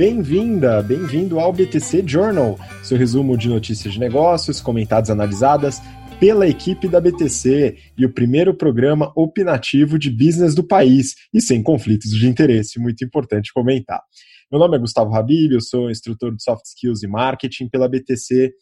Bem-vinda, 0.00 0.82
bem-vindo 0.82 1.38
ao 1.38 1.52
BTC 1.52 2.04
Journal, 2.06 2.58
seu 2.82 2.96
resumo 2.96 3.36
de 3.36 3.50
notícias 3.50 3.92
de 3.92 4.00
negócios, 4.00 4.58
comentadas 4.58 5.10
analisadas 5.10 5.78
pela 6.18 6.48
equipe 6.48 6.88
da 6.88 6.98
BTC 6.98 7.76
e 7.98 8.06
o 8.06 8.10
primeiro 8.10 8.54
programa 8.54 9.12
opinativo 9.14 9.98
de 9.98 10.08
business 10.08 10.54
do 10.54 10.66
país 10.66 11.16
e 11.34 11.40
sem 11.42 11.62
conflitos 11.62 12.12
de 12.12 12.26
interesse, 12.26 12.80
muito 12.80 13.04
importante 13.04 13.52
comentar. 13.52 14.00
Meu 14.50 14.58
nome 14.58 14.78
é 14.78 14.80
Gustavo 14.80 15.14
Habib, 15.14 15.52
eu 15.52 15.60
sou 15.60 15.90
instrutor 15.90 16.34
de 16.34 16.42
Soft 16.42 16.64
Skills 16.64 17.02
e 17.02 17.06
Marketing 17.06 17.68
pela 17.68 17.86
BTC 17.86 18.54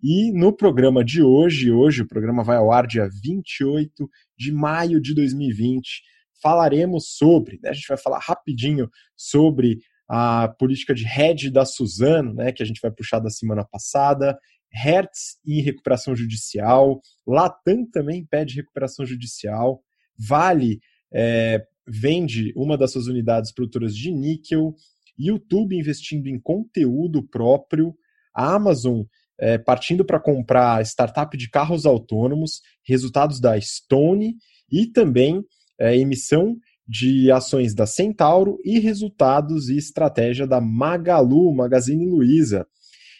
e 0.00 0.30
no 0.32 0.52
programa 0.52 1.04
de 1.04 1.24
hoje, 1.24 1.72
hoje 1.72 2.02
o 2.02 2.06
programa 2.06 2.44
vai 2.44 2.56
ao 2.56 2.70
ar 2.70 2.86
dia 2.86 3.08
28 3.20 4.08
de 4.38 4.52
maio 4.52 5.00
de 5.00 5.12
2020, 5.12 6.02
falaremos 6.40 7.16
sobre, 7.16 7.58
né, 7.60 7.70
a 7.70 7.72
gente 7.72 7.88
vai 7.88 7.98
falar 7.98 8.20
rapidinho 8.20 8.88
sobre 9.16 9.80
a 10.08 10.48
política 10.58 10.94
de 10.94 11.04
hedge 11.06 11.50
da 11.50 11.64
Suzano, 11.64 12.34
né, 12.34 12.52
que 12.52 12.62
a 12.62 12.66
gente 12.66 12.80
vai 12.80 12.90
puxar 12.90 13.18
da 13.18 13.30
semana 13.30 13.64
passada, 13.64 14.38
Hertz 14.70 15.38
em 15.46 15.60
recuperação 15.60 16.16
judicial, 16.16 17.00
Latam 17.26 17.86
também 17.90 18.24
pede 18.24 18.56
recuperação 18.56 19.06
judicial, 19.06 19.82
Vale 20.18 20.80
é, 21.12 21.64
vende 21.86 22.52
uma 22.56 22.76
das 22.76 22.92
suas 22.92 23.06
unidades 23.06 23.52
produtoras 23.52 23.96
de 23.96 24.10
níquel, 24.10 24.74
YouTube 25.18 25.78
investindo 25.78 26.26
em 26.26 26.40
conteúdo 26.40 27.22
próprio, 27.22 27.94
a 28.34 28.54
Amazon 28.54 29.02
é, 29.38 29.58
partindo 29.58 30.04
para 30.04 30.20
comprar 30.20 30.84
startup 30.84 31.36
de 31.36 31.48
carros 31.48 31.86
autônomos, 31.86 32.60
resultados 32.86 33.40
da 33.40 33.60
Stone 33.60 34.36
e 34.70 34.86
também 34.86 35.44
é, 35.78 35.96
emissão 35.96 36.56
de 36.86 37.30
ações 37.30 37.74
da 37.74 37.86
Centauro 37.86 38.58
e 38.64 38.78
resultados 38.78 39.68
e 39.68 39.76
estratégia 39.76 40.46
da 40.46 40.60
Magalu, 40.60 41.54
Magazine 41.54 42.06
Luiza. 42.06 42.66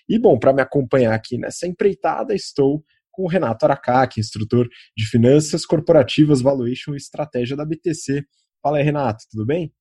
E 0.08 0.18
bom, 0.18 0.38
para 0.38 0.52
me 0.52 0.60
acompanhar 0.60 1.14
aqui 1.14 1.38
nessa 1.38 1.66
empreitada, 1.66 2.34
estou 2.34 2.84
com 3.10 3.24
o 3.24 3.28
Renato 3.28 3.64
Aracaki, 3.64 4.20
instrutor 4.20 4.68
de 4.96 5.06
Finanças 5.06 5.64
Corporativas, 5.64 6.42
Valuation 6.42 6.94
e 6.94 6.96
Estratégia 6.96 7.56
da 7.56 7.64
BTC. 7.64 8.24
Fala 8.62 8.78
aí, 8.78 8.84
Renato, 8.84 9.24
tudo 9.30 9.46
bem? 9.46 9.72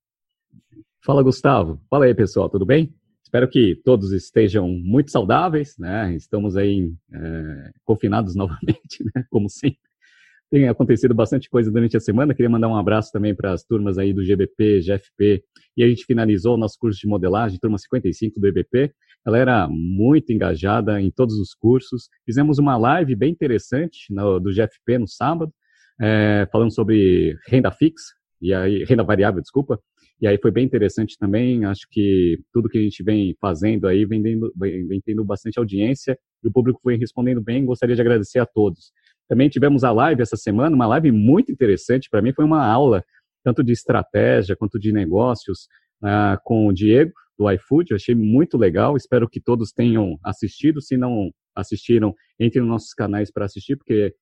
Fala, 1.03 1.23
Gustavo. 1.23 1.81
Fala 1.89 2.05
aí, 2.05 2.15
pessoal, 2.15 2.49
tudo 2.49 2.65
bem? 2.65 2.93
Espero 3.23 3.49
que 3.49 3.75
todos 3.83 4.11
estejam 4.11 4.67
muito 4.69 5.11
saudáveis, 5.11 5.75
né? 5.77 6.13
Estamos 6.15 6.55
aí 6.55 6.93
é, 7.11 7.71
confinados 7.83 8.35
novamente, 8.37 9.03
né? 9.13 9.25
Como 9.29 9.49
sempre. 9.49 9.92
Tem 10.53 10.69
acontecido 10.69 11.15
bastante 11.15 11.49
coisa 11.49 11.71
durante 11.71 11.97
a 11.97 11.99
semana. 11.99 12.31
Queria 12.31 12.47
mandar 12.47 12.67
um 12.67 12.75
abraço 12.75 13.11
também 13.11 13.33
para 13.33 13.53
as 13.53 13.63
turmas 13.63 13.97
aí 13.97 14.13
do 14.13 14.23
GBP, 14.23 14.81
GFP. 14.81 15.43
E 15.75 15.83
a 15.83 15.89
gente 15.89 16.05
finalizou 16.05 16.53
o 16.53 16.57
nosso 16.57 16.77
curso 16.77 16.99
de 16.99 17.07
modelagem, 17.07 17.57
turma 17.59 17.79
55 17.79 18.39
do 18.39 18.47
EBP. 18.49 18.93
Ela 19.25 19.39
era 19.39 19.67
muito 19.67 20.31
engajada 20.31 21.01
em 21.01 21.09
todos 21.09 21.39
os 21.39 21.55
cursos. 21.55 22.07
Fizemos 22.23 22.59
uma 22.59 22.77
live 22.77 23.15
bem 23.15 23.31
interessante 23.31 24.13
no, 24.13 24.39
do 24.39 24.51
GFP 24.51 24.99
no 24.99 25.07
sábado, 25.07 25.51
é, 25.99 26.47
falando 26.51 26.71
sobre 26.71 27.35
renda 27.47 27.71
fixa, 27.71 28.13
e 28.39 28.53
aí, 28.53 28.83
renda 28.83 29.03
variável, 29.03 29.41
desculpa. 29.41 29.79
E 30.21 30.27
aí 30.27 30.37
foi 30.37 30.51
bem 30.51 30.65
interessante 30.65 31.17
também. 31.17 31.65
Acho 31.65 31.87
que 31.89 32.39
tudo 32.53 32.69
que 32.69 32.77
a 32.77 32.81
gente 32.81 33.01
vem 33.01 33.35
fazendo 33.41 33.87
aí 33.87 34.05
vem, 34.05 34.21
tendo, 34.21 34.53
vem, 34.55 34.87
vem 34.87 35.01
tendo 35.01 35.25
bastante 35.25 35.57
audiência 35.57 36.15
e 36.43 36.47
o 36.47 36.51
público 36.51 36.79
foi 36.83 36.95
respondendo 36.95 37.41
bem. 37.41 37.65
Gostaria 37.65 37.95
de 37.95 38.01
agradecer 38.01 38.37
a 38.37 38.45
todos. 38.45 38.91
Também 39.27 39.49
tivemos 39.49 39.83
a 39.83 39.91
live 39.91 40.21
essa 40.21 40.37
semana, 40.37 40.75
uma 40.75 40.87
live 40.87 41.11
muito 41.11 41.51
interessante. 41.51 42.09
Para 42.09 42.21
mim 42.21 42.33
foi 42.33 42.45
uma 42.45 42.65
aula 42.65 43.03
tanto 43.43 43.63
de 43.63 43.71
estratégia 43.71 44.55
quanto 44.55 44.79
de 44.79 44.91
negócios 44.91 45.67
uh, 46.03 46.37
com 46.43 46.67
o 46.67 46.73
Diego 46.73 47.11
do 47.37 47.49
iFood. 47.51 47.91
Eu 47.91 47.95
achei 47.95 48.15
muito 48.15 48.57
legal. 48.57 48.95
Espero 48.95 49.27
que 49.27 49.39
todos 49.39 49.71
tenham 49.71 50.17
assistido. 50.23 50.81
Se 50.81 50.95
não 50.97 51.31
assistiram, 51.55 52.13
entre 52.39 52.59
nos 52.59 52.69
nossos 52.69 52.93
canais 52.93 53.31
para 53.31 53.45
assistir, 53.45 53.75
porque 53.77 54.13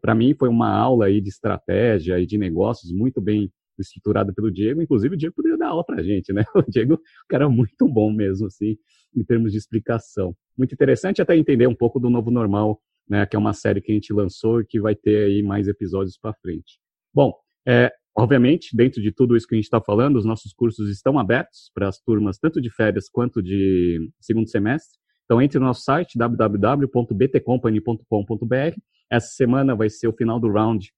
para 0.00 0.14
mim 0.14 0.34
foi 0.34 0.48
uma 0.48 0.70
aula 0.70 1.06
aí 1.06 1.20
de 1.20 1.28
estratégia 1.28 2.18
e 2.18 2.26
de 2.26 2.36
negócios 2.36 2.92
muito 2.92 3.20
bem 3.20 3.50
estruturada 3.78 4.32
pelo 4.32 4.50
Diego. 4.50 4.82
Inclusive, 4.82 5.14
o 5.14 5.18
Diego 5.18 5.34
poderia 5.34 5.56
dar 5.56 5.68
aula 5.68 5.84
para 5.84 6.02
gente, 6.02 6.32
né? 6.32 6.44
O 6.54 6.62
Diego, 6.68 6.94
um 6.94 7.28
cara 7.28 7.48
muito 7.48 7.88
bom 7.88 8.12
mesmo, 8.12 8.46
assim, 8.46 8.76
em 9.16 9.24
termos 9.24 9.52
de 9.52 9.58
explicação. 9.58 10.34
Muito 10.56 10.74
interessante 10.74 11.22
até 11.22 11.36
entender 11.36 11.66
um 11.66 11.74
pouco 11.74 11.98
do 11.98 12.10
novo 12.10 12.30
normal 12.30 12.80
né, 13.12 13.24
que 13.26 13.36
é 13.36 13.38
uma 13.38 13.52
série 13.52 13.82
que 13.82 13.92
a 13.92 13.94
gente 13.94 14.10
lançou 14.10 14.62
e 14.62 14.64
que 14.64 14.80
vai 14.80 14.94
ter 14.94 15.26
aí 15.26 15.42
mais 15.42 15.68
episódios 15.68 16.16
para 16.16 16.32
frente. 16.32 16.80
Bom, 17.12 17.34
é, 17.68 17.92
obviamente, 18.16 18.74
dentro 18.74 19.02
de 19.02 19.12
tudo 19.12 19.36
isso 19.36 19.46
que 19.46 19.54
a 19.54 19.58
gente 19.58 19.66
está 19.66 19.82
falando, 19.82 20.16
os 20.16 20.24
nossos 20.24 20.54
cursos 20.54 20.88
estão 20.88 21.18
abertos 21.18 21.70
para 21.74 21.88
as 21.88 22.00
turmas 22.00 22.38
tanto 22.38 22.58
de 22.58 22.70
férias 22.70 23.10
quanto 23.10 23.42
de 23.42 24.10
segundo 24.18 24.48
semestre. 24.48 24.98
Então, 25.26 25.42
entre 25.42 25.58
no 25.58 25.66
nosso 25.66 25.82
site 25.82 26.16
www.btcompany.com.br. 26.16 28.80
Essa 29.10 29.34
semana 29.34 29.76
vai 29.76 29.90
ser 29.90 30.08
o 30.08 30.14
final 30.14 30.40
do 30.40 30.50
round 30.50 30.90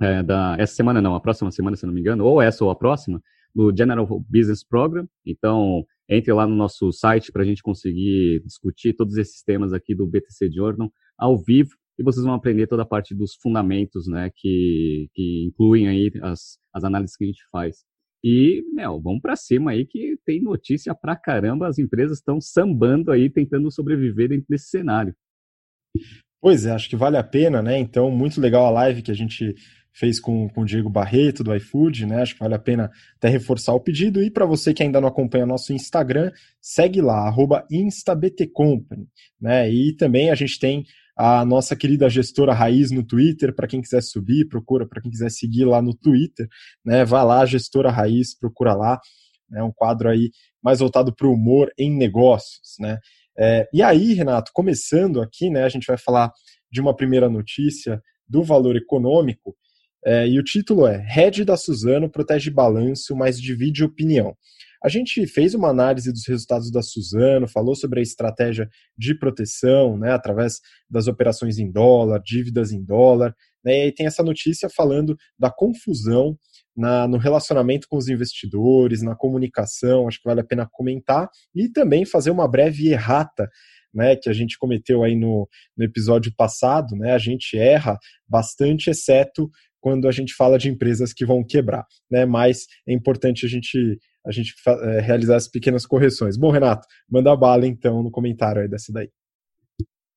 é, 0.00 0.22
da. 0.22 0.56
Essa 0.58 0.74
semana 0.74 1.02
não, 1.02 1.14
a 1.14 1.20
próxima 1.20 1.50
semana, 1.50 1.76
se 1.76 1.84
não 1.84 1.92
me 1.92 2.00
engano, 2.00 2.24
ou 2.24 2.40
essa 2.40 2.64
ou 2.64 2.70
a 2.70 2.74
próxima, 2.74 3.20
do 3.54 3.76
General 3.76 4.06
Business 4.26 4.66
Program. 4.66 5.06
Então, 5.26 5.84
entre 6.08 6.32
lá 6.32 6.46
no 6.46 6.56
nosso 6.56 6.90
site 6.92 7.30
para 7.30 7.42
a 7.42 7.44
gente 7.44 7.62
conseguir 7.62 8.42
discutir 8.42 8.94
todos 8.94 9.18
esses 9.18 9.42
temas 9.42 9.74
aqui 9.74 9.94
do 9.94 10.06
BTC 10.06 10.50
Journal 10.50 10.90
ao 11.18 11.36
vivo 11.36 11.70
e 11.98 12.02
vocês 12.02 12.24
vão 12.24 12.34
aprender 12.34 12.66
toda 12.66 12.82
a 12.82 12.86
parte 12.86 13.14
dos 13.14 13.34
fundamentos, 13.34 14.06
né, 14.06 14.30
que, 14.34 15.08
que 15.14 15.44
incluem 15.46 15.88
aí 15.88 16.10
as, 16.22 16.58
as 16.72 16.84
análises 16.84 17.16
que 17.16 17.24
a 17.24 17.26
gente 17.26 17.42
faz. 17.50 17.84
E, 18.24 18.62
meu, 18.72 19.00
vamos 19.00 19.20
para 19.20 19.36
cima 19.36 19.72
aí 19.72 19.84
que 19.84 20.16
tem 20.24 20.40
notícia 20.40 20.94
pra 20.94 21.16
caramba, 21.16 21.68
as 21.68 21.78
empresas 21.78 22.18
estão 22.18 22.40
sambando 22.40 23.10
aí, 23.10 23.28
tentando 23.28 23.70
sobreviver 23.70 24.28
dentro 24.28 24.46
desse 24.48 24.68
cenário. 24.68 25.14
Pois 26.40 26.64
é, 26.64 26.70
acho 26.70 26.88
que 26.88 26.96
vale 26.96 27.16
a 27.16 27.22
pena, 27.22 27.60
né? 27.60 27.78
Então, 27.78 28.10
muito 28.10 28.40
legal 28.40 28.66
a 28.66 28.70
live 28.70 29.02
que 29.02 29.10
a 29.10 29.14
gente 29.14 29.54
fez 29.92 30.18
com, 30.18 30.48
com 30.48 30.62
o 30.62 30.64
Diego 30.64 30.88
Barreto, 30.88 31.44
do 31.44 31.54
iFood, 31.54 32.06
né? 32.06 32.22
Acho 32.22 32.34
que 32.34 32.40
vale 32.40 32.54
a 32.54 32.58
pena 32.58 32.90
até 33.16 33.28
reforçar 33.28 33.74
o 33.74 33.80
pedido. 33.80 34.22
E 34.22 34.30
para 34.30 34.46
você 34.46 34.72
que 34.72 34.82
ainda 34.82 35.00
não 35.00 35.08
acompanha 35.08 35.44
nosso 35.44 35.72
Instagram, 35.72 36.32
segue 36.60 37.00
lá, 37.00 37.32
instabtcompany, 37.70 39.06
né? 39.40 39.70
E 39.70 39.94
também 39.94 40.30
a 40.30 40.34
gente 40.34 40.58
tem 40.58 40.84
a 41.16 41.44
nossa 41.44 41.76
querida 41.76 42.08
gestora 42.08 42.54
Raiz 42.54 42.90
no 42.90 43.04
Twitter, 43.04 43.54
para 43.54 43.66
quem 43.66 43.80
quiser 43.80 44.02
subir, 44.02 44.48
procura, 44.48 44.86
para 44.86 45.00
quem 45.00 45.10
quiser 45.10 45.30
seguir 45.30 45.64
lá 45.64 45.82
no 45.82 45.94
Twitter, 45.94 46.48
né? 46.84 47.04
Vai 47.04 47.24
lá, 47.24 47.44
gestora 47.44 47.90
Raiz, 47.90 48.36
procura 48.38 48.74
lá, 48.74 49.00
é 49.54 49.62
um 49.62 49.72
quadro 49.72 50.08
aí 50.08 50.30
mais 50.62 50.78
voltado 50.78 51.14
para 51.14 51.26
o 51.26 51.34
humor 51.34 51.70
em 51.78 51.94
negócios, 51.94 52.76
né? 52.80 52.98
É, 53.38 53.68
e 53.72 53.82
aí, 53.82 54.14
Renato, 54.14 54.50
começando 54.54 55.20
aqui, 55.20 55.50
né? 55.50 55.64
A 55.64 55.68
gente 55.68 55.86
vai 55.86 55.98
falar 55.98 56.32
de 56.70 56.80
uma 56.80 56.94
primeira 56.94 57.28
notícia 57.28 58.00
do 58.26 58.42
valor 58.42 58.76
econômico, 58.76 59.54
é, 60.04 60.26
e 60.26 60.38
o 60.38 60.42
título 60.42 60.86
é 60.86 60.96
Red 60.96 61.44
da 61.44 61.56
Suzano 61.56 62.10
protege 62.10 62.50
balanço, 62.50 63.14
mas 63.14 63.40
divide 63.40 63.84
opinião. 63.84 64.36
A 64.84 64.88
gente 64.88 65.26
fez 65.26 65.54
uma 65.54 65.68
análise 65.68 66.12
dos 66.12 66.26
resultados 66.26 66.70
da 66.70 66.82
Suzano, 66.82 67.46
falou 67.46 67.74
sobre 67.74 68.00
a 68.00 68.02
estratégia 68.02 68.68
de 68.98 69.16
proteção, 69.16 69.96
né, 69.96 70.12
através 70.12 70.60
das 70.90 71.06
operações 71.06 71.58
em 71.58 71.70
dólar, 71.70 72.20
dívidas 72.24 72.72
em 72.72 72.84
dólar, 72.84 73.34
né, 73.64 73.86
e 73.86 73.92
tem 73.92 74.06
essa 74.06 74.22
notícia 74.22 74.68
falando 74.68 75.16
da 75.38 75.50
confusão 75.50 76.36
na, 76.76 77.06
no 77.06 77.16
relacionamento 77.16 77.86
com 77.88 77.96
os 77.96 78.08
investidores, 78.08 79.02
na 79.02 79.14
comunicação, 79.14 80.08
acho 80.08 80.18
que 80.20 80.28
vale 80.28 80.40
a 80.40 80.44
pena 80.44 80.68
comentar, 80.70 81.28
e 81.54 81.68
também 81.68 82.04
fazer 82.04 82.30
uma 82.30 82.48
breve 82.48 82.88
errata 82.88 83.48
né, 83.94 84.16
que 84.16 84.28
a 84.28 84.32
gente 84.32 84.58
cometeu 84.58 85.04
aí 85.04 85.14
no, 85.14 85.48
no 85.76 85.84
episódio 85.84 86.32
passado, 86.34 86.96
né, 86.96 87.12
a 87.12 87.18
gente 87.18 87.56
erra 87.56 87.98
bastante, 88.26 88.90
exceto 88.90 89.50
quando 89.80 90.08
a 90.08 90.12
gente 90.12 90.32
fala 90.32 90.58
de 90.58 90.70
empresas 90.70 91.12
que 91.12 91.26
vão 91.26 91.44
quebrar, 91.44 91.84
né? 92.08 92.24
Mas 92.24 92.66
é 92.86 92.92
importante 92.92 93.44
a 93.44 93.48
gente 93.48 93.98
a 94.24 94.30
gente 94.30 94.54
é, 94.66 95.00
realizar 95.00 95.36
as 95.36 95.48
pequenas 95.48 95.86
correções. 95.86 96.36
Bom, 96.36 96.50
Renato, 96.50 96.86
manda 97.10 97.34
bala 97.36 97.66
então 97.66 98.02
no 98.02 98.10
comentário 98.10 98.62
aí 98.62 98.68
dessa 98.68 98.92
daí. 98.92 99.10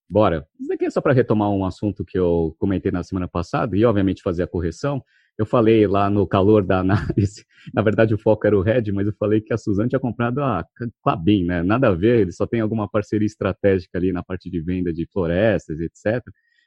Bora. 0.09 0.45
Isso 0.59 0.69
daqui 0.69 0.85
é 0.85 0.89
só 0.89 1.01
para 1.01 1.13
retomar 1.13 1.49
um 1.49 1.65
assunto 1.65 2.05
que 2.05 2.17
eu 2.17 2.55
comentei 2.59 2.91
na 2.91 3.03
semana 3.03 3.27
passada 3.27 3.75
e, 3.75 3.83
obviamente, 3.83 4.21
fazer 4.21 4.43
a 4.43 4.47
correção. 4.47 5.03
Eu 5.37 5.45
falei 5.45 5.85
lá 5.87 6.09
no 6.09 6.25
calor 6.25 6.63
da 6.63 6.79
análise, 6.79 7.43
na 7.73 7.81
verdade 7.81 8.13
o 8.13 8.17
foco 8.17 8.47
era 8.47 8.57
o 8.57 8.61
Red, 8.61 8.83
mas 8.93 9.05
eu 9.05 9.13
falei 9.19 9.41
que 9.41 9.53
a 9.53 9.57
Suzane 9.57 9.89
tinha 9.89 9.99
comprado 9.99 10.41
a 10.41 10.65
Clabin, 11.03 11.43
né? 11.43 11.61
Nada 11.61 11.89
a 11.89 11.93
ver, 11.93 12.21
ele 12.21 12.31
só 12.31 12.47
tem 12.47 12.61
alguma 12.61 12.87
parceria 12.87 13.25
estratégica 13.25 13.97
ali 13.97 14.13
na 14.13 14.23
parte 14.23 14.49
de 14.49 14.61
venda 14.61 14.93
de 14.93 15.05
florestas, 15.11 15.81
etc 15.81 16.23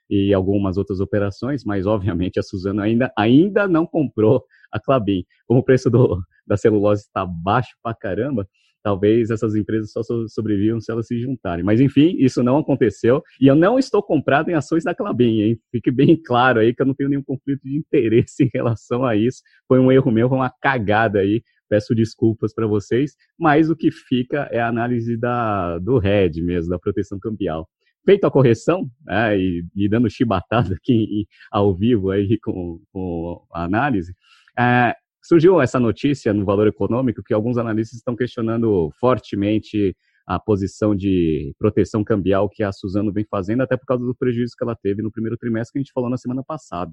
e 0.08 0.32
algumas 0.32 0.76
outras 0.76 1.00
operações, 1.00 1.64
mas 1.64 1.86
obviamente 1.86 2.38
a 2.38 2.42
Suzano 2.42 2.80
ainda, 2.80 3.12
ainda 3.16 3.68
não 3.68 3.86
comprou 3.86 4.44
a 4.72 4.80
Clabin. 4.80 5.24
Como 5.46 5.60
o 5.60 5.64
preço 5.64 5.90
do, 5.90 6.20
da 6.46 6.56
celulose 6.56 7.02
está 7.02 7.26
baixo 7.26 7.76
pra 7.82 7.94
caramba, 7.94 8.46
talvez 8.82 9.30
essas 9.30 9.54
empresas 9.54 9.92
só 9.92 10.00
sobrevivam 10.28 10.80
se 10.80 10.90
elas 10.90 11.06
se 11.06 11.18
juntarem. 11.20 11.64
Mas 11.64 11.80
enfim, 11.80 12.16
isso 12.18 12.42
não 12.42 12.58
aconteceu 12.58 13.22
e 13.40 13.46
eu 13.46 13.54
não 13.54 13.78
estou 13.78 14.02
comprado 14.02 14.50
em 14.50 14.54
ações 14.54 14.84
da 14.84 14.94
Clabin, 14.94 15.40
hein? 15.40 15.60
Fique 15.70 15.90
bem 15.90 16.16
claro 16.16 16.60
aí 16.60 16.74
que 16.74 16.80
eu 16.80 16.86
não 16.86 16.94
tenho 16.94 17.10
nenhum 17.10 17.24
conflito 17.24 17.62
de 17.62 17.76
interesse 17.76 18.44
em 18.44 18.50
relação 18.52 19.04
a 19.04 19.16
isso. 19.16 19.42
Foi 19.66 19.78
um 19.78 19.92
erro 19.92 20.10
meu, 20.10 20.28
foi 20.28 20.38
uma 20.38 20.52
cagada 20.60 21.20
aí 21.20 21.42
peço 21.68 21.94
desculpas 21.94 22.54
para 22.54 22.66
vocês, 22.66 23.14
mas 23.38 23.68
o 23.68 23.76
que 23.76 23.90
fica 23.90 24.48
é 24.50 24.58
a 24.58 24.68
análise 24.68 25.16
da, 25.16 25.78
do 25.78 25.98
RED 25.98 26.42
mesmo, 26.42 26.70
da 26.70 26.78
proteção 26.78 27.18
cambial. 27.18 27.68
Feito 28.04 28.26
a 28.26 28.30
correção, 28.30 28.88
né, 29.04 29.38
e, 29.38 29.64
e, 29.76 29.88
dando 29.88 30.08
chibatada 30.08 30.74
aqui 30.74 31.26
ao 31.50 31.74
vivo 31.74 32.10
aí 32.10 32.38
com, 32.40 32.80
com 32.92 33.46
a 33.52 33.64
análise, 33.64 34.14
é, 34.58 34.94
surgiu 35.22 35.60
essa 35.60 35.78
notícia 35.78 36.32
no 36.32 36.44
Valor 36.44 36.66
Econômico 36.66 37.22
que 37.22 37.34
alguns 37.34 37.58
analistas 37.58 37.98
estão 37.98 38.16
questionando 38.16 38.90
fortemente 38.98 39.94
a 40.26 40.38
posição 40.38 40.94
de 40.94 41.54
proteção 41.58 42.04
cambial 42.04 42.48
que 42.50 42.62
a 42.62 42.70
Suzano 42.70 43.12
vem 43.12 43.24
fazendo, 43.30 43.62
até 43.62 43.76
por 43.76 43.86
causa 43.86 44.04
do 44.04 44.14
prejuízo 44.14 44.54
que 44.56 44.62
ela 44.62 44.76
teve 44.76 45.02
no 45.02 45.10
primeiro 45.10 45.38
trimestre 45.38 45.72
que 45.72 45.78
a 45.78 45.82
gente 45.82 45.92
falou 45.92 46.10
na 46.10 46.18
semana 46.18 46.42
passada. 46.46 46.92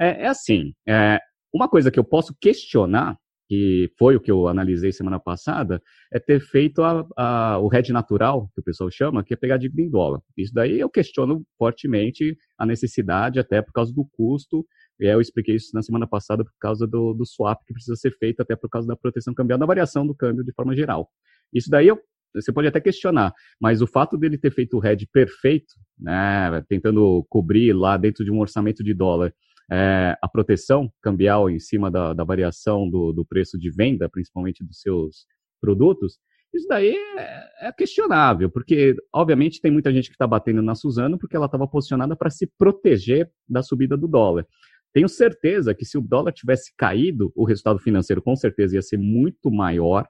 É, 0.00 0.24
é 0.24 0.26
assim, 0.26 0.72
é, 0.88 1.18
uma 1.52 1.68
coisa 1.68 1.90
que 1.90 1.98
eu 1.98 2.04
posso 2.04 2.34
questionar, 2.40 3.18
que 3.52 3.92
foi 3.98 4.16
o 4.16 4.20
que 4.20 4.30
eu 4.30 4.48
analisei 4.48 4.92
semana 4.92 5.20
passada, 5.20 5.78
é 6.10 6.18
ter 6.18 6.40
feito 6.40 6.82
a, 6.82 7.06
a, 7.14 7.58
o 7.58 7.68
hedge 7.70 7.92
natural, 7.92 8.48
que 8.54 8.62
o 8.62 8.64
pessoal 8.64 8.90
chama, 8.90 9.22
que 9.22 9.34
é 9.34 9.36
pegar 9.36 9.58
dívida 9.58 9.82
em 9.82 9.90
dólar. 9.90 10.22
Isso 10.34 10.54
daí 10.54 10.80
eu 10.80 10.88
questiono 10.88 11.44
fortemente 11.58 12.34
a 12.58 12.64
necessidade, 12.64 13.38
até 13.38 13.60
por 13.60 13.70
causa 13.70 13.92
do 13.92 14.08
custo, 14.10 14.64
e 14.98 15.04
eu 15.04 15.20
expliquei 15.20 15.56
isso 15.56 15.68
na 15.74 15.82
semana 15.82 16.06
passada 16.06 16.42
por 16.42 16.54
causa 16.58 16.86
do, 16.86 17.12
do 17.12 17.26
swap 17.26 17.60
que 17.66 17.74
precisa 17.74 17.94
ser 17.94 18.12
feito, 18.12 18.40
até 18.40 18.56
por 18.56 18.70
causa 18.70 18.88
da 18.88 18.96
proteção 18.96 19.34
cambial, 19.34 19.58
da 19.58 19.66
variação 19.66 20.06
do 20.06 20.14
câmbio 20.14 20.42
de 20.42 20.52
forma 20.54 20.74
geral. 20.74 21.10
Isso 21.52 21.68
daí 21.68 21.88
eu 21.88 22.00
você 22.34 22.50
pode 22.50 22.66
até 22.66 22.80
questionar, 22.80 23.34
mas 23.60 23.82
o 23.82 23.86
fato 23.86 24.16
dele 24.16 24.38
ter 24.38 24.50
feito 24.50 24.78
o 24.78 24.86
hedge 24.86 25.06
perfeito, 25.12 25.74
né, 25.98 26.64
tentando 26.66 27.26
cobrir 27.28 27.74
lá 27.74 27.98
dentro 27.98 28.24
de 28.24 28.32
um 28.32 28.40
orçamento 28.40 28.82
de 28.82 28.94
dólar 28.94 29.34
é, 29.72 30.18
a 30.20 30.28
proteção 30.28 30.92
cambial 31.00 31.48
em 31.48 31.58
cima 31.58 31.90
da, 31.90 32.12
da 32.12 32.24
variação 32.24 32.88
do, 32.88 33.10
do, 33.10 33.24
preço 33.24 33.58
de 33.58 33.70
venda, 33.70 34.06
principalmente 34.06 34.62
dos 34.62 34.82
seus 34.82 35.24
produtos, 35.62 36.18
isso 36.52 36.68
daí 36.68 36.94
é, 36.94 37.68
é 37.68 37.72
questionável, 37.72 38.50
porque 38.50 38.94
obviamente 39.10 39.62
tem 39.62 39.72
muita 39.72 39.90
gente 39.90 40.08
que 40.10 40.14
está 40.14 40.26
batendo 40.26 40.60
na 40.60 40.74
Suzano 40.74 41.18
porque 41.18 41.34
ela 41.34 41.46
estava 41.46 41.66
posicionada 41.66 42.14
para 42.14 42.28
se 42.28 42.46
proteger 42.58 43.30
da 43.48 43.62
subida 43.62 43.96
do 43.96 44.06
dólar. 44.06 44.46
Tenho 44.92 45.08
certeza 45.08 45.74
que 45.74 45.86
se 45.86 45.96
o 45.96 46.02
dólar 46.02 46.32
tivesse 46.32 46.70
caído, 46.76 47.32
o 47.34 47.46
resultado 47.46 47.78
financeiro 47.78 48.20
com 48.20 48.36
certeza 48.36 48.74
ia 48.74 48.82
ser 48.82 48.98
muito 48.98 49.50
maior 49.50 50.06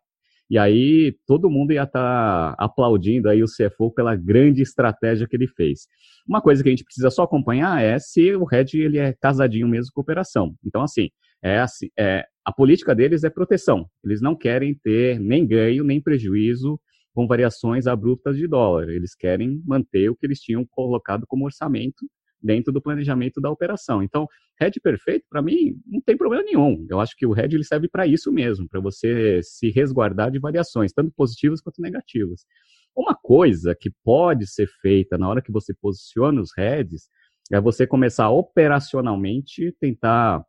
e 0.53 0.59
aí 0.59 1.17
todo 1.27 1.49
mundo 1.49 1.73
ia 1.73 1.85
estar 1.85 2.55
tá 2.55 2.63
aplaudindo 2.63 3.27
aí 3.27 3.43
o 3.43 3.47
CFO 3.47 3.91
pela 3.91 4.15
grande 4.15 4.61
estratégia 4.61 5.27
que 5.27 5.35
ele 5.35 5.49
fez. 5.49 5.87
Uma 6.29 6.43
coisa 6.43 6.63
que 6.63 6.69
a 6.69 6.73
gente 6.73 6.85
precisa 6.85 7.09
só 7.09 7.23
acompanhar 7.23 7.83
é 7.83 7.99
se 7.99 8.35
o 8.37 8.45
Red 8.45 8.67
ele 8.75 8.99
é 8.99 9.15
casadinho 9.15 9.67
mesmo 9.67 9.91
com 9.95 10.03
operação. 10.03 10.55
Então, 10.63 10.83
assim, 10.83 11.09
é, 11.43 11.59
assim, 11.59 11.89
é 11.99 12.27
a 12.45 12.53
política 12.53 12.95
deles 12.95 13.25
é 13.25 13.31
proteção. 13.31 13.87
Eles 14.05 14.21
não 14.21 14.37
querem 14.37 14.75
ter 14.75 15.19
nem 15.19 15.47
ganho, 15.47 15.85
nem 15.85 16.03
prejuízo 16.03 16.79
com 17.15 17.27
variações 17.27 17.87
abruptas 17.87 18.37
de 18.37 18.47
dólar. 18.47 18.91
Eles 18.91 19.15
querem 19.15 19.63
manter 19.65 20.11
o 20.11 20.15
que 20.15 20.27
eles 20.27 20.39
tinham 20.39 20.67
colocado 20.71 21.25
como 21.27 21.47
orçamento 21.47 22.05
dentro 22.43 22.73
do 22.73 22.83
planejamento 22.83 23.41
da 23.41 23.51
operação. 23.51 24.03
Então, 24.03 24.27
head 24.61 24.79
perfeito, 24.81 25.25
para 25.29 25.43
mim, 25.43 25.77
não 25.87 26.01
tem 26.01 26.17
problema 26.17 26.45
nenhum. 26.45 26.87
Eu 26.91 27.01
acho 27.01 27.17
que 27.17 27.27
o 27.27 27.33
head 27.33 27.55
ele 27.55 27.65
serve 27.65 27.89
para 27.89 28.07
isso 28.07 28.33
mesmo, 28.33 28.69
para 28.69 28.81
você 28.81 29.41
se 29.43 29.71
resguardar 29.71 30.31
de 30.31 30.39
variações, 30.39 30.93
tanto 30.93 31.13
positivas 31.13 31.61
quanto 31.61 31.81
negativas. 31.81 32.45
Uma 32.95 33.15
coisa 33.15 33.75
que 33.75 33.91
pode 34.05 34.47
ser 34.47 34.69
feita 34.81 35.17
na 35.17 35.29
hora 35.29 35.43
que 35.43 35.53
você 35.53 35.73
posiciona 35.75 36.41
os 36.41 36.51
heads 36.57 37.09
é 37.51 37.61
você 37.61 37.87
começar 37.87 38.31
operacionalmente 38.31 39.75
tentar 39.81 40.45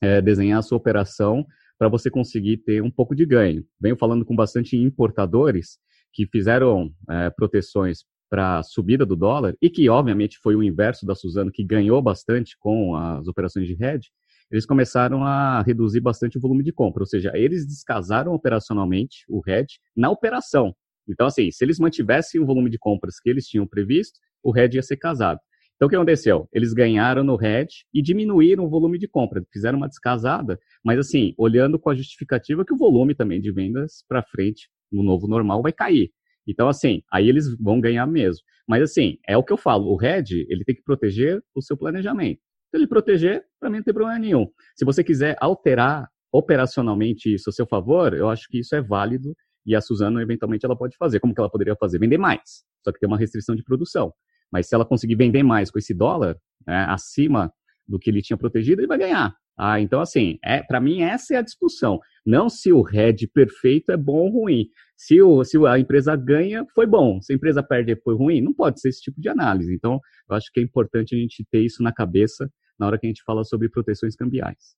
é, 0.00 0.20
desenhar 0.20 0.60
a 0.60 0.62
sua 0.62 0.78
operação 0.78 1.44
para 1.78 1.88
você 1.88 2.10
conseguir 2.10 2.58
ter 2.58 2.82
um 2.82 2.90
pouco 2.90 3.14
de 3.14 3.24
ganho. 3.24 3.64
Venho 3.80 3.96
falando 3.96 4.24
com 4.24 4.34
bastante 4.34 4.76
importadores 4.76 5.78
que 6.12 6.26
fizeram 6.26 6.92
é, 7.08 7.30
proteções 7.30 8.04
para 8.28 8.58
a 8.58 8.62
subida 8.62 9.04
do 9.06 9.16
dólar, 9.16 9.54
e 9.60 9.70
que 9.70 9.88
obviamente 9.88 10.38
foi 10.38 10.54
o 10.54 10.62
inverso 10.62 11.06
da 11.06 11.14
Suzano, 11.14 11.50
que 11.50 11.64
ganhou 11.64 12.00
bastante 12.02 12.56
com 12.58 12.94
as 12.94 13.26
operações 13.26 13.66
de 13.66 13.72
hedge, 13.82 14.10
eles 14.50 14.64
começaram 14.64 15.24
a 15.24 15.62
reduzir 15.62 16.00
bastante 16.00 16.38
o 16.38 16.40
volume 16.40 16.64
de 16.64 16.72
compra, 16.72 17.02
ou 17.02 17.06
seja, 17.06 17.32
eles 17.34 17.66
descasaram 17.66 18.32
operacionalmente 18.32 19.24
o 19.28 19.42
hedge 19.46 19.78
na 19.96 20.10
operação. 20.10 20.74
Então, 21.08 21.26
assim, 21.26 21.50
se 21.50 21.64
eles 21.64 21.78
mantivessem 21.78 22.40
o 22.40 22.46
volume 22.46 22.70
de 22.70 22.78
compras 22.78 23.18
que 23.20 23.28
eles 23.28 23.46
tinham 23.46 23.66
previsto, 23.66 24.18
o 24.42 24.56
hedge 24.56 24.76
ia 24.76 24.82
ser 24.82 24.96
casado. 24.96 25.40
Então, 25.76 25.86
o 25.86 25.88
que 25.88 25.96
aconteceu? 25.96 26.48
Eles 26.52 26.72
ganharam 26.72 27.22
no 27.22 27.40
hedge 27.40 27.84
e 27.94 28.02
diminuíram 28.02 28.64
o 28.64 28.68
volume 28.68 28.98
de 28.98 29.06
compra, 29.06 29.44
fizeram 29.52 29.78
uma 29.78 29.88
descasada, 29.88 30.58
mas 30.84 30.98
assim, 30.98 31.34
olhando 31.38 31.78
com 31.78 31.88
a 31.90 31.94
justificativa 31.94 32.64
que 32.64 32.74
o 32.74 32.76
volume 32.76 33.14
também 33.14 33.40
de 33.40 33.52
vendas 33.52 34.04
para 34.08 34.22
frente, 34.22 34.68
no 34.90 35.02
novo 35.02 35.28
normal, 35.28 35.62
vai 35.62 35.72
cair. 35.72 36.10
Então, 36.48 36.68
assim, 36.68 37.02
aí 37.12 37.28
eles 37.28 37.54
vão 37.60 37.80
ganhar 37.80 38.06
mesmo. 38.06 38.42
Mas, 38.66 38.82
assim, 38.82 39.18
é 39.28 39.36
o 39.36 39.44
que 39.44 39.52
eu 39.52 39.56
falo, 39.56 39.86
o 39.90 39.96
RED, 39.96 40.46
ele 40.48 40.64
tem 40.64 40.74
que 40.74 40.82
proteger 40.82 41.42
o 41.54 41.62
seu 41.62 41.76
planejamento. 41.76 42.40
Se 42.70 42.76
ele 42.76 42.86
proteger, 42.86 43.44
para 43.60 43.70
mim 43.70 43.76
não 43.78 43.84
tem 43.84 43.94
problema 43.94 44.18
nenhum. 44.18 44.46
Se 44.74 44.84
você 44.84 45.04
quiser 45.04 45.36
alterar 45.40 46.08
operacionalmente 46.32 47.32
isso 47.32 47.48
a 47.48 47.52
seu 47.52 47.66
favor, 47.66 48.14
eu 48.14 48.28
acho 48.28 48.46
que 48.48 48.58
isso 48.60 48.74
é 48.74 48.82
válido 48.82 49.34
e 49.68 49.76
a 49.76 49.82
Suzano, 49.82 50.18
eventualmente, 50.20 50.64
ela 50.64 50.76
pode 50.76 50.96
fazer. 50.96 51.20
Como 51.20 51.34
que 51.34 51.40
ela 51.40 51.50
poderia 51.50 51.76
fazer? 51.76 51.98
Vender 51.98 52.16
mais. 52.16 52.64
Só 52.82 52.90
que 52.90 52.98
tem 52.98 53.06
uma 53.06 53.18
restrição 53.18 53.54
de 53.54 53.62
produção. 53.62 54.12
Mas 54.50 54.66
se 54.66 54.74
ela 54.74 54.84
conseguir 54.84 55.14
vender 55.14 55.42
mais 55.42 55.70
com 55.70 55.78
esse 55.78 55.92
dólar, 55.92 56.38
né, 56.66 56.86
acima 56.88 57.52
do 57.86 57.98
que 57.98 58.08
ele 58.08 58.22
tinha 58.22 58.36
protegido, 58.36 58.80
ele 58.80 58.88
vai 58.88 58.96
ganhar. 58.96 59.34
Ah, 59.58 59.80
então, 59.80 60.00
assim, 60.00 60.38
é, 60.44 60.62
para 60.62 60.80
mim 60.80 61.02
essa 61.02 61.34
é 61.34 61.38
a 61.38 61.42
discussão. 61.42 61.98
Não 62.24 62.48
se 62.48 62.72
o 62.72 62.80
head 62.82 63.26
perfeito 63.28 63.90
é 63.90 63.96
bom 63.96 64.18
ou 64.18 64.42
ruim. 64.42 64.68
Se, 64.96 65.20
o, 65.20 65.42
se 65.44 65.58
a 65.66 65.78
empresa 65.78 66.14
ganha, 66.14 66.64
foi 66.74 66.86
bom. 66.86 67.20
Se 67.20 67.32
a 67.32 67.36
empresa 67.36 67.62
perde, 67.62 67.96
foi 68.02 68.14
ruim. 68.14 68.40
Não 68.40 68.54
pode 68.54 68.80
ser 68.80 68.90
esse 68.90 69.00
tipo 69.00 69.20
de 69.20 69.28
análise. 69.28 69.74
Então, 69.74 70.00
eu 70.30 70.36
acho 70.36 70.52
que 70.52 70.60
é 70.60 70.62
importante 70.62 71.14
a 71.16 71.18
gente 71.18 71.44
ter 71.50 71.60
isso 71.60 71.82
na 71.82 71.92
cabeça 71.92 72.48
na 72.78 72.86
hora 72.86 72.98
que 72.98 73.06
a 73.06 73.10
gente 73.10 73.24
fala 73.24 73.42
sobre 73.42 73.68
proteções 73.68 74.14
cambiais. 74.14 74.76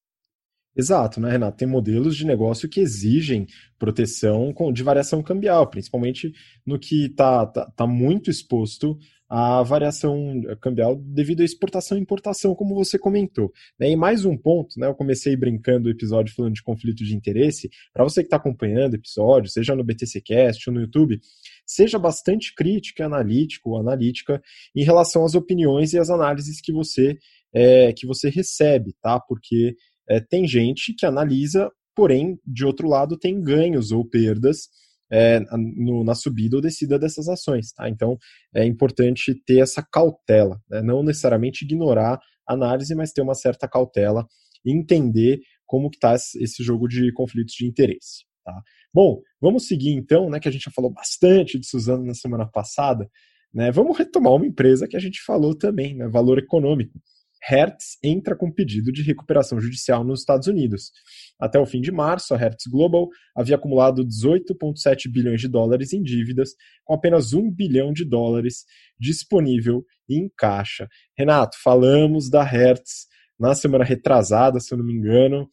Exato, 0.75 1.21
né, 1.21 1.33
Renato? 1.33 1.59
Tem 1.59 1.69
modelos 1.69 2.17
de 2.17 2.25
negócio 2.25 2.69
que 2.69 2.81
exigem 2.81 3.47
proteção 3.79 4.55
de 4.73 4.83
variação 4.83 5.23
cambial, 5.23 5.69
principalmente 5.69 6.33
no 6.65 6.79
que 6.79 7.07
está 7.07 7.45
tá, 7.47 7.71
tá 7.77 7.87
muito 7.87 8.31
exposto 8.31 8.97
à 9.31 9.63
variação 9.63 10.43
cambial 10.61 10.97
devido 10.97 11.41
à 11.41 11.45
exportação 11.45 11.97
e 11.97 12.01
importação, 12.01 12.53
como 12.53 12.75
você 12.75 12.99
comentou. 12.99 13.53
Né? 13.79 13.93
E 13.93 13.97
mais 13.97 14.25
um 14.25 14.37
ponto, 14.37 14.79
né? 14.79 14.89
Eu 14.89 14.95
comecei 14.95 15.37
brincando 15.37 15.87
o 15.87 15.91
episódio 15.91 16.35
falando 16.35 16.55
de 16.55 16.63
conflito 16.65 17.05
de 17.05 17.15
interesse. 17.15 17.71
Para 17.95 18.03
você 18.03 18.23
que 18.23 18.27
está 18.27 18.39
acompanhando 18.39 18.95
o 18.95 18.97
episódio, 18.97 19.49
seja 19.49 19.77
no 19.77 19.85
BTCcast 19.85 20.69
ou 20.69 20.75
no 20.75 20.81
YouTube, 20.81 21.21
seja 21.65 21.97
bastante 21.97 22.53
crítico, 22.53 23.05
analítico, 23.05 23.79
analítica 23.79 24.43
em 24.75 24.83
relação 24.83 25.25
às 25.25 25.37
opiniões 25.37 25.93
e 25.93 25.99
às 25.99 26.11
análises 26.11 26.61
que 26.61 26.73
você 26.73 27.17
é, 27.55 27.93
que 27.93 28.07
você 28.07 28.29
recebe, 28.29 28.95
tá? 29.01 29.21
Porque 29.21 29.77
é, 30.09 30.19
tem 30.19 30.47
gente 30.47 30.93
que 30.93 31.07
analisa, 31.07 31.71
porém, 31.95 32.37
de 32.45 32.65
outro 32.65 32.89
lado, 32.89 33.17
tem 33.17 33.41
ganhos 33.41 33.93
ou 33.93 34.05
perdas 34.05 34.69
é, 35.11 35.41
no, 35.77 36.05
na 36.05 36.15
subida 36.15 36.57
ou 36.57 36.63
descida 36.63 36.99
dessas 36.99 37.29
ações. 37.29 37.73
Tá? 37.73 37.89
Então, 37.89 38.17
é 38.55 38.65
importante 38.65 39.35
ter 39.45 39.61
essa 39.61 39.83
cautela, 39.83 40.61
né? 40.69 40.81
não 40.83 41.03
necessariamente 41.03 41.65
ignorar 41.65 42.21
a 42.47 42.55
análise, 42.55 42.95
mas 42.95 43.13
ter 43.13 43.23
uma 43.23 43.35
certa 43.35 43.69
cautela 43.69 44.27
e 44.65 44.73
entender 44.73 45.41
como 45.67 45.89
está 45.89 46.15
esse 46.15 46.63
jogo 46.63 46.89
de 46.89 47.13
conflitos 47.13 47.55
de 47.55 47.67
interesse. 47.67 48.25
Tá? 48.45 48.61
Bom, 48.93 49.21
vamos 49.41 49.67
seguir 49.67 49.93
então, 49.93 50.29
né, 50.29 50.41
que 50.41 50.49
a 50.49 50.51
gente 50.51 50.65
já 50.65 50.71
falou 50.71 50.93
bastante 50.93 51.59
de 51.59 51.67
Suzano 51.67 52.05
na 52.05 52.15
semana 52.15 52.47
passada, 52.47 53.09
né, 53.55 53.71
vamos 53.71 53.97
retomar 53.97 54.35
uma 54.35 54.47
empresa 54.47 54.89
que 54.89 54.97
a 54.97 55.01
gente 55.01 55.23
falou 55.25 55.57
também, 55.57 55.95
né, 55.97 56.09
valor 56.09 56.39
econômico. 56.39 57.01
Hertz 57.43 57.99
entra 58.03 58.37
com 58.37 58.51
pedido 58.51 58.93
de 58.93 59.03
recuperação 59.03 59.61
judicial 59.61 60.05
nos 60.05 60.21
Estados 60.21 60.47
Unidos. 60.47 60.93
Até 61.39 61.59
o 61.59 61.67
fim 61.67 61.81
de 61.81 61.91
março, 61.91 62.35
a 62.35 62.37
Hertz 62.37 62.67
Global 62.67 63.09
havia 63.35 63.57
acumulado 63.57 64.05
18,7 64.05 65.11
bilhões 65.11 65.41
de 65.41 65.49
dólares 65.49 65.93
em 65.93 66.03
dívidas, 66.03 66.51
com 66.85 66.95
apenas 66.95 67.33
1 67.33 67.51
bilhão 67.51 67.93
de 67.93 68.05
dólares 68.05 68.65
disponível 68.99 69.85
em 70.09 70.31
caixa. 70.37 70.89
Renato, 71.17 71.57
falamos 71.63 72.29
da 72.29 72.43
Hertz 72.43 73.07
na 73.39 73.55
semana 73.55 73.85
retrasada, 73.85 74.61
se 74.61 74.73
eu 74.73 74.79
não 74.79 74.85
me 74.85 74.93
engano, 74.93 75.49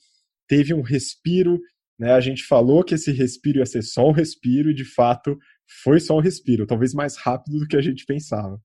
teve 0.46 0.74
um 0.74 0.82
respiro, 0.82 1.58
né? 1.98 2.12
A 2.12 2.20
gente 2.20 2.44
falou 2.44 2.84
que 2.84 2.96
esse 2.96 3.12
respiro 3.12 3.60
ia 3.60 3.66
ser 3.66 3.82
só 3.82 4.08
um 4.08 4.12
respiro 4.12 4.70
e 4.72 4.74
de 4.74 4.84
fato 4.84 5.38
foi 5.84 6.00
só 6.00 6.18
um 6.18 6.22
respiro, 6.22 6.68
talvez 6.68 6.94
mais 6.94 7.16
rápido 7.18 7.60
do 7.60 7.68
que 7.68 7.78
a 7.78 7.82
gente 7.82 8.06
pensava. 8.06 8.62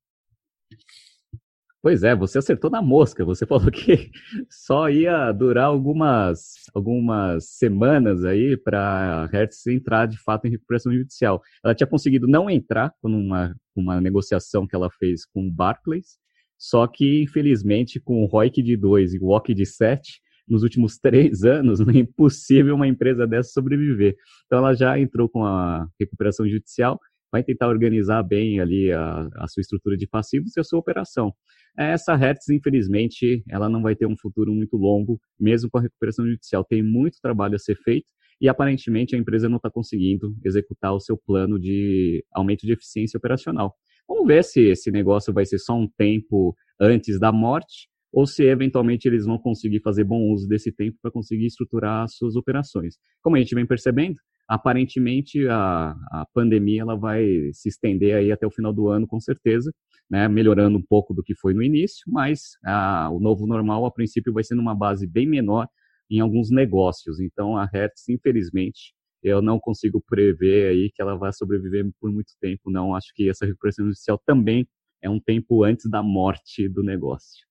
Pois 1.82 2.04
é, 2.04 2.14
você 2.14 2.38
acertou 2.38 2.70
na 2.70 2.80
mosca. 2.80 3.24
Você 3.24 3.44
falou 3.46 3.68
que 3.70 4.10
só 4.48 4.88
ia 4.88 5.32
durar 5.32 5.64
algumas, 5.64 6.54
algumas 6.72 7.56
semanas 7.56 8.24
aí 8.24 8.56
para 8.56 9.24
a 9.24 9.26
Hertz 9.26 9.66
entrar 9.66 10.06
de 10.06 10.16
fato 10.22 10.46
em 10.46 10.50
recuperação 10.50 10.92
judicial. 10.92 11.42
Ela 11.64 11.74
tinha 11.74 11.86
conseguido 11.86 12.28
não 12.28 12.48
entrar 12.48 12.94
com 13.02 13.08
uma, 13.08 13.52
uma 13.74 14.00
negociação 14.00 14.64
que 14.64 14.76
ela 14.76 14.88
fez 14.90 15.26
com 15.26 15.48
o 15.48 15.52
Barclays, 15.52 16.18
só 16.56 16.86
que 16.86 17.24
infelizmente 17.24 17.98
com 17.98 18.22
o 18.22 18.26
ROIC 18.26 18.62
de 18.62 18.76
2 18.76 19.14
e 19.14 19.18
o 19.18 19.26
WOC 19.26 19.52
de 19.52 19.66
7, 19.66 20.20
nos 20.48 20.62
últimos 20.62 20.98
três 21.02 21.42
anos, 21.42 21.80
é 21.80 21.98
impossível 21.98 22.76
uma 22.76 22.86
empresa 22.86 23.26
dessa 23.26 23.50
sobreviver. 23.50 24.14
Então 24.46 24.60
ela 24.60 24.72
já 24.72 24.96
entrou 25.00 25.28
com 25.28 25.44
a 25.44 25.84
recuperação 25.98 26.48
judicial, 26.48 27.00
vai 27.32 27.42
tentar 27.42 27.68
organizar 27.68 28.22
bem 28.22 28.60
ali 28.60 28.92
a, 28.92 29.28
a 29.36 29.48
sua 29.48 29.62
estrutura 29.62 29.96
de 29.96 30.06
passivos 30.06 30.54
e 30.54 30.60
a 30.60 30.64
sua 30.64 30.78
operação. 30.78 31.32
Essa 31.76 32.14
Hertz, 32.14 32.50
infelizmente, 32.50 33.42
ela 33.48 33.68
não 33.68 33.80
vai 33.80 33.96
ter 33.96 34.06
um 34.06 34.16
futuro 34.16 34.52
muito 34.52 34.76
longo, 34.76 35.18
mesmo 35.40 35.70
com 35.70 35.78
a 35.78 35.80
recuperação 35.80 36.26
judicial. 36.26 36.62
Tem 36.62 36.82
muito 36.82 37.18
trabalho 37.22 37.54
a 37.54 37.58
ser 37.58 37.76
feito 37.76 38.06
e 38.38 38.48
aparentemente 38.48 39.16
a 39.16 39.18
empresa 39.18 39.48
não 39.48 39.56
está 39.56 39.70
conseguindo 39.70 40.36
executar 40.44 40.92
o 40.92 41.00
seu 41.00 41.16
plano 41.16 41.58
de 41.58 42.22
aumento 42.30 42.66
de 42.66 42.72
eficiência 42.72 43.16
operacional. 43.16 43.74
Vamos 44.06 44.26
ver 44.26 44.44
se 44.44 44.60
esse 44.60 44.90
negócio 44.90 45.32
vai 45.32 45.46
ser 45.46 45.58
só 45.58 45.74
um 45.74 45.88
tempo 45.88 46.54
antes 46.78 47.18
da 47.18 47.32
morte 47.32 47.88
ou 48.12 48.26
se 48.26 48.44
eventualmente 48.44 49.08
eles 49.08 49.24
vão 49.24 49.38
conseguir 49.38 49.80
fazer 49.80 50.04
bom 50.04 50.30
uso 50.30 50.46
desse 50.46 50.70
tempo 50.70 50.98
para 51.00 51.10
conseguir 51.10 51.46
estruturar 51.46 52.02
as 52.02 52.16
suas 52.16 52.36
operações. 52.36 52.96
Como 53.22 53.36
a 53.36 53.38
gente 53.38 53.54
vem 53.54 53.66
percebendo, 53.66 54.16
aparentemente 54.48 55.46
a, 55.48 55.90
a 56.10 56.26
pandemia 56.34 56.82
ela 56.82 56.96
vai 56.96 57.24
se 57.52 57.68
estender 57.68 58.16
aí 58.16 58.32
até 58.32 58.46
o 58.46 58.50
final 58.50 58.72
do 58.72 58.88
ano, 58.88 59.06
com 59.06 59.20
certeza, 59.20 59.72
né, 60.10 60.28
melhorando 60.28 60.76
um 60.76 60.82
pouco 60.82 61.14
do 61.14 61.22
que 61.22 61.34
foi 61.34 61.54
no 61.54 61.62
início, 61.62 62.04
mas 62.06 62.52
a, 62.64 63.08
o 63.10 63.18
novo 63.18 63.46
normal, 63.46 63.86
a 63.86 63.90
princípio, 63.90 64.32
vai 64.32 64.44
ser 64.44 64.54
numa 64.54 64.74
base 64.74 65.06
bem 65.06 65.26
menor 65.26 65.66
em 66.10 66.20
alguns 66.20 66.50
negócios. 66.50 67.18
Então, 67.20 67.56
a 67.56 67.64
Hertz, 67.64 68.08
infelizmente, 68.08 68.94
eu 69.22 69.40
não 69.40 69.58
consigo 69.58 70.02
prever 70.06 70.70
aí 70.70 70.90
que 70.94 71.00
ela 71.00 71.16
vai 71.16 71.32
sobreviver 71.32 71.88
por 72.00 72.10
muito 72.10 72.32
tempo, 72.40 72.70
não. 72.70 72.94
Acho 72.94 73.12
que 73.14 73.30
essa 73.30 73.46
recuperação 73.46 73.86
judicial 73.86 74.20
também 74.26 74.66
é 75.00 75.08
um 75.08 75.20
tempo 75.20 75.64
antes 75.64 75.88
da 75.88 76.02
morte 76.02 76.68
do 76.68 76.82
negócio. 76.82 77.46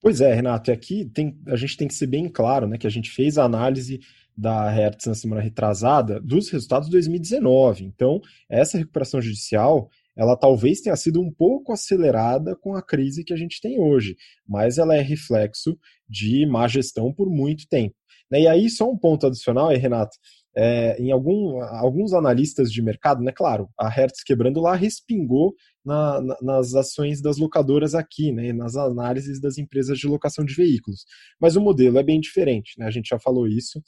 Pois 0.00 0.20
é, 0.20 0.34
Renato, 0.34 0.72
aqui 0.72 1.04
tem, 1.04 1.40
a 1.46 1.54
gente 1.54 1.76
tem 1.76 1.86
que 1.86 1.94
ser 1.94 2.08
bem 2.08 2.28
claro, 2.28 2.66
né, 2.66 2.76
que 2.76 2.86
a 2.86 2.90
gente 2.90 3.10
fez 3.10 3.38
a 3.38 3.44
análise 3.44 4.00
da 4.36 4.68
Hertz 4.70 5.06
na 5.06 5.14
semana 5.14 5.40
retrasada 5.40 6.20
dos 6.20 6.48
resultados 6.50 6.88
de 6.88 6.92
2019. 6.92 7.84
Então, 7.84 8.20
essa 8.48 8.78
recuperação 8.78 9.20
judicial, 9.20 9.88
ela 10.16 10.36
talvez 10.36 10.80
tenha 10.80 10.96
sido 10.96 11.20
um 11.20 11.30
pouco 11.30 11.72
acelerada 11.72 12.56
com 12.56 12.74
a 12.74 12.82
crise 12.82 13.24
que 13.24 13.32
a 13.32 13.36
gente 13.36 13.60
tem 13.60 13.80
hoje, 13.80 14.16
mas 14.46 14.78
ela 14.78 14.94
é 14.94 15.00
reflexo 15.00 15.78
de 16.08 16.46
má 16.46 16.66
gestão 16.68 17.12
por 17.12 17.30
muito 17.30 17.66
tempo. 17.68 17.94
Né, 18.30 18.42
e 18.42 18.48
aí, 18.48 18.70
só 18.70 18.90
um 18.90 18.96
ponto 18.96 19.26
adicional, 19.26 19.68
aí, 19.68 19.76
Renato, 19.76 20.16
é, 20.56 21.00
em 21.00 21.10
algum, 21.10 21.60
alguns 21.62 22.12
analistas 22.12 22.70
de 22.70 22.82
mercado, 22.82 23.22
né, 23.22 23.32
claro, 23.32 23.68
a 23.78 23.88
Hertz 23.88 24.22
quebrando 24.22 24.60
lá 24.60 24.74
respingou 24.74 25.54
na, 25.84 26.20
na, 26.20 26.36
nas 26.42 26.74
ações 26.74 27.20
das 27.20 27.38
locadoras 27.38 27.94
aqui, 27.94 28.32
né, 28.32 28.52
nas 28.52 28.76
análises 28.76 29.40
das 29.40 29.58
empresas 29.58 29.98
de 29.98 30.06
locação 30.06 30.44
de 30.44 30.54
veículos. 30.54 31.04
Mas 31.40 31.56
o 31.56 31.60
modelo 31.60 31.98
é 31.98 32.02
bem 32.02 32.20
diferente, 32.20 32.78
né, 32.78 32.86
a 32.86 32.90
gente 32.90 33.08
já 33.08 33.18
falou 33.18 33.46
isso, 33.46 33.82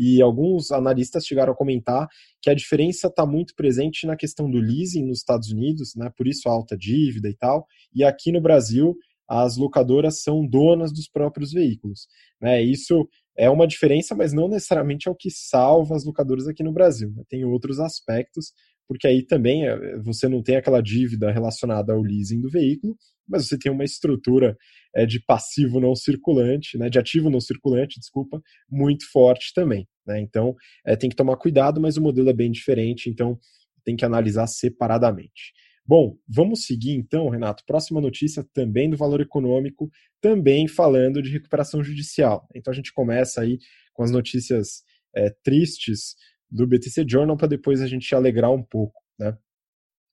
e 0.00 0.22
alguns 0.22 0.70
analistas 0.70 1.26
chegaram 1.26 1.52
a 1.52 1.56
comentar 1.56 2.08
que 2.40 2.48
a 2.48 2.54
diferença 2.54 3.08
está 3.08 3.26
muito 3.26 3.54
presente 3.54 4.06
na 4.06 4.16
questão 4.16 4.50
do 4.50 4.56
leasing 4.56 5.04
nos 5.04 5.18
Estados 5.18 5.52
Unidos, 5.52 5.92
né, 5.94 6.10
por 6.16 6.26
isso 6.26 6.48
a 6.48 6.52
alta 6.52 6.74
dívida 6.74 7.28
e 7.28 7.36
tal, 7.36 7.66
e 7.94 8.02
aqui 8.02 8.32
no 8.32 8.40
Brasil 8.40 8.96
as 9.28 9.58
locadoras 9.58 10.22
são 10.22 10.44
donas 10.44 10.90
dos 10.90 11.06
próprios 11.06 11.52
veículos. 11.52 12.08
Né? 12.40 12.62
Isso 12.62 13.06
é 13.36 13.48
uma 13.48 13.66
diferença, 13.66 14.14
mas 14.14 14.32
não 14.32 14.48
necessariamente 14.48 15.06
é 15.06 15.10
o 15.10 15.14
que 15.14 15.30
salva 15.30 15.94
as 15.94 16.04
locadoras 16.04 16.48
aqui 16.48 16.64
no 16.64 16.72
Brasil. 16.72 17.12
Né? 17.14 17.22
Tem 17.28 17.44
outros 17.44 17.78
aspectos, 17.78 18.52
porque 18.90 19.06
aí 19.06 19.22
também 19.22 19.68
eh, 19.68 19.98
você 19.98 20.28
não 20.28 20.42
tem 20.42 20.56
aquela 20.56 20.80
dívida 20.80 21.30
relacionada 21.30 21.92
ao 21.92 22.02
leasing 22.02 22.40
do 22.40 22.50
veículo, 22.50 22.96
mas 23.28 23.46
você 23.46 23.56
tem 23.56 23.70
uma 23.70 23.84
estrutura 23.84 24.56
é, 24.92 25.06
de 25.06 25.20
passivo 25.24 25.78
não 25.78 25.94
circulante, 25.94 26.76
né, 26.76 26.90
de 26.90 26.98
ativo 26.98 27.30
não 27.30 27.40
circulante, 27.40 28.00
desculpa, 28.00 28.42
muito 28.68 29.08
forte 29.08 29.54
também. 29.54 29.86
Né? 30.04 30.20
Então 30.20 30.56
é, 30.84 30.96
tem 30.96 31.08
que 31.08 31.14
tomar 31.14 31.36
cuidado, 31.36 31.80
mas 31.80 31.96
o 31.96 32.02
modelo 32.02 32.30
é 32.30 32.32
bem 32.32 32.50
diferente, 32.50 33.08
então 33.08 33.38
tem 33.84 33.94
que 33.94 34.04
analisar 34.04 34.48
separadamente. 34.48 35.52
Bom, 35.86 36.16
vamos 36.28 36.64
seguir 36.64 36.90
então, 36.90 37.28
Renato. 37.28 37.62
Próxima 37.64 38.00
notícia 38.00 38.44
também 38.52 38.90
do 38.90 38.96
valor 38.96 39.20
econômico, 39.20 39.88
também 40.20 40.66
falando 40.66 41.22
de 41.22 41.30
recuperação 41.30 41.80
judicial. 41.80 42.44
Então 42.56 42.72
a 42.72 42.74
gente 42.74 42.92
começa 42.92 43.40
aí 43.40 43.56
com 43.94 44.02
as 44.02 44.10
notícias 44.10 44.82
é, 45.14 45.30
tristes 45.44 46.16
do 46.50 46.66
BTC 46.66 47.04
Journal 47.08 47.36
para 47.36 47.48
depois 47.48 47.80
a 47.80 47.86
gente 47.86 48.14
alegrar 48.14 48.50
um 48.52 48.62
pouco. 48.62 49.00
Né? 49.18 49.36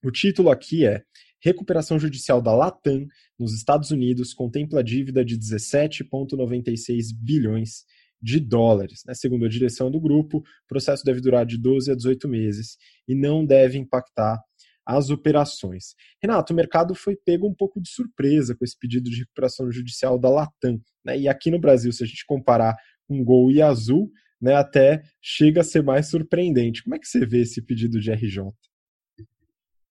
O 0.04 0.10
título 0.10 0.50
aqui 0.50 0.86
é 0.86 1.02
Recuperação 1.40 1.98
judicial 1.98 2.42
da 2.42 2.52
Latam 2.54 3.06
nos 3.38 3.54
Estados 3.54 3.90
Unidos 3.90 4.34
contempla 4.34 4.82
dívida 4.82 5.24
de 5.24 5.38
17,96 5.38 7.14
bilhões 7.14 7.84
de 8.20 8.40
dólares. 8.40 9.02
Né? 9.06 9.14
Segundo 9.14 9.44
a 9.44 9.48
direção 9.48 9.90
do 9.90 10.00
grupo, 10.00 10.38
o 10.38 10.66
processo 10.66 11.04
deve 11.04 11.20
durar 11.20 11.46
de 11.46 11.56
12 11.56 11.92
a 11.92 11.94
18 11.94 12.28
meses 12.28 12.76
e 13.06 13.14
não 13.14 13.46
deve 13.46 13.78
impactar 13.78 14.40
as 14.84 15.10
operações. 15.10 15.94
Renato, 16.20 16.52
o 16.52 16.56
mercado 16.56 16.94
foi 16.94 17.14
pego 17.14 17.46
um 17.46 17.54
pouco 17.54 17.80
de 17.80 17.90
surpresa 17.90 18.56
com 18.56 18.64
esse 18.64 18.76
pedido 18.76 19.10
de 19.10 19.18
recuperação 19.18 19.70
judicial 19.70 20.18
da 20.18 20.30
Latam. 20.30 20.80
Né? 21.04 21.20
E 21.20 21.28
aqui 21.28 21.50
no 21.50 21.60
Brasil, 21.60 21.92
se 21.92 22.02
a 22.02 22.06
gente 22.06 22.24
comparar 22.26 22.74
com 23.06 23.22
Gol 23.22 23.50
e 23.50 23.60
Azul, 23.60 24.10
né, 24.40 24.54
até 24.54 25.02
chega 25.20 25.60
a 25.60 25.64
ser 25.64 25.82
mais 25.82 26.08
surpreendente. 26.08 26.82
Como 26.82 26.94
é 26.94 26.98
que 26.98 27.06
você 27.06 27.24
vê 27.26 27.40
esse 27.40 27.60
pedido 27.62 28.00
de 28.00 28.10
RJ? 28.12 28.42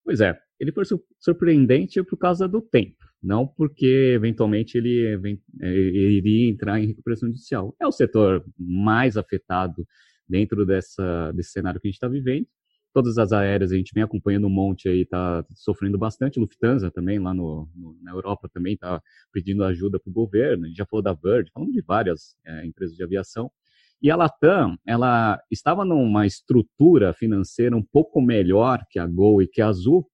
Pois 0.03 0.21
é, 0.21 0.37
ele 0.59 0.71
foi 0.71 0.83
surpreendente 1.19 2.01
por 2.03 2.17
causa 2.17 2.47
do 2.47 2.61
tempo, 2.61 2.97
não 3.21 3.45
porque 3.45 4.13
eventualmente 4.15 4.77
ele, 4.77 5.41
ele 5.61 6.17
iria 6.17 6.49
entrar 6.49 6.79
em 6.79 6.87
recuperação 6.87 7.27
judicial. 7.29 7.75
É 7.79 7.85
o 7.85 7.91
setor 7.91 8.45
mais 8.57 9.17
afetado 9.17 9.85
dentro 10.27 10.65
dessa, 10.65 11.31
desse 11.33 11.51
cenário 11.51 11.79
que 11.79 11.87
a 11.87 11.89
gente 11.89 11.97
está 11.97 12.07
vivendo 12.07 12.47
todas 12.97 13.19
as 13.19 13.31
aéreas 13.31 13.71
a 13.71 13.75
gente 13.75 13.93
vem 13.93 14.01
acompanhando 14.01 14.47
um 14.47 14.49
monte 14.49 14.89
aí, 14.89 15.05
tá 15.05 15.45
sofrendo 15.53 15.99
bastante. 15.99 16.39
Lufthansa 16.39 16.89
também, 16.89 17.19
lá 17.19 17.31
no, 17.31 17.69
no 17.75 17.95
na 18.01 18.11
Europa 18.11 18.49
também 18.51 18.73
está 18.73 18.99
pedindo 19.31 19.63
ajuda 19.63 19.99
para 19.99 20.09
o 20.09 20.13
governo. 20.13 20.65
A 20.65 20.67
gente 20.67 20.77
já 20.77 20.85
falou 20.87 21.03
da 21.03 21.13
Virgin, 21.13 21.51
falamos 21.53 21.75
de 21.75 21.81
várias 21.83 22.35
é, 22.43 22.65
empresas 22.65 22.97
de 22.97 23.03
aviação. 23.03 23.51
E 24.01 24.11
a 24.11 24.15
Latam, 24.15 24.77
ela 24.85 25.39
estava 25.49 25.83
numa 25.83 26.25
estrutura 26.27 27.13
financeira 27.13 27.75
um 27.75 27.83
pouco 27.83 28.21
melhor 28.21 28.79
que 28.91 28.99
a 28.99 29.07
Gol 29.07 29.41
e 29.41 29.47
que 29.47 29.61
a 29.61 29.67
Azul, 29.67 30.07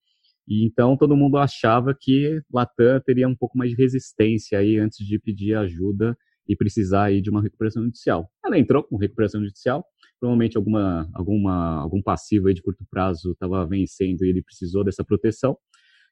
e 0.47 0.65
então 0.65 0.95
todo 0.95 1.17
mundo 1.17 1.37
achava 1.37 1.93
que 1.99 2.41
Latam 2.51 3.01
teria 3.05 3.27
um 3.27 3.35
pouco 3.35 3.57
mais 3.57 3.71
de 3.71 3.77
resistência 3.77 4.57
aí 4.57 4.77
antes 4.77 5.05
de 5.05 5.19
pedir 5.19 5.55
ajuda 5.55 6.17
e 6.47 6.55
precisar 6.55 7.05
aí 7.05 7.21
de 7.21 7.29
uma 7.29 7.41
recuperação 7.41 7.83
judicial. 7.83 8.29
Ela 8.43 8.57
entrou 8.57 8.83
com 8.83 8.97
recuperação 8.97 9.43
judicial, 9.43 9.85
provavelmente 10.19 10.57
alguma, 10.57 11.09
alguma, 11.13 11.81
algum 11.81 12.01
passivo 12.01 12.47
aí 12.47 12.53
de 12.53 12.61
curto 12.61 12.85
prazo 12.89 13.31
estava 13.31 13.65
vencendo 13.65 14.23
e 14.23 14.29
ele 14.29 14.41
precisou 14.41 14.83
dessa 14.83 15.03
proteção. 15.03 15.57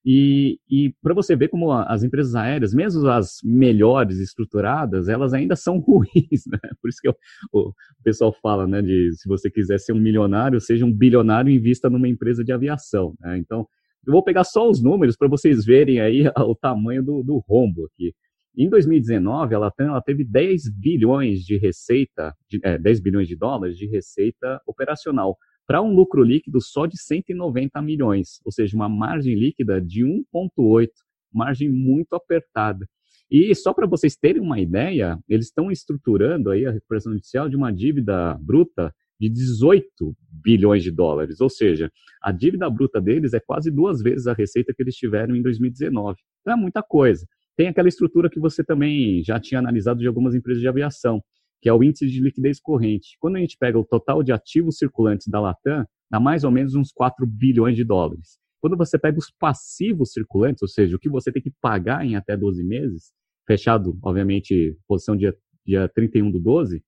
E, 0.03 0.59
e 0.67 0.93
para 1.01 1.13
você 1.13 1.35
ver 1.35 1.49
como 1.49 1.71
as 1.71 2.03
empresas 2.03 2.33
aéreas, 2.33 2.73
mesmo 2.73 3.07
as 3.07 3.37
melhores 3.43 4.19
estruturadas, 4.19 5.07
elas 5.07 5.33
ainda 5.33 5.55
são 5.55 5.77
ruins, 5.79 6.45
né? 6.47 6.59
Por 6.81 6.89
isso 6.89 6.99
que 7.01 7.07
eu, 7.07 7.15
o 7.53 7.71
pessoal 8.03 8.33
fala, 8.41 8.65
né, 8.65 8.81
de 8.81 9.11
se 9.13 9.27
você 9.27 9.49
quiser 9.49 9.79
ser 9.79 9.93
um 9.93 9.99
milionário, 9.99 10.59
seja 10.59 10.85
um 10.85 10.91
bilionário 10.91 11.51
e 11.51 11.55
invista 11.55 11.89
numa 11.89 12.07
empresa 12.07 12.43
de 12.43 12.51
aviação. 12.51 13.13
Né? 13.19 13.37
Então, 13.37 13.67
eu 14.05 14.11
vou 14.11 14.23
pegar 14.23 14.43
só 14.43 14.67
os 14.67 14.81
números 14.81 15.15
para 15.15 15.27
vocês 15.27 15.63
verem 15.63 16.01
aí 16.01 16.23
o 16.37 16.55
tamanho 16.55 17.03
do, 17.03 17.21
do 17.21 17.37
rombo 17.47 17.85
aqui. 17.85 18.13
Em 18.57 18.69
2019, 18.69 19.55
a 19.55 19.59
Latam 19.59 19.87
ela 19.87 20.01
teve 20.01 20.25
10 20.25 20.69
bilhões 20.73 21.39
de 21.41 21.57
receita, 21.57 22.35
de, 22.49 22.59
é, 22.63 22.77
10 22.77 22.99
bilhões 22.99 23.27
de 23.27 23.35
dólares 23.35 23.77
de 23.77 23.87
receita 23.87 24.59
operacional, 24.67 25.37
para 25.71 25.81
um 25.81 25.93
lucro 25.93 26.21
líquido 26.21 26.59
só 26.59 26.85
de 26.85 27.01
190 27.01 27.81
milhões, 27.81 28.41
ou 28.43 28.51
seja, 28.51 28.75
uma 28.75 28.89
margem 28.89 29.33
líquida 29.35 29.79
de 29.79 30.03
1,8, 30.03 30.89
margem 31.33 31.69
muito 31.69 32.13
apertada. 32.13 32.85
E 33.31 33.55
só 33.55 33.73
para 33.73 33.87
vocês 33.87 34.17
terem 34.17 34.41
uma 34.41 34.59
ideia, 34.59 35.17
eles 35.29 35.45
estão 35.45 35.71
estruturando 35.71 36.49
aí 36.49 36.65
a 36.65 36.71
recuperação 36.71 37.13
judicial 37.13 37.47
de 37.47 37.55
uma 37.55 37.71
dívida 37.71 38.37
bruta 38.41 38.93
de 39.17 39.29
18 39.29 40.13
bilhões 40.43 40.83
de 40.83 40.91
dólares, 40.91 41.39
ou 41.39 41.49
seja, 41.49 41.89
a 42.21 42.33
dívida 42.33 42.69
bruta 42.69 42.99
deles 42.99 43.33
é 43.33 43.39
quase 43.39 43.71
duas 43.71 44.01
vezes 44.01 44.27
a 44.27 44.33
receita 44.33 44.73
que 44.75 44.83
eles 44.83 44.95
tiveram 44.95 45.37
em 45.37 45.41
2019. 45.41 46.19
Então 46.41 46.53
é 46.53 46.57
muita 46.57 46.83
coisa. 46.83 47.25
Tem 47.55 47.69
aquela 47.69 47.87
estrutura 47.87 48.29
que 48.29 48.41
você 48.41 48.61
também 48.61 49.23
já 49.23 49.39
tinha 49.39 49.59
analisado 49.59 50.01
de 50.01 50.07
algumas 50.07 50.35
empresas 50.35 50.59
de 50.59 50.67
aviação, 50.67 51.23
que 51.61 51.69
é 51.69 51.73
o 51.73 51.83
índice 51.83 52.07
de 52.07 52.19
liquidez 52.19 52.59
corrente. 52.59 53.15
Quando 53.19 53.35
a 53.35 53.39
gente 53.39 53.57
pega 53.57 53.77
o 53.77 53.85
total 53.85 54.23
de 54.23 54.31
ativos 54.31 54.77
circulantes 54.77 55.27
da 55.27 55.39
Latam, 55.39 55.85
dá 56.09 56.19
mais 56.19 56.43
ou 56.43 56.51
menos 56.51 56.73
uns 56.73 56.91
4 56.91 57.25
bilhões 57.25 57.75
de 57.75 57.83
dólares. 57.83 58.39
Quando 58.59 58.75
você 58.75 58.97
pega 58.97 59.17
os 59.17 59.31
passivos 59.31 60.11
circulantes, 60.11 60.61
ou 60.61 60.67
seja, 60.67 60.95
o 60.95 60.99
que 60.99 61.09
você 61.09 61.31
tem 61.31 61.41
que 61.41 61.51
pagar 61.61 62.05
em 62.05 62.15
até 62.15 62.35
12 62.35 62.63
meses, 62.63 63.11
fechado, 63.47 63.97
obviamente, 64.03 64.77
posição 64.87 65.15
dia, 65.15 65.35
dia 65.65 65.87
31 65.89 66.31
do 66.31 66.39
12, 66.39 66.83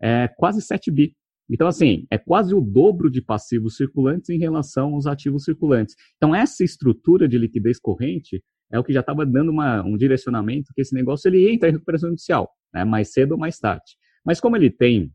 é 0.00 0.28
quase 0.28 0.60
7 0.60 0.90
bi. 0.90 1.14
Então, 1.48 1.68
assim, 1.68 2.06
é 2.10 2.18
quase 2.18 2.54
o 2.54 2.60
dobro 2.60 3.08
de 3.08 3.22
passivos 3.22 3.76
circulantes 3.76 4.30
em 4.30 4.38
relação 4.38 4.94
aos 4.94 5.06
ativos 5.06 5.44
circulantes. 5.44 5.94
Então, 6.16 6.34
essa 6.34 6.64
estrutura 6.64 7.28
de 7.28 7.38
liquidez 7.38 7.78
corrente 7.78 8.42
é 8.70 8.78
o 8.78 8.84
que 8.84 8.92
já 8.92 9.00
estava 9.00 9.24
dando 9.24 9.50
uma, 9.50 9.84
um 9.84 9.96
direcionamento 9.96 10.72
que 10.74 10.80
esse 10.80 10.94
negócio 10.94 11.28
ele 11.28 11.48
entra 11.52 11.68
em 11.68 11.72
recuperação 11.72 12.08
judicial. 12.10 12.50
né? 12.74 12.84
mais 12.84 13.12
cedo 13.12 13.32
ou 13.32 13.38
mais 13.38 13.58
tarde. 13.58 13.96
Mas 14.26 14.40
como 14.40 14.56
ele 14.56 14.70
tem 14.70 15.12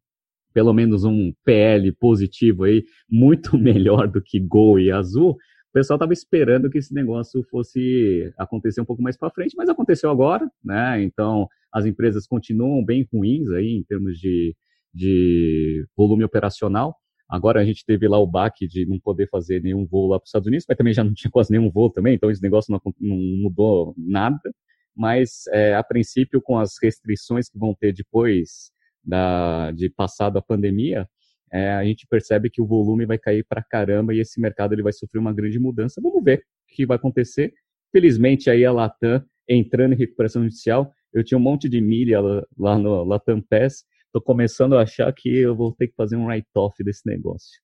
pelo 0.53 0.73
menos 0.73 1.03
um 1.03 1.33
PL 1.43 1.91
positivo 1.93 2.63
aí, 2.63 2.83
muito 3.09 3.57
melhor 3.57 4.07
do 4.07 4.21
que 4.21 4.39
Gol 4.39 4.79
e 4.79 4.91
Azul, 4.91 5.31
o 5.31 5.73
pessoal 5.73 5.95
estava 5.95 6.13
esperando 6.13 6.69
que 6.69 6.77
esse 6.77 6.93
negócio 6.93 7.43
fosse 7.49 8.33
acontecer 8.37 8.81
um 8.81 8.85
pouco 8.85 9.01
mais 9.01 9.17
para 9.17 9.29
frente, 9.31 9.55
mas 9.55 9.69
aconteceu 9.69 10.09
agora, 10.09 10.49
né? 10.63 11.01
Então, 11.01 11.47
as 11.71 11.85
empresas 11.85 12.27
continuam 12.27 12.83
bem 12.83 13.07
ruins 13.11 13.49
aí 13.51 13.77
em 13.77 13.83
termos 13.83 14.17
de, 14.17 14.53
de 14.93 15.85
volume 15.95 16.25
operacional. 16.25 16.97
Agora 17.29 17.61
a 17.61 17.63
gente 17.63 17.85
teve 17.85 18.05
lá 18.09 18.19
o 18.19 18.27
baque 18.27 18.67
de 18.67 18.85
não 18.85 18.99
poder 18.99 19.29
fazer 19.29 19.63
nenhum 19.63 19.85
voo 19.85 20.09
lá 20.09 20.19
para 20.19 20.25
os 20.25 20.29
Estados 20.29 20.47
Unidos, 20.47 20.65
mas 20.67 20.77
também 20.77 20.93
já 20.93 21.05
não 21.05 21.13
tinha 21.15 21.31
quase 21.31 21.51
nenhum 21.51 21.71
voo 21.71 21.89
também, 21.89 22.15
então 22.15 22.29
esse 22.29 22.41
negócio 22.41 22.69
não, 22.73 22.81
não 22.99 23.15
mudou 23.41 23.93
nada. 23.97 24.53
Mas, 24.93 25.47
é, 25.53 25.73
a 25.73 25.81
princípio, 25.81 26.41
com 26.41 26.59
as 26.59 26.73
restrições 26.83 27.47
que 27.47 27.57
vão 27.57 27.73
ter 27.73 27.93
depois 27.93 28.71
da, 29.03 29.71
de 29.71 29.89
passado 29.89 30.37
a 30.37 30.41
pandemia, 30.41 31.07
é, 31.51 31.71
a 31.71 31.83
gente 31.83 32.07
percebe 32.07 32.49
que 32.49 32.61
o 32.61 32.65
volume 32.65 33.05
vai 33.05 33.17
cair 33.17 33.43
para 33.43 33.61
caramba 33.61 34.13
e 34.13 34.19
esse 34.19 34.39
mercado 34.39 34.73
ele 34.73 34.83
vai 34.83 34.93
sofrer 34.93 35.19
uma 35.19 35.33
grande 35.33 35.59
mudança. 35.59 36.01
Vamos 36.01 36.23
ver 36.23 36.39
o 36.39 36.75
que 36.75 36.85
vai 36.85 36.95
acontecer. 36.95 37.53
Felizmente 37.91 38.49
aí 38.49 38.63
a 38.65 38.71
Latam 38.71 39.23
entrando 39.47 39.93
em 39.93 39.97
recuperação 39.97 40.43
judicial, 40.43 40.93
eu 41.13 41.23
tinha 41.23 41.37
um 41.37 41.41
monte 41.41 41.67
de 41.67 41.81
milha 41.81 42.21
lá, 42.57 42.77
no 42.77 43.03
Latam 43.03 43.41
Pass, 43.41 43.83
estou 44.05 44.21
começando 44.21 44.77
a 44.77 44.83
achar 44.83 45.11
que 45.13 45.29
eu 45.29 45.55
vou 45.55 45.73
ter 45.73 45.87
que 45.87 45.95
fazer 45.95 46.15
um 46.15 46.25
write-off 46.25 46.81
desse 46.83 47.05
negócio. 47.05 47.59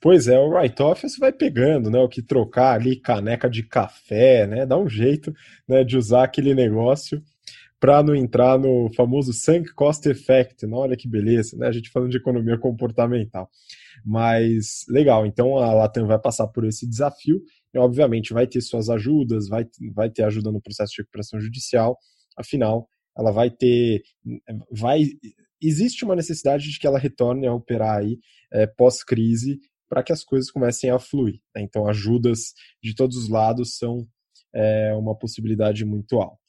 Pois 0.00 0.28
é, 0.28 0.38
o 0.38 0.48
write-off 0.48 1.08
você 1.08 1.18
vai 1.18 1.32
pegando, 1.32 1.90
né? 1.90 1.98
O 1.98 2.08
que 2.08 2.22
trocar 2.22 2.74
ali, 2.74 3.00
caneca 3.00 3.48
de 3.50 3.62
café, 3.62 4.46
né? 4.46 4.64
Dá 4.64 4.78
um 4.78 4.88
jeito 4.88 5.32
né, 5.68 5.84
de 5.84 5.96
usar 5.96 6.24
aquele 6.24 6.54
negócio 6.54 7.22
para 7.80 8.02
não 8.02 8.14
entrar 8.14 8.58
no 8.58 8.92
famoso 8.94 9.32
sunk 9.32 9.72
cost 9.72 10.06
effect. 10.06 10.66
Não, 10.66 10.78
olha 10.78 10.96
que 10.96 11.08
beleza, 11.08 11.56
né? 11.56 11.66
A 11.66 11.72
gente 11.72 11.90
falando 11.90 12.10
de 12.10 12.18
economia 12.18 12.58
comportamental. 12.58 13.50
Mas 14.04 14.84
legal, 14.88 15.24
então 15.24 15.56
a 15.56 15.72
Latam 15.72 16.06
vai 16.06 16.18
passar 16.18 16.46
por 16.48 16.64
esse 16.66 16.86
desafio 16.86 17.42
e, 17.74 17.78
obviamente, 17.78 18.34
vai 18.34 18.46
ter 18.46 18.60
suas 18.60 18.90
ajudas, 18.90 19.48
vai, 19.48 19.66
vai 19.94 20.10
ter 20.10 20.24
ajuda 20.24 20.52
no 20.52 20.60
processo 20.60 20.92
de 20.92 21.02
recuperação 21.02 21.40
judicial, 21.40 21.98
afinal, 22.36 22.86
ela 23.16 23.32
vai 23.32 23.50
ter. 23.50 24.02
vai 24.70 25.04
Existe 25.62 26.04
uma 26.04 26.16
necessidade 26.16 26.70
de 26.70 26.78
que 26.78 26.86
ela 26.86 26.98
retorne 26.98 27.46
a 27.46 27.52
operar 27.52 27.98
aí 27.98 28.18
é, 28.52 28.66
pós-crise 28.66 29.58
para 29.88 30.02
que 30.02 30.12
as 30.12 30.24
coisas 30.24 30.50
comecem 30.50 30.88
a 30.90 30.98
fluir. 30.98 31.40
Né? 31.54 31.62
Então, 31.62 31.86
ajudas 31.86 32.54
de 32.82 32.94
todos 32.94 33.16
os 33.16 33.28
lados 33.28 33.76
são 33.76 34.06
é, 34.54 34.94
uma 34.94 35.14
possibilidade 35.14 35.84
muito 35.84 36.16
alta. 36.16 36.39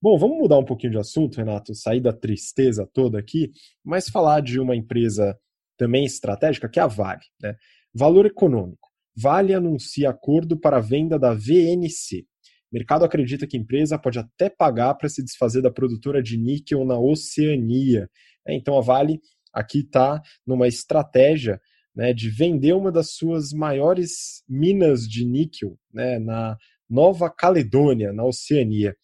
Bom, 0.00 0.16
vamos 0.16 0.38
mudar 0.38 0.58
um 0.58 0.64
pouquinho 0.64 0.92
de 0.92 0.98
assunto, 0.98 1.38
Renato, 1.38 1.74
sair 1.74 2.00
da 2.00 2.12
tristeza 2.12 2.88
toda 2.92 3.18
aqui, 3.18 3.50
mas 3.84 4.08
falar 4.08 4.40
de 4.40 4.60
uma 4.60 4.76
empresa 4.76 5.36
também 5.76 6.04
estratégica, 6.04 6.68
que 6.68 6.78
é 6.78 6.82
a 6.82 6.86
Vale. 6.86 7.22
Né? 7.42 7.56
Valor 7.92 8.24
econômico. 8.24 8.88
Vale 9.16 9.52
anuncia 9.52 10.10
acordo 10.10 10.56
para 10.56 10.76
a 10.76 10.80
venda 10.80 11.18
da 11.18 11.34
VNC. 11.34 12.24
Mercado 12.70 13.04
acredita 13.04 13.44
que 13.44 13.56
a 13.56 13.60
empresa 13.60 13.98
pode 13.98 14.20
até 14.20 14.48
pagar 14.48 14.94
para 14.94 15.08
se 15.08 15.24
desfazer 15.24 15.62
da 15.62 15.70
produtora 15.70 16.22
de 16.22 16.36
níquel 16.36 16.84
na 16.84 16.96
Oceania. 16.96 18.08
É, 18.46 18.54
então 18.54 18.78
a 18.78 18.80
Vale 18.80 19.18
aqui 19.52 19.80
está 19.80 20.22
numa 20.46 20.68
estratégia 20.68 21.60
né, 21.92 22.12
de 22.12 22.30
vender 22.30 22.74
uma 22.74 22.92
das 22.92 23.14
suas 23.14 23.52
maiores 23.52 24.44
minas 24.48 25.00
de 25.08 25.24
níquel 25.24 25.76
né, 25.92 26.20
na 26.20 26.56
Nova 26.88 27.28
Caledônia, 27.28 28.12
na 28.12 28.24
Oceania. 28.24 28.94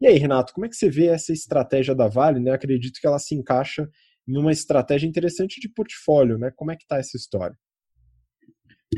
E 0.00 0.06
aí, 0.06 0.16
Renato, 0.16 0.54
como 0.54 0.64
é 0.64 0.68
que 0.68 0.76
você 0.76 0.88
vê 0.88 1.06
essa 1.06 1.32
estratégia 1.32 1.94
da 1.94 2.08
Vale? 2.08 2.40
Né? 2.40 2.52
Acredito 2.52 2.98
que 2.98 3.06
ela 3.06 3.18
se 3.18 3.34
encaixa 3.34 3.88
em 4.26 4.38
uma 4.38 4.50
estratégia 4.50 5.06
interessante 5.06 5.60
de 5.60 5.68
portfólio, 5.68 6.38
né? 6.38 6.50
Como 6.56 6.70
é 6.70 6.76
que 6.76 6.84
está 6.84 6.96
essa 6.96 7.16
história? 7.16 7.56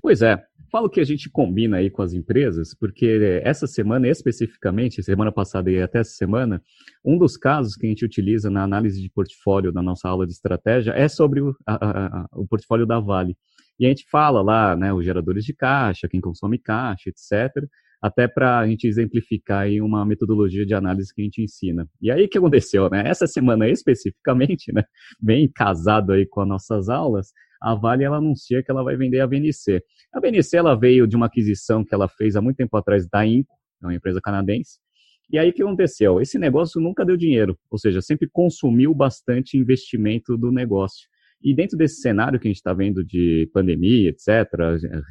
Pois 0.01 0.23
é, 0.23 0.43
falo 0.71 0.89
que 0.89 1.01
a 1.01 1.05
gente 1.05 1.29
combina 1.29 1.79
aí 1.79 1.91
com 1.91 2.03
as 2.03 2.13
empresas, 2.13 2.75
porque 2.75 3.41
essa 3.43 3.67
semana 3.67 4.09
especificamente, 4.09 5.03
semana 5.03 5.31
passada 5.31 5.71
e 5.71 5.81
até 5.83 5.99
essa 5.99 6.13
semana, 6.13 6.63
um 7.05 7.19
dos 7.19 7.37
casos 7.37 7.77
que 7.77 7.87
a 7.87 7.89
gente 7.89 8.05
utiliza 8.05 8.49
na 8.49 8.63
análise 8.63 9.01
de 9.01 9.11
portfólio 9.11 9.71
da 9.71 9.83
nossa 9.83 10.09
aula 10.09 10.27
de 10.27 10.33
estratégia 10.33 10.93
é 10.93 11.09
sobre 11.09 11.41
o, 11.41 11.55
a, 11.67 12.23
a, 12.23 12.27
o 12.33 12.47
portfólio 12.47 12.87
da 12.87 13.01
Vale. 13.01 13.37
E 13.79 13.87
a 13.87 13.89
gente 13.89 14.07
fala 14.11 14.41
lá, 14.41 14.77
né, 14.77 14.93
os 14.93 15.05
geradores 15.05 15.45
de 15.45 15.55
caixa, 15.55 16.09
quem 16.09 16.21
consome 16.21 16.59
caixa, 16.59 17.11
etc 17.11 17.69
até 18.03 18.27
para 18.27 18.59
a 18.59 18.67
gente 18.67 18.89
exemplificar 18.89 19.61
aí 19.61 19.81
uma 19.81 20.05
metodologia 20.05 20.67
de 20.67 20.75
análise 20.75 21.15
que 21.15 21.23
a 21.23 21.25
gente 21.25 21.41
ensina. 21.41 21.89
E 22.01 22.11
aí 22.11 22.25
o 22.25 22.29
que 22.29 22.37
aconteceu, 22.37 22.91
né? 22.91 23.05
Essa 23.07 23.29
semana 23.29 23.69
especificamente, 23.69 24.73
né, 24.73 24.83
bem 25.21 25.49
casado 25.49 26.13
aí 26.13 26.27
com 26.27 26.41
as 26.41 26.49
nossas 26.49 26.89
aulas, 26.89 27.29
a 27.63 27.77
Vale 27.77 28.03
ela 28.03 28.17
anuncia 28.17 28.61
que 28.61 28.71
ela 28.73 28.83
vai 28.83 28.97
vender 28.97 29.21
a 29.21 29.27
VNC. 29.27 29.81
A 30.13 30.19
VNC 30.19 30.57
ela 30.57 30.75
veio 30.75 31.07
de 31.07 31.15
uma 31.15 31.27
aquisição 31.27 31.85
que 31.85 31.95
ela 31.95 32.09
fez 32.09 32.35
há 32.35 32.43
muito 32.43 32.57
tempo 32.57 32.77
atrás 32.77 33.09
da 33.09 33.25
Inco, 33.25 33.55
é 33.81 33.87
uma 33.87 33.95
empresa 33.95 34.21
canadense. 34.21 34.81
E 35.31 35.39
aí 35.39 35.51
o 35.51 35.53
que 35.53 35.63
aconteceu? 35.63 36.21
Esse 36.21 36.39
negócio 36.39 36.81
nunca 36.81 37.05
deu 37.05 37.17
dinheiro, 37.17 37.57
ou 37.71 37.79
seja, 37.79 38.03
sempre 38.03 38.29
consumiu 38.31 38.93
bastante 38.93 39.57
investimento 39.57 40.37
do 40.37 40.51
negócio. 40.51 41.09
E 41.41 41.55
dentro 41.55 41.79
desse 41.79 42.01
cenário 42.01 42.39
que 42.39 42.49
a 42.49 42.51
gente 42.51 42.59
está 42.59 42.75
vendo 42.75 43.05
de 43.05 43.49
pandemia, 43.53 44.11
etc., 44.11 44.29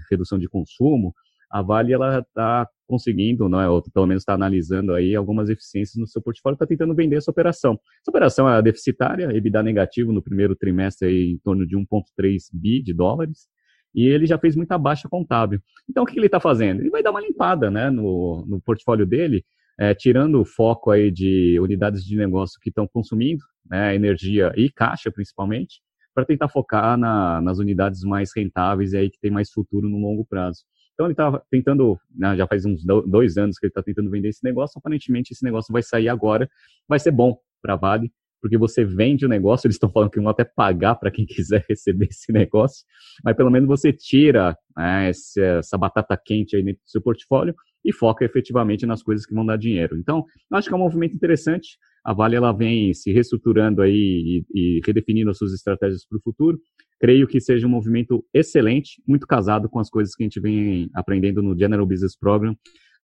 redução 0.10 0.38
de 0.38 0.48
consumo, 0.48 1.14
a 1.52 1.62
Vale 1.62 1.94
ela 1.94 2.20
está 2.20 2.68
conseguindo, 2.88 3.48
não 3.48 3.62
é, 3.62 3.70
ou 3.70 3.82
pelo 3.94 4.06
menos 4.06 4.22
está 4.22 4.34
analisando 4.34 4.94
aí 4.94 5.16
algumas 5.16 5.50
eficiências 5.50 5.96
no 5.96 6.08
seu 6.08 6.22
portfólio, 6.22 6.56
está 6.56 6.66
tentando 6.66 6.94
vender 6.94 7.16
essa 7.16 7.32
operação. 7.32 7.80
Essa 8.02 8.12
operação 8.12 8.50
é 8.50 8.62
deficitária, 8.62 9.32
EBITDA 9.36 9.64
negativo 9.64 10.12
no 10.12 10.22
primeiro 10.22 10.56
trimestre 10.56 11.08
aí, 11.08 11.32
em 11.32 11.38
torno 11.38 11.66
de 11.66 11.78
1,3 11.78 12.50
bi 12.54 12.82
de 12.82 12.94
dólares, 12.94 13.48
e 13.94 14.08
ele 14.08 14.26
já 14.26 14.38
fez 14.38 14.56
muita 14.56 14.78
baixa 14.78 15.08
contábil. 15.10 15.62
Então, 15.90 16.04
o 16.04 16.06
que 16.06 16.18
ele 16.18 16.26
está 16.26 16.40
fazendo? 16.40 16.82
Ele 16.82 16.90
vai 16.90 17.04
dar 17.04 17.12
uma 17.12 17.22
limpada 17.22 17.70
né, 17.70 17.90
no, 17.90 18.46
no 18.48 18.62
portfólio 18.62 19.06
dele, 19.06 19.44
é, 19.80 19.94
tirando 19.94 20.40
o 20.40 20.46
foco 20.46 20.92
aí 20.92 21.12
de 21.12 21.60
unidades 21.60 22.04
de 22.04 22.16
negócio 22.16 22.60
que 22.62 22.70
estão 22.70 22.88
consumindo, 22.88 23.44
né, 23.70 23.96
energia 23.96 24.52
e 24.56 24.70
caixa 24.70 25.12
principalmente, 25.12 25.82
para 26.14 26.26
tentar 26.26 26.50
focar 26.50 26.98
na, 26.98 27.42
nas 27.42 27.58
unidades 27.58 28.04
mais 28.04 28.32
rentáveis 28.36 28.94
e 28.94 28.98
aí 28.98 29.10
que 29.10 29.20
tem 29.20 29.32
mais 29.32 29.50
futuro 29.50 29.88
no 29.88 29.98
longo 29.98 30.26
prazo. 30.26 30.64
Então 30.94 31.06
ele 31.06 31.14
está 31.14 31.42
tentando, 31.50 31.98
né, 32.16 32.36
já 32.36 32.48
faz 32.48 32.66
uns 32.66 32.84
dois 32.84 33.38
anos 33.38 33.58
que 33.58 33.66
ele 33.66 33.72
está 33.72 33.82
tentando 33.82 34.10
vender 34.10 34.30
esse 34.30 34.44
negócio. 34.44 34.78
Aparentemente 34.78 35.34
esse 35.34 35.44
negócio 35.44 35.72
vai 35.72 35.82
sair 35.82 36.10
agora, 36.10 36.50
vai 36.88 37.00
ser 37.00 37.12
bom 37.12 37.38
para 37.62 37.74
a 37.74 37.78
Vale, 37.78 38.12
porque 38.42 38.58
você 38.58 38.84
vende 38.84 39.26
o 39.26 39.30
negócio. 39.30 39.68
Eles 39.68 39.76
estão 39.76 39.90
falando 39.90 40.10
que 40.10 40.20
vão 40.20 40.30
até 40.30 40.44
pagar 40.44 40.96
para 40.96 41.12
quem 41.12 41.26
quiser 41.28 41.64
receber 41.70 42.08
esse 42.10 42.32
negócio, 42.32 42.86
mas 43.24 43.36
pelo 43.36 43.52
menos 43.52 43.68
você 43.68 43.94
tira 43.94 44.58
né, 44.76 45.10
essa, 45.10 45.42
essa, 45.42 45.78
batata 45.78 46.18
quente 46.18 46.56
aí 46.56 46.64
dentro 46.64 46.82
do 46.84 46.90
seu 46.90 47.02
portfólio 47.02 47.56
e 47.84 47.94
foca 47.94 48.26
efetivamente 48.26 48.86
nas 48.86 49.02
coisas 49.02 49.26
que 49.26 49.34
vão 49.34 49.46
dar 49.46 49.58
dinheiro. 49.58 49.98
Então, 49.98 50.24
acho 50.54 50.68
que 50.68 50.74
é 50.74 50.78
um 50.78 50.82
movimento 50.82 51.16
interessante. 51.16 51.78
A 52.04 52.14
Vale 52.14 52.36
ela 52.36 52.52
vem 52.52 52.94
se 52.94 53.12
reestruturando 53.12 53.82
aí 53.82 54.44
e, 54.54 54.78
e 54.78 54.82
redefinindo 54.86 55.30
as 55.30 55.38
suas 55.38 55.54
estratégias 55.54 56.06
para 56.06 56.18
o 56.18 56.22
futuro 56.22 56.60
creio 57.02 57.28
que 57.28 57.42
seja 57.42 57.66
um 57.66 57.70
movimento 57.70 58.24
excelente, 58.32 59.02
muito 59.08 59.26
casado 59.26 59.68
com 59.68 59.80
as 59.80 59.90
coisas 59.90 60.14
que 60.14 60.22
a 60.22 60.26
gente 60.26 60.40
vem 60.40 60.88
aprendendo 60.94 61.42
no 61.42 61.58
General 61.58 61.86
Business 61.86 62.16
Program, 62.16 62.56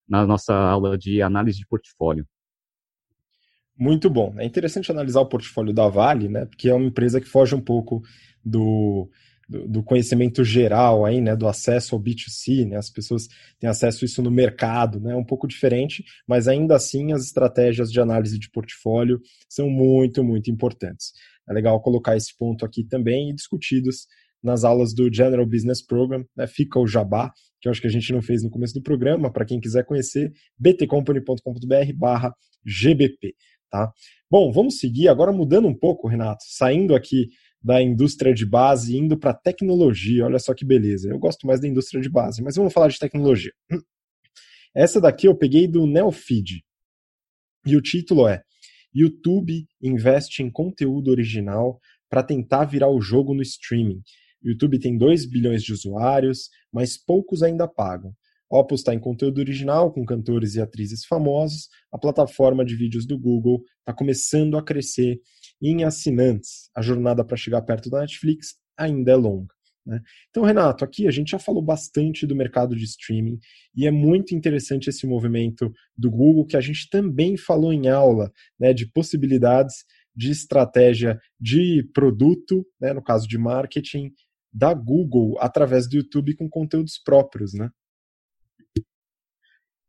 na 0.06 0.26
nossa 0.26 0.54
aula 0.54 0.98
de 0.98 1.22
análise 1.22 1.58
de 1.58 1.66
portfólio. 1.66 2.26
Muito 3.74 4.10
bom. 4.10 4.34
É 4.36 4.44
interessante 4.44 4.90
analisar 4.90 5.20
o 5.20 5.28
portfólio 5.28 5.72
da 5.72 5.88
Vale, 5.88 6.28
né? 6.28 6.44
Porque 6.44 6.68
é 6.68 6.74
uma 6.74 6.84
empresa 6.84 7.18
que 7.18 7.28
foge 7.28 7.54
um 7.54 7.60
pouco 7.60 8.02
do, 8.44 9.08
do, 9.48 9.82
conhecimento 9.82 10.44
geral 10.44 11.06
aí, 11.06 11.20
né? 11.20 11.34
Do 11.34 11.48
acesso 11.48 11.94
ao 11.94 12.00
B2C, 12.00 12.66
né? 12.68 12.76
As 12.76 12.90
pessoas 12.90 13.26
têm 13.58 13.70
acesso 13.70 14.04
a 14.04 14.06
isso 14.06 14.20
no 14.20 14.30
mercado, 14.30 15.00
né? 15.00 15.12
É 15.12 15.16
um 15.16 15.24
pouco 15.24 15.48
diferente, 15.48 16.04
mas 16.26 16.46
ainda 16.46 16.76
assim 16.76 17.12
as 17.12 17.24
estratégias 17.24 17.90
de 17.90 18.00
análise 18.00 18.38
de 18.38 18.50
portfólio 18.50 19.18
são 19.48 19.70
muito, 19.70 20.22
muito 20.22 20.50
importantes. 20.50 21.12
É 21.48 21.52
legal 21.52 21.80
colocar 21.80 22.16
esse 22.16 22.36
ponto 22.36 22.64
aqui 22.64 22.84
também 22.84 23.30
e 23.30 23.34
discutidos 23.34 24.06
nas 24.42 24.64
aulas 24.64 24.94
do 24.94 25.12
General 25.12 25.46
Business 25.46 25.84
Program. 25.84 26.24
Né? 26.36 26.46
Fica 26.46 26.78
o 26.78 26.86
jabá, 26.86 27.32
que 27.60 27.68
eu 27.68 27.72
acho 27.72 27.80
que 27.80 27.86
a 27.86 27.90
gente 27.90 28.12
não 28.12 28.22
fez 28.22 28.42
no 28.42 28.50
começo 28.50 28.74
do 28.74 28.82
programa, 28.82 29.32
para 29.32 29.44
quem 29.44 29.60
quiser 29.60 29.84
conhecer, 29.84 30.32
btcompany.com.br 30.58 31.92
barra 31.96 32.32
GBP. 32.64 33.34
Tá? 33.70 33.90
Bom, 34.30 34.52
vamos 34.52 34.78
seguir 34.78 35.08
agora 35.08 35.32
mudando 35.32 35.68
um 35.68 35.76
pouco, 35.76 36.08
Renato, 36.08 36.42
saindo 36.46 36.94
aqui 36.94 37.28
da 37.62 37.82
indústria 37.82 38.32
de 38.32 38.46
base 38.46 38.96
indo 38.96 39.18
para 39.18 39.34
tecnologia. 39.34 40.24
Olha 40.24 40.38
só 40.38 40.54
que 40.54 40.64
beleza. 40.64 41.10
Eu 41.10 41.18
gosto 41.18 41.46
mais 41.46 41.60
da 41.60 41.68
indústria 41.68 42.00
de 42.00 42.08
base, 42.08 42.42
mas 42.42 42.56
vamos 42.56 42.72
falar 42.72 42.88
de 42.88 42.98
tecnologia. 42.98 43.52
Essa 44.74 45.00
daqui 45.00 45.26
eu 45.26 45.36
peguei 45.36 45.66
do 45.66 45.86
Neofeed. 45.86 46.62
E 47.66 47.76
o 47.76 47.82
título 47.82 48.28
é 48.28 48.42
YouTube 48.94 49.66
investe 49.82 50.42
em 50.42 50.50
conteúdo 50.50 51.10
original 51.10 51.78
para 52.08 52.22
tentar 52.22 52.64
virar 52.64 52.88
o 52.88 53.00
jogo 53.00 53.34
no 53.34 53.42
streaming. 53.42 54.02
O 54.42 54.48
YouTube 54.48 54.78
tem 54.78 54.96
2 54.96 55.26
bilhões 55.26 55.62
de 55.62 55.72
usuários, 55.72 56.48
mas 56.72 56.96
poucos 56.96 57.42
ainda 57.42 57.68
pagam. 57.68 58.14
ao 58.50 58.60
apostar 58.60 58.94
em 58.94 58.98
conteúdo 58.98 59.40
original 59.40 59.92
com 59.92 60.06
cantores 60.06 60.54
e 60.54 60.60
atrizes 60.60 61.04
famosos, 61.04 61.68
a 61.92 61.98
plataforma 61.98 62.64
de 62.64 62.74
vídeos 62.74 63.06
do 63.06 63.18
Google 63.18 63.62
está 63.80 63.92
começando 63.92 64.56
a 64.56 64.64
crescer 64.64 65.20
em 65.60 65.84
assinantes. 65.84 66.70
A 66.74 66.80
jornada 66.80 67.22
para 67.22 67.36
chegar 67.36 67.60
perto 67.62 67.90
da 67.90 68.00
Netflix 68.00 68.54
ainda 68.78 69.12
é 69.12 69.16
longa. 69.16 69.57
Né? 69.88 70.02
Então, 70.28 70.44
Renato, 70.44 70.84
aqui 70.84 71.08
a 71.08 71.10
gente 71.10 71.30
já 71.30 71.38
falou 71.38 71.62
bastante 71.62 72.26
do 72.26 72.36
mercado 72.36 72.76
de 72.76 72.84
streaming 72.84 73.38
e 73.74 73.86
é 73.86 73.90
muito 73.90 74.34
interessante 74.34 74.90
esse 74.90 75.06
movimento 75.06 75.72
do 75.96 76.10
Google 76.10 76.44
que 76.44 76.58
a 76.58 76.60
gente 76.60 76.90
também 76.90 77.38
falou 77.38 77.72
em 77.72 77.88
aula, 77.88 78.30
né, 78.60 78.74
de 78.74 78.86
possibilidades 78.86 79.76
de 80.14 80.30
estratégia 80.30 81.18
de 81.40 81.88
produto, 81.94 82.66
né, 82.78 82.92
no 82.92 83.02
caso 83.02 83.26
de 83.26 83.38
marketing, 83.38 84.12
da 84.52 84.74
Google 84.74 85.36
através 85.40 85.88
do 85.88 85.96
YouTube 85.96 86.34
com 86.34 86.48
conteúdos 86.50 87.00
próprios, 87.02 87.54
né? 87.54 87.70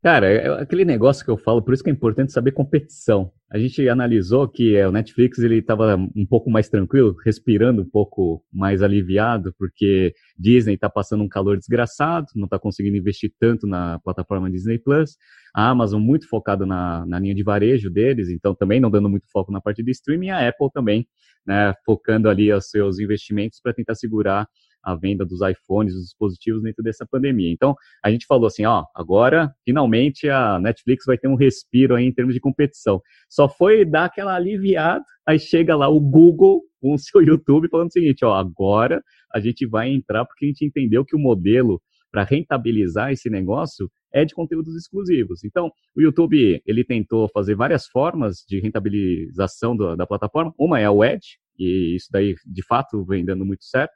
Cara, 0.02 0.26
é, 0.26 0.46
é 0.46 0.48
aquele 0.62 0.84
negócio 0.84 1.22
que 1.22 1.30
eu 1.30 1.36
falo, 1.36 1.62
por 1.62 1.74
isso 1.74 1.84
que 1.84 1.90
é 1.90 1.92
importante 1.92 2.32
saber 2.32 2.52
competição. 2.52 3.30
A 3.50 3.58
gente 3.58 3.86
analisou 3.86 4.48
que 4.48 4.74
é, 4.74 4.88
o 4.88 4.92
Netflix 4.92 5.38
ele 5.40 5.58
estava 5.58 5.94
um 6.16 6.24
pouco 6.24 6.50
mais 6.50 6.70
tranquilo, 6.70 7.14
respirando 7.22 7.82
um 7.82 7.88
pouco 7.88 8.42
mais 8.50 8.80
aliviado, 8.80 9.54
porque 9.58 10.14
Disney 10.38 10.74
está 10.74 10.88
passando 10.88 11.22
um 11.22 11.28
calor 11.28 11.58
desgraçado, 11.58 12.28
não 12.34 12.46
está 12.46 12.58
conseguindo 12.58 12.96
investir 12.96 13.30
tanto 13.38 13.66
na 13.66 13.98
plataforma 13.98 14.50
Disney 14.50 14.78
Plus. 14.78 15.18
A 15.54 15.68
Amazon 15.68 16.00
muito 16.00 16.26
focada 16.28 16.64
na, 16.64 17.04
na 17.04 17.18
linha 17.18 17.34
de 17.34 17.42
varejo 17.42 17.90
deles, 17.90 18.30
então 18.30 18.54
também 18.54 18.80
não 18.80 18.90
dando 18.90 19.08
muito 19.10 19.28
foco 19.30 19.52
na 19.52 19.60
parte 19.60 19.82
de 19.82 19.90
streaming. 19.90 20.30
A 20.30 20.48
Apple 20.48 20.70
também, 20.72 21.06
né, 21.46 21.74
focando 21.84 22.30
ali 22.30 22.50
os 22.50 22.70
seus 22.70 22.98
investimentos 22.98 23.60
para 23.60 23.74
tentar 23.74 23.94
segurar 23.96 24.48
a 24.82 24.94
venda 24.94 25.24
dos 25.24 25.40
iPhones, 25.40 25.94
dos 25.94 26.04
dispositivos 26.04 26.62
dentro 26.62 26.82
dessa 26.82 27.06
pandemia. 27.06 27.50
Então, 27.52 27.74
a 28.02 28.10
gente 28.10 28.26
falou 28.26 28.46
assim, 28.46 28.64
ó, 28.64 28.84
agora, 28.94 29.52
finalmente, 29.64 30.28
a 30.28 30.58
Netflix 30.58 31.04
vai 31.06 31.18
ter 31.18 31.28
um 31.28 31.34
respiro 31.34 31.94
aí 31.94 32.04
em 32.04 32.12
termos 32.12 32.34
de 32.34 32.40
competição. 32.40 33.00
Só 33.28 33.48
foi 33.48 33.84
dar 33.84 34.06
aquela 34.06 34.34
aliviada, 34.34 35.04
aí 35.26 35.38
chega 35.38 35.76
lá 35.76 35.88
o 35.88 36.00
Google 36.00 36.62
com 36.80 36.94
o 36.94 36.98
seu 36.98 37.20
YouTube 37.22 37.68
falando 37.68 37.88
o 37.88 37.92
seguinte, 37.92 38.24
ó, 38.24 38.34
agora 38.34 39.02
a 39.32 39.40
gente 39.40 39.66
vai 39.66 39.90
entrar 39.90 40.24
porque 40.24 40.46
a 40.46 40.48
gente 40.48 40.64
entendeu 40.64 41.04
que 41.04 41.14
o 41.14 41.18
modelo 41.18 41.80
para 42.10 42.24
rentabilizar 42.24 43.12
esse 43.12 43.30
negócio 43.30 43.88
é 44.12 44.24
de 44.24 44.34
conteúdos 44.34 44.74
exclusivos. 44.74 45.44
Então, 45.44 45.70
o 45.96 46.02
YouTube, 46.02 46.60
ele 46.66 46.84
tentou 46.84 47.28
fazer 47.28 47.54
várias 47.54 47.86
formas 47.86 48.44
de 48.48 48.58
rentabilização 48.60 49.76
do, 49.76 49.94
da 49.94 50.04
plataforma. 50.04 50.52
Uma 50.58 50.80
é 50.80 50.90
o 50.90 51.04
Edge, 51.04 51.38
e 51.56 51.94
isso 51.94 52.08
daí, 52.10 52.34
de 52.44 52.66
fato, 52.66 53.04
vem 53.04 53.24
dando 53.24 53.44
muito 53.44 53.64
certo 53.64 53.94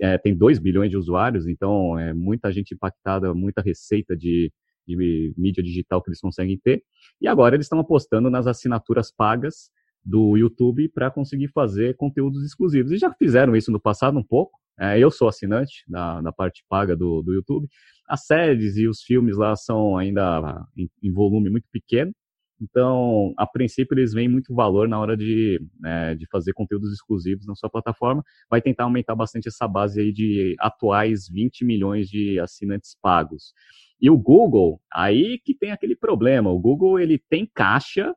é, 0.00 0.18
tem 0.18 0.36
2 0.36 0.58
bilhões 0.58 0.90
de 0.90 0.96
usuários, 0.96 1.46
então 1.46 1.98
é 1.98 2.12
muita 2.12 2.52
gente 2.52 2.74
impactada, 2.74 3.32
muita 3.34 3.60
receita 3.60 4.16
de, 4.16 4.52
de 4.86 5.34
mídia 5.36 5.62
digital 5.62 6.02
que 6.02 6.08
eles 6.08 6.20
conseguem 6.20 6.58
ter. 6.58 6.82
E 7.20 7.26
agora 7.26 7.56
eles 7.56 7.66
estão 7.66 7.80
apostando 7.80 8.30
nas 8.30 8.46
assinaturas 8.46 9.10
pagas 9.10 9.70
do 10.04 10.36
YouTube 10.36 10.88
para 10.88 11.10
conseguir 11.10 11.48
fazer 11.48 11.96
conteúdos 11.96 12.44
exclusivos. 12.44 12.92
E 12.92 12.96
já 12.96 13.12
fizeram 13.12 13.56
isso 13.56 13.72
no 13.72 13.80
passado 13.80 14.16
um 14.16 14.22
pouco. 14.22 14.58
É, 14.78 14.98
eu 14.98 15.10
sou 15.10 15.26
assinante 15.26 15.82
da, 15.88 16.20
da 16.20 16.32
parte 16.32 16.64
paga 16.68 16.94
do, 16.94 17.22
do 17.22 17.32
YouTube. 17.32 17.66
As 18.08 18.24
séries 18.24 18.76
e 18.76 18.86
os 18.86 19.02
filmes 19.02 19.36
lá 19.36 19.56
são 19.56 19.96
ainda 19.96 20.64
em, 20.76 20.88
em 21.02 21.12
volume 21.12 21.50
muito 21.50 21.66
pequeno, 21.72 22.12
então, 22.60 23.34
a 23.36 23.46
princípio, 23.46 23.98
eles 23.98 24.12
veem 24.12 24.28
muito 24.28 24.54
valor 24.54 24.88
na 24.88 24.98
hora 24.98 25.16
de, 25.16 25.60
né, 25.78 26.14
de 26.14 26.26
fazer 26.30 26.52
conteúdos 26.54 26.92
exclusivos 26.92 27.46
na 27.46 27.54
sua 27.54 27.68
plataforma. 27.68 28.22
Vai 28.50 28.62
tentar 28.62 28.84
aumentar 28.84 29.14
bastante 29.14 29.48
essa 29.48 29.68
base 29.68 30.00
aí 30.00 30.12
de 30.12 30.56
atuais 30.58 31.28
20 31.28 31.64
milhões 31.64 32.08
de 32.08 32.40
assinantes 32.40 32.96
pagos. 33.00 33.52
E 34.00 34.10
o 34.10 34.16
Google, 34.16 34.80
aí 34.92 35.38
que 35.44 35.54
tem 35.54 35.70
aquele 35.70 35.96
problema. 35.96 36.50
O 36.50 36.58
Google, 36.58 36.98
ele 36.98 37.18
tem 37.30 37.50
caixa, 37.54 38.14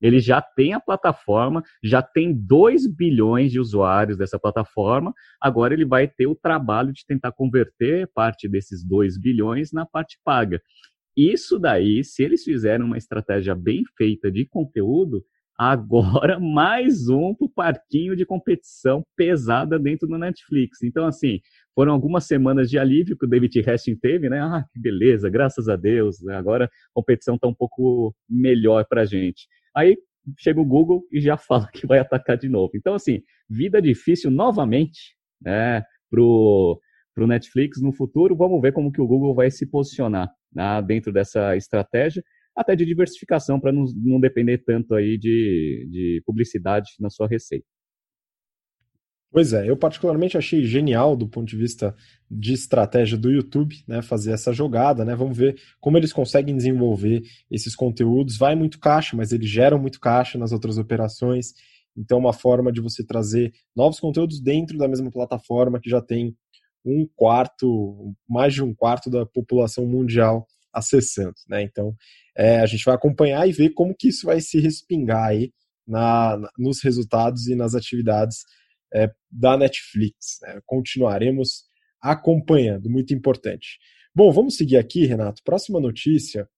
ele 0.00 0.18
já 0.18 0.40
tem 0.40 0.72
a 0.72 0.80
plataforma, 0.80 1.62
já 1.82 2.00
tem 2.00 2.32
2 2.32 2.86
bilhões 2.86 3.52
de 3.52 3.60
usuários 3.60 4.16
dessa 4.16 4.38
plataforma. 4.38 5.12
Agora 5.40 5.74
ele 5.74 5.84
vai 5.84 6.08
ter 6.08 6.26
o 6.26 6.34
trabalho 6.34 6.92
de 6.92 7.04
tentar 7.04 7.32
converter 7.32 8.08
parte 8.14 8.48
desses 8.48 8.84
2 8.84 9.18
bilhões 9.18 9.72
na 9.72 9.84
parte 9.84 10.18
paga. 10.24 10.60
Isso 11.16 11.58
daí, 11.58 12.04
se 12.04 12.22
eles 12.22 12.44
fizerem 12.44 12.86
uma 12.86 12.96
estratégia 12.96 13.54
bem 13.54 13.82
feita 13.96 14.30
de 14.30 14.46
conteúdo, 14.46 15.24
agora 15.58 16.38
mais 16.40 17.08
um 17.08 17.34
pro 17.34 17.48
parquinho 17.48 18.16
de 18.16 18.24
competição 18.24 19.02
pesada 19.16 19.78
dentro 19.78 20.08
do 20.08 20.16
Netflix. 20.16 20.82
Então, 20.82 21.06
assim, 21.06 21.40
foram 21.74 21.92
algumas 21.92 22.24
semanas 22.24 22.70
de 22.70 22.78
alívio 22.78 23.16
que 23.18 23.26
o 23.26 23.28
David 23.28 23.60
Hastings 23.68 24.00
teve, 24.00 24.28
né? 24.28 24.40
Ah, 24.40 24.64
que 24.72 24.80
beleza, 24.80 25.28
graças 25.28 25.68
a 25.68 25.76
Deus, 25.76 26.26
agora 26.28 26.64
a 26.64 26.70
competição 26.94 27.34
está 27.34 27.46
um 27.46 27.54
pouco 27.54 28.14
melhor 28.28 28.86
para 28.88 29.02
a 29.02 29.04
gente. 29.04 29.48
Aí 29.76 29.98
chega 30.38 30.60
o 30.60 30.64
Google 30.64 31.02
e 31.12 31.20
já 31.20 31.36
fala 31.38 31.68
que 31.72 31.86
vai 31.86 31.98
atacar 31.98 32.38
de 32.38 32.48
novo. 32.48 32.70
Então, 32.74 32.94
assim, 32.94 33.20
vida 33.48 33.82
difícil 33.82 34.30
novamente, 34.30 35.16
né, 35.42 35.82
pro, 36.08 36.80
pro 37.14 37.26
Netflix 37.26 37.82
no 37.82 37.92
futuro. 37.92 38.36
Vamos 38.36 38.62
ver 38.62 38.72
como 38.72 38.92
que 38.92 39.00
o 39.00 39.06
Google 39.06 39.34
vai 39.34 39.50
se 39.50 39.66
posicionar 39.66 40.30
né, 40.52 40.82
dentro 40.82 41.12
dessa 41.12 41.56
estratégia, 41.56 42.22
até 42.54 42.74
de 42.76 42.84
diversificação 42.84 43.60
para 43.60 43.72
não, 43.72 43.84
não 43.96 44.20
depender 44.20 44.58
tanto 44.58 44.94
aí 44.94 45.16
de, 45.16 45.88
de 45.90 46.22
publicidade 46.26 46.90
na 46.98 47.08
sua 47.10 47.26
receita. 47.28 47.66
Pois 49.32 49.52
é, 49.52 49.70
eu 49.70 49.76
particularmente 49.76 50.36
achei 50.36 50.64
genial 50.64 51.16
do 51.16 51.28
ponto 51.28 51.48
de 51.48 51.56
vista 51.56 51.94
de 52.28 52.52
estratégia 52.52 53.16
do 53.16 53.30
YouTube, 53.30 53.76
né, 53.86 54.02
fazer 54.02 54.32
essa 54.32 54.52
jogada, 54.52 55.04
né? 55.04 55.14
Vamos 55.14 55.38
ver 55.38 55.56
como 55.80 55.96
eles 55.96 56.12
conseguem 56.12 56.56
desenvolver 56.56 57.22
esses 57.48 57.76
conteúdos. 57.76 58.36
Vai 58.36 58.56
muito 58.56 58.80
caixa, 58.80 59.16
mas 59.16 59.30
eles 59.30 59.48
geram 59.48 59.78
muito 59.78 60.00
caixa 60.00 60.36
nas 60.36 60.50
outras 60.50 60.78
operações. 60.78 61.54
Então, 61.96 62.18
uma 62.18 62.32
forma 62.32 62.72
de 62.72 62.80
você 62.80 63.06
trazer 63.06 63.52
novos 63.74 64.00
conteúdos 64.00 64.40
dentro 64.40 64.76
da 64.76 64.88
mesma 64.88 65.12
plataforma 65.12 65.80
que 65.80 65.88
já 65.88 66.00
tem 66.00 66.36
um 66.84 67.06
quarto, 67.14 68.14
mais 68.28 68.54
de 68.54 68.62
um 68.62 68.74
quarto 68.74 69.10
da 69.10 69.26
população 69.26 69.86
mundial 69.86 70.46
acessando, 70.72 71.34
né? 71.48 71.62
Então, 71.62 71.94
é, 72.36 72.60
a 72.60 72.66
gente 72.66 72.84
vai 72.84 72.94
acompanhar 72.94 73.48
e 73.48 73.52
ver 73.52 73.70
como 73.70 73.94
que 73.94 74.08
isso 74.08 74.26
vai 74.26 74.40
se 74.40 74.60
respingar 74.60 75.28
aí 75.28 75.52
na, 75.86 76.38
nos 76.56 76.82
resultados 76.82 77.48
e 77.48 77.54
nas 77.54 77.74
atividades 77.74 78.38
é, 78.94 79.10
da 79.30 79.56
Netflix. 79.56 80.38
Né? 80.42 80.60
Continuaremos 80.64 81.64
acompanhando, 82.00 82.88
muito 82.88 83.12
importante. 83.12 83.78
Bom, 84.14 84.32
vamos 84.32 84.56
seguir 84.56 84.76
aqui, 84.76 85.06
Renato. 85.06 85.42
Próxima 85.44 85.80
notícia 85.80 86.48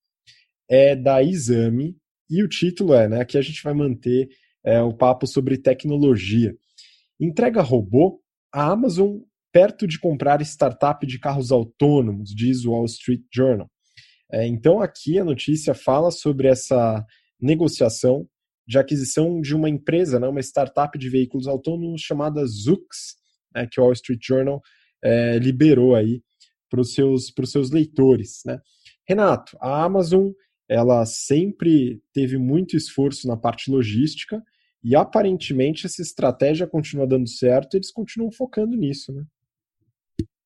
é 0.68 0.94
da 0.94 1.22
Exame 1.22 1.96
e 2.30 2.42
o 2.42 2.48
título 2.48 2.94
é, 2.94 3.08
né? 3.08 3.20
Aqui 3.20 3.36
a 3.36 3.42
gente 3.42 3.62
vai 3.62 3.74
manter 3.74 4.28
é, 4.64 4.80
o 4.80 4.94
papo 4.94 5.26
sobre 5.26 5.58
tecnologia. 5.58 6.56
Entrega 7.20 7.60
robô, 7.60 8.20
a 8.52 8.70
Amazon 8.70 9.18
perto 9.52 9.86
de 9.86 9.98
comprar 9.98 10.40
startup 10.40 11.06
de 11.06 11.18
carros 11.18 11.52
autônomos, 11.52 12.34
diz 12.34 12.64
o 12.64 12.72
Wall 12.72 12.86
Street 12.86 13.22
Journal. 13.32 13.70
É, 14.30 14.46
então, 14.46 14.80
aqui 14.80 15.18
a 15.18 15.24
notícia 15.24 15.74
fala 15.74 16.10
sobre 16.10 16.48
essa 16.48 17.04
negociação 17.40 18.26
de 18.66 18.78
aquisição 18.78 19.40
de 19.40 19.54
uma 19.54 19.68
empresa, 19.68 20.18
né, 20.18 20.26
uma 20.26 20.40
startup 20.40 20.96
de 20.98 21.08
veículos 21.08 21.46
autônomos 21.46 22.00
chamada 22.00 22.46
Zux, 22.46 23.16
né, 23.54 23.66
que 23.70 23.78
o 23.78 23.84
Wall 23.84 23.92
Street 23.92 24.20
Journal 24.24 24.62
é, 25.04 25.38
liberou 25.38 25.94
aí 25.94 26.22
para 26.70 26.80
os 26.80 26.94
seus, 26.94 27.32
seus 27.44 27.70
leitores. 27.70 28.40
Né. 28.46 28.58
Renato, 29.06 29.56
a 29.60 29.84
Amazon 29.84 30.30
ela 30.68 31.04
sempre 31.04 32.00
teve 32.14 32.38
muito 32.38 32.76
esforço 32.76 33.28
na 33.28 33.36
parte 33.36 33.70
logística 33.70 34.42
e 34.82 34.96
aparentemente 34.96 35.84
essa 35.84 36.00
estratégia 36.00 36.66
continua 36.66 37.06
dando 37.06 37.28
certo, 37.28 37.76
eles 37.76 37.92
continuam 37.92 38.32
focando 38.32 38.74
nisso, 38.76 39.12
né? 39.12 39.22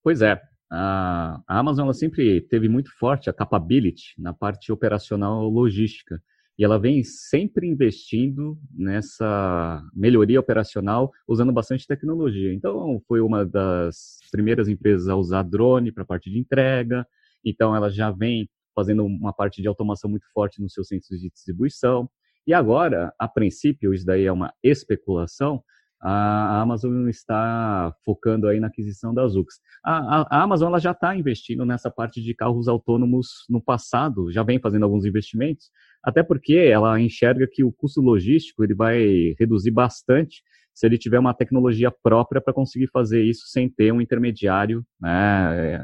Pois 0.07 0.23
é. 0.23 0.41
A, 0.71 1.43
Amazon 1.49 1.87
ela 1.87 1.93
sempre 1.93 2.41
teve 2.41 2.69
muito 2.69 2.97
forte 2.97 3.29
a 3.29 3.33
capability 3.33 4.15
na 4.17 4.33
parte 4.33 4.71
operacional 4.71 5.49
logística. 5.49 6.23
E 6.57 6.65
ela 6.65 6.79
vem 6.79 7.03
sempre 7.03 7.67
investindo 7.67 8.57
nessa 8.73 9.83
melhoria 9.93 10.39
operacional, 10.39 11.11
usando 11.27 11.53
bastante 11.53 11.89
tecnologia. 11.89 12.55
Então, 12.55 13.03
foi 13.09 13.21
uma 13.21 13.45
das 13.45 14.21
primeiras 14.31 14.69
empresas 14.69 15.09
a 15.09 15.17
usar 15.17 15.43
drone 15.43 15.91
para 15.91 16.05
a 16.05 16.07
parte 16.07 16.31
de 16.31 16.39
entrega. 16.39 17.05
Então, 17.45 17.75
ela 17.75 17.91
já 17.91 18.13
vem 18.13 18.49
fazendo 18.77 19.05
uma 19.05 19.33
parte 19.33 19.61
de 19.61 19.67
automação 19.67 20.09
muito 20.09 20.27
forte 20.33 20.63
nos 20.63 20.73
seus 20.73 20.87
centros 20.87 21.19
de 21.19 21.29
distribuição. 21.31 22.09
E 22.47 22.55
agora, 22.55 23.13
a 23.19 23.27
princípio, 23.27 23.93
isso 23.93 24.07
daí 24.07 24.25
é 24.25 24.31
uma 24.31 24.55
especulação, 24.63 25.65
a 26.09 26.61
Amazon 26.61 27.09
está 27.09 27.93
focando 28.05 28.47
aí 28.47 28.61
na 28.61 28.69
aquisição 28.69 29.13
da 29.13 29.27
Zux. 29.27 29.57
A, 29.85 30.21
a, 30.21 30.27
a 30.31 30.43
Amazon 30.43 30.69
ela 30.69 30.79
já 30.79 30.93
está 30.93 31.17
investindo 31.17 31.65
nessa 31.67 31.91
parte 31.91 32.23
de 32.23 32.33
carros 32.33 32.69
autônomos 32.69 33.45
no 33.51 33.61
passado, 33.61 34.31
já 34.31 34.45
vem 34.45 34.61
fazendo 34.61 34.85
alguns 34.85 35.05
investimentos, 35.05 35.69
até 36.05 36.23
porque 36.23 36.55
ela 36.55 37.01
enxerga 37.01 37.49
que 37.51 37.65
o 37.65 37.73
custo 37.73 38.01
logístico 38.01 38.63
ele 38.63 38.75
vai 38.75 39.35
reduzir 39.37 39.73
bastante 39.73 40.45
se 40.73 40.87
ele 40.87 40.97
tiver 40.97 41.19
uma 41.19 41.35
tecnologia 41.35 41.91
própria 41.91 42.41
para 42.41 42.55
conseguir 42.55 42.87
fazer 42.89 43.25
isso 43.25 43.49
sem 43.49 43.69
ter 43.69 43.93
um 43.93 44.01
intermediário 44.01 44.87
né, 45.01 45.81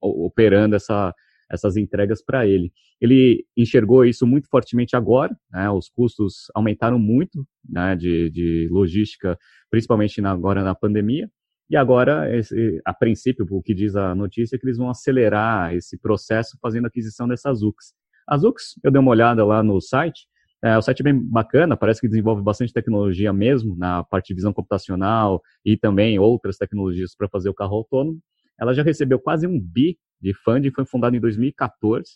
operando 0.00 0.76
essa, 0.76 1.12
essas 1.50 1.76
entregas 1.76 2.22
para 2.24 2.46
ele. 2.46 2.72
Ele 3.00 3.44
enxergou 3.56 4.04
isso 4.04 4.26
muito 4.26 4.48
fortemente 4.48 4.96
agora, 4.96 5.36
né, 5.50 5.70
os 5.70 5.88
custos 5.88 6.50
aumentaram 6.54 6.98
muito 6.98 7.46
né, 7.68 7.96
de, 7.96 8.30
de 8.30 8.68
logística, 8.70 9.38
principalmente 9.70 10.20
na, 10.20 10.30
agora 10.30 10.62
na 10.62 10.74
pandemia, 10.74 11.30
e 11.70 11.76
agora, 11.76 12.34
esse, 12.34 12.80
a 12.82 12.94
princípio, 12.94 13.46
o 13.50 13.62
que 13.62 13.74
diz 13.74 13.94
a 13.94 14.14
notícia 14.14 14.56
é 14.56 14.58
que 14.58 14.64
eles 14.64 14.78
vão 14.78 14.88
acelerar 14.88 15.74
esse 15.74 15.98
processo 15.98 16.56
fazendo 16.62 16.86
aquisição 16.86 17.28
dessas 17.28 17.62
UCs. 17.62 17.92
As 18.26 18.42
UCs, 18.42 18.74
eu 18.82 18.90
dei 18.90 18.98
uma 18.98 19.10
olhada 19.10 19.44
lá 19.44 19.62
no 19.62 19.78
site, 19.78 20.26
é, 20.64 20.76
o 20.76 20.82
site 20.82 21.00
é 21.00 21.04
bem 21.04 21.18
bacana, 21.18 21.76
parece 21.76 22.00
que 22.00 22.08
desenvolve 22.08 22.42
bastante 22.42 22.72
tecnologia 22.72 23.32
mesmo, 23.34 23.76
na 23.76 24.02
parte 24.02 24.28
de 24.28 24.34
visão 24.34 24.52
computacional 24.52 25.42
e 25.64 25.76
também 25.76 26.18
outras 26.18 26.56
tecnologias 26.56 27.14
para 27.14 27.28
fazer 27.28 27.50
o 27.50 27.54
carro 27.54 27.76
autônomo. 27.76 28.18
Ela 28.58 28.72
já 28.72 28.82
recebeu 28.82 29.20
quase 29.20 29.46
um 29.46 29.60
bi 29.60 29.98
de 30.20 30.34
funding, 30.34 30.70
foi 30.70 30.84
fundada 30.84 31.16
em 31.16 31.20
2014, 31.20 32.10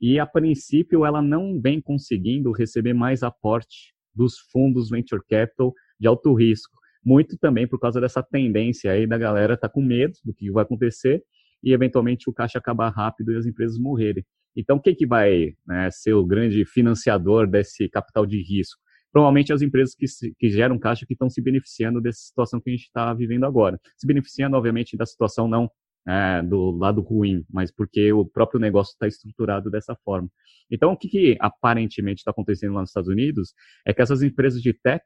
e 0.00 0.18
a 0.18 0.26
princípio 0.26 1.04
ela 1.04 1.22
não 1.22 1.60
vem 1.60 1.80
conseguindo 1.80 2.52
receber 2.52 2.92
mais 2.92 3.22
aporte 3.22 3.94
dos 4.14 4.38
fundos 4.50 4.90
venture 4.90 5.22
capital 5.28 5.72
de 5.98 6.06
alto 6.06 6.34
risco. 6.34 6.76
Muito 7.04 7.36
também 7.38 7.66
por 7.66 7.78
causa 7.78 8.00
dessa 8.00 8.22
tendência 8.22 8.90
aí 8.90 9.06
da 9.06 9.18
galera 9.18 9.56
tá 9.56 9.68
com 9.68 9.82
medo 9.82 10.14
do 10.24 10.32
que 10.32 10.50
vai 10.50 10.62
acontecer 10.62 11.22
e 11.62 11.72
eventualmente 11.72 12.28
o 12.28 12.32
caixa 12.32 12.58
acabar 12.58 12.90
rápido 12.90 13.32
e 13.32 13.36
as 13.36 13.46
empresas 13.46 13.78
morrerem. 13.78 14.24
Então, 14.56 14.78
quem 14.78 14.94
que 14.94 15.06
vai 15.06 15.52
né, 15.66 15.90
ser 15.90 16.14
o 16.14 16.24
grande 16.24 16.64
financiador 16.64 17.46
desse 17.46 17.88
capital 17.88 18.24
de 18.24 18.40
risco? 18.40 18.80
Provavelmente 19.12 19.52
as 19.52 19.62
empresas 19.62 19.94
que, 19.94 20.06
que 20.38 20.50
geram 20.50 20.78
caixa 20.78 21.06
que 21.06 21.14
estão 21.14 21.28
se 21.30 21.40
beneficiando 21.40 22.00
dessa 22.00 22.20
situação 22.20 22.60
que 22.60 22.70
a 22.70 22.72
gente 22.72 22.84
está 22.84 23.12
vivendo 23.14 23.44
agora. 23.44 23.78
Se 23.96 24.06
beneficiando, 24.06 24.56
obviamente, 24.56 24.96
da 24.96 25.06
situação 25.06 25.48
não 25.48 25.68
é, 26.06 26.42
do 26.42 26.70
lado 26.70 27.00
ruim, 27.00 27.44
mas 27.50 27.70
porque 27.70 28.12
o 28.12 28.24
próprio 28.24 28.60
negócio 28.60 28.92
está 28.92 29.06
estruturado 29.06 29.70
dessa 29.70 29.96
forma. 30.04 30.28
Então, 30.70 30.92
o 30.92 30.96
que, 30.96 31.08
que 31.08 31.36
aparentemente 31.40 32.20
está 32.20 32.30
acontecendo 32.30 32.74
lá 32.74 32.80
nos 32.80 32.90
Estados 32.90 33.08
Unidos 33.08 33.54
é 33.86 33.92
que 33.92 34.02
essas 34.02 34.22
empresas 34.22 34.60
de 34.60 34.72
tech 34.72 35.04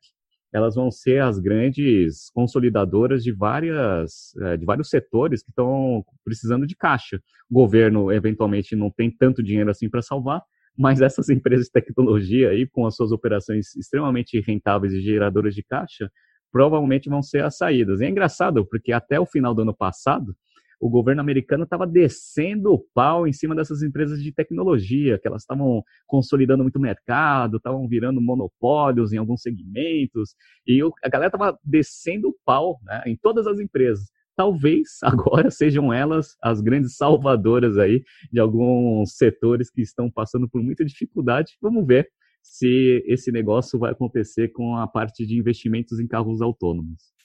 elas 0.52 0.74
vão 0.74 0.90
ser 0.90 1.22
as 1.22 1.38
grandes 1.38 2.30
consolidadoras 2.30 3.22
de, 3.22 3.32
várias, 3.32 4.34
eh, 4.40 4.56
de 4.56 4.64
vários 4.64 4.88
setores 4.88 5.42
que 5.42 5.50
estão 5.50 6.02
precisando 6.24 6.66
de 6.66 6.74
caixa. 6.74 7.20
O 7.50 7.54
governo, 7.54 8.10
eventualmente, 8.10 8.74
não 8.74 8.90
tem 8.90 9.10
tanto 9.10 9.42
dinheiro 9.42 9.70
assim 9.70 9.90
para 9.90 10.00
salvar, 10.00 10.42
mas 10.76 11.00
essas 11.00 11.28
empresas 11.28 11.66
de 11.66 11.72
tecnologia 11.72 12.50
aí, 12.50 12.66
com 12.66 12.86
as 12.86 12.96
suas 12.96 13.12
operações 13.12 13.76
extremamente 13.76 14.40
rentáveis 14.40 14.94
e 14.94 15.02
geradoras 15.02 15.54
de 15.54 15.62
caixa, 15.62 16.10
provavelmente 16.50 17.10
vão 17.10 17.22
ser 17.22 17.44
as 17.44 17.56
saídas. 17.56 18.00
E 18.00 18.06
é 18.06 18.08
engraçado, 18.08 18.66
porque 18.66 18.92
até 18.92 19.20
o 19.20 19.26
final 19.26 19.54
do 19.54 19.62
ano 19.62 19.76
passado, 19.76 20.34
o 20.80 20.88
governo 20.88 21.20
americano 21.20 21.64
estava 21.64 21.86
descendo 21.86 22.72
o 22.72 22.78
pau 22.94 23.26
em 23.26 23.32
cima 23.32 23.54
dessas 23.54 23.82
empresas 23.82 24.22
de 24.22 24.32
tecnologia, 24.32 25.18
que 25.18 25.26
elas 25.26 25.42
estavam 25.42 25.82
consolidando 26.06 26.62
muito 26.62 26.78
mercado, 26.78 27.56
estavam 27.56 27.86
virando 27.88 28.20
monopólios 28.20 29.12
em 29.12 29.16
alguns 29.16 29.42
segmentos, 29.42 30.34
e 30.66 30.80
a 31.02 31.08
galera 31.08 31.28
estava 31.28 31.58
descendo 31.64 32.28
o 32.28 32.36
pau 32.44 32.78
né, 32.84 33.02
em 33.06 33.16
todas 33.16 33.46
as 33.46 33.58
empresas. 33.58 34.06
Talvez 34.36 34.98
agora 35.02 35.50
sejam 35.50 35.92
elas 35.92 36.36
as 36.40 36.60
grandes 36.60 36.96
salvadoras 36.96 37.76
aí 37.76 38.02
de 38.32 38.38
alguns 38.38 39.16
setores 39.16 39.70
que 39.70 39.82
estão 39.82 40.10
passando 40.10 40.48
por 40.48 40.62
muita 40.62 40.84
dificuldade. 40.84 41.56
Vamos 41.60 41.84
ver 41.86 42.08
se 42.40 43.04
esse 43.06 43.32
negócio 43.32 43.78
vai 43.78 43.90
acontecer 43.90 44.48
com 44.48 44.76
a 44.76 44.86
parte 44.86 45.26
de 45.26 45.36
investimentos 45.36 45.98
em 45.98 46.06
carros 46.06 46.40
autônomos. 46.40 47.17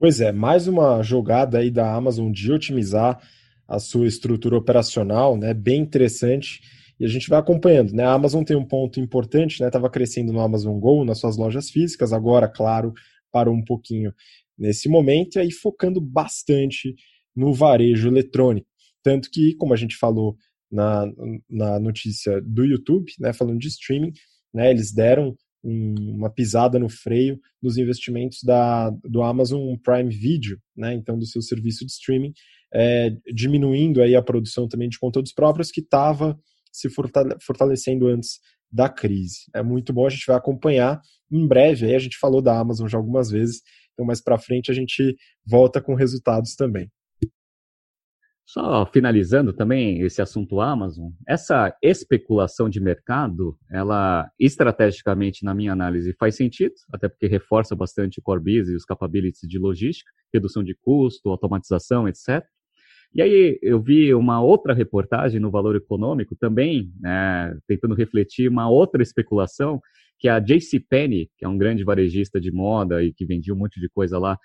Pois 0.00 0.18
é, 0.18 0.32
mais 0.32 0.66
uma 0.66 1.02
jogada 1.02 1.58
aí 1.58 1.70
da 1.70 1.94
Amazon 1.94 2.32
de 2.32 2.50
otimizar 2.50 3.20
a 3.68 3.78
sua 3.78 4.06
estrutura 4.06 4.56
operacional, 4.56 5.36
né? 5.36 5.52
Bem 5.52 5.82
interessante. 5.82 6.62
E 6.98 7.04
a 7.04 7.08
gente 7.08 7.28
vai 7.28 7.38
acompanhando, 7.38 7.92
né? 7.92 8.04
A 8.04 8.14
Amazon 8.14 8.42
tem 8.42 8.56
um 8.56 8.64
ponto 8.64 8.98
importante, 8.98 9.60
né? 9.60 9.66
Estava 9.66 9.90
crescendo 9.90 10.32
no 10.32 10.40
Amazon 10.40 10.80
Go, 10.80 11.04
nas 11.04 11.18
suas 11.18 11.36
lojas 11.36 11.68
físicas, 11.68 12.14
agora, 12.14 12.48
claro, 12.48 12.94
parou 13.30 13.54
um 13.54 13.62
pouquinho 13.62 14.14
nesse 14.56 14.88
momento, 14.88 15.36
e 15.36 15.40
aí 15.40 15.52
focando 15.52 16.00
bastante 16.00 16.94
no 17.36 17.52
varejo 17.52 18.08
eletrônico. 18.08 18.68
Tanto 19.02 19.30
que, 19.30 19.54
como 19.56 19.74
a 19.74 19.76
gente 19.76 19.96
falou 19.96 20.34
na, 20.72 21.04
na 21.46 21.78
notícia 21.78 22.40
do 22.40 22.64
YouTube, 22.64 23.12
né? 23.20 23.34
Falando 23.34 23.58
de 23.58 23.68
streaming, 23.68 24.14
né? 24.50 24.70
Eles 24.70 24.94
deram 24.94 25.36
um, 25.62 26.16
uma 26.16 26.30
pisada 26.30 26.78
no 26.78 26.88
freio 26.88 27.38
nos 27.62 27.76
investimentos 27.76 28.38
da, 28.42 28.90
do 29.04 29.22
Amazon 29.22 29.76
Prime 29.82 30.10
Video, 30.10 30.58
né? 30.76 30.94
então 30.94 31.18
do 31.18 31.26
seu 31.26 31.42
serviço 31.42 31.84
de 31.84 31.92
streaming, 31.92 32.32
é, 32.72 33.10
diminuindo 33.34 34.02
aí 34.02 34.14
a 34.14 34.22
produção 34.22 34.68
também 34.68 34.88
de 34.88 34.98
conteúdos 34.98 35.32
próprios 35.32 35.70
que 35.70 35.80
estava 35.80 36.38
se 36.72 36.88
fortalecendo 37.40 38.06
antes 38.06 38.38
da 38.72 38.88
crise. 38.88 39.40
É 39.54 39.62
muito 39.62 39.92
bom, 39.92 40.06
a 40.06 40.10
gente 40.10 40.26
vai 40.26 40.36
acompanhar 40.36 41.00
em 41.30 41.46
breve, 41.46 41.86
aí 41.86 41.94
a 41.94 41.98
gente 41.98 42.16
falou 42.16 42.40
da 42.40 42.58
Amazon 42.58 42.88
já 42.88 42.96
algumas 42.96 43.30
vezes, 43.30 43.60
então 43.92 44.06
mais 44.06 44.22
para 44.22 44.38
frente 44.38 44.70
a 44.70 44.74
gente 44.74 45.16
volta 45.44 45.80
com 45.80 45.94
resultados 45.94 46.54
também. 46.54 46.88
Só 48.52 48.84
finalizando 48.84 49.52
também 49.52 50.00
esse 50.00 50.20
assunto 50.20 50.60
Amazon, 50.60 51.12
essa 51.24 51.72
especulação 51.80 52.68
de 52.68 52.80
mercado, 52.80 53.56
ela 53.70 54.28
estrategicamente, 54.40 55.44
na 55.44 55.54
minha 55.54 55.72
análise, 55.72 56.16
faz 56.18 56.34
sentido, 56.34 56.74
até 56.92 57.08
porque 57.08 57.28
reforça 57.28 57.76
bastante 57.76 58.18
o 58.18 58.22
core 58.22 58.40
business 58.40 58.70
e 58.70 58.74
os 58.74 58.84
capabilities 58.84 59.48
de 59.48 59.56
logística, 59.56 60.10
redução 60.34 60.64
de 60.64 60.74
custo, 60.74 61.30
automatização, 61.30 62.08
etc. 62.08 62.44
E 63.14 63.22
aí 63.22 63.56
eu 63.62 63.80
vi 63.80 64.12
uma 64.14 64.42
outra 64.42 64.74
reportagem 64.74 65.38
no 65.38 65.52
Valor 65.52 65.76
Econômico 65.76 66.34
também, 66.34 66.92
né, 66.98 67.56
tentando 67.68 67.94
refletir 67.94 68.48
uma 68.48 68.68
outra 68.68 69.00
especulação, 69.00 69.80
que 70.18 70.26
é 70.26 70.32
a 70.32 70.40
JCPenney, 70.40 71.30
que 71.38 71.44
é 71.44 71.48
um 71.48 71.56
grande 71.56 71.84
varejista 71.84 72.40
de 72.40 72.50
moda 72.50 73.00
e 73.00 73.12
que 73.12 73.24
vendia 73.24 73.54
um 73.54 73.58
monte 73.58 73.78
de 73.80 73.88
coisa 73.88 74.18
lá, 74.18 74.36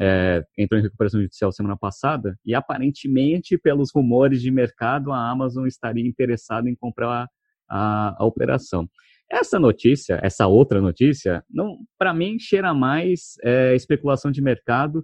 é, 0.00 0.44
entrou 0.58 0.78
em 0.78 0.82
recuperação 0.82 1.20
judicial 1.20 1.52
semana 1.52 1.76
passada 1.76 2.36
e 2.44 2.54
aparentemente, 2.54 3.56
pelos 3.58 3.92
rumores 3.94 4.42
de 4.42 4.50
mercado, 4.50 5.12
a 5.12 5.30
Amazon 5.30 5.66
estaria 5.66 6.06
interessada 6.06 6.68
em 6.68 6.74
comprar 6.74 7.28
a, 7.68 8.16
a, 8.18 8.24
operação. 8.24 8.88
Essa 9.30 9.58
notícia, 9.58 10.20
essa 10.22 10.46
outra 10.46 10.80
notícia, 10.80 11.42
não, 11.50 11.78
para 11.98 12.12
mim 12.12 12.38
cheira 12.38 12.74
mais 12.74 13.34
é, 13.42 13.74
especulação 13.74 14.30
de 14.30 14.42
mercado, 14.42 15.02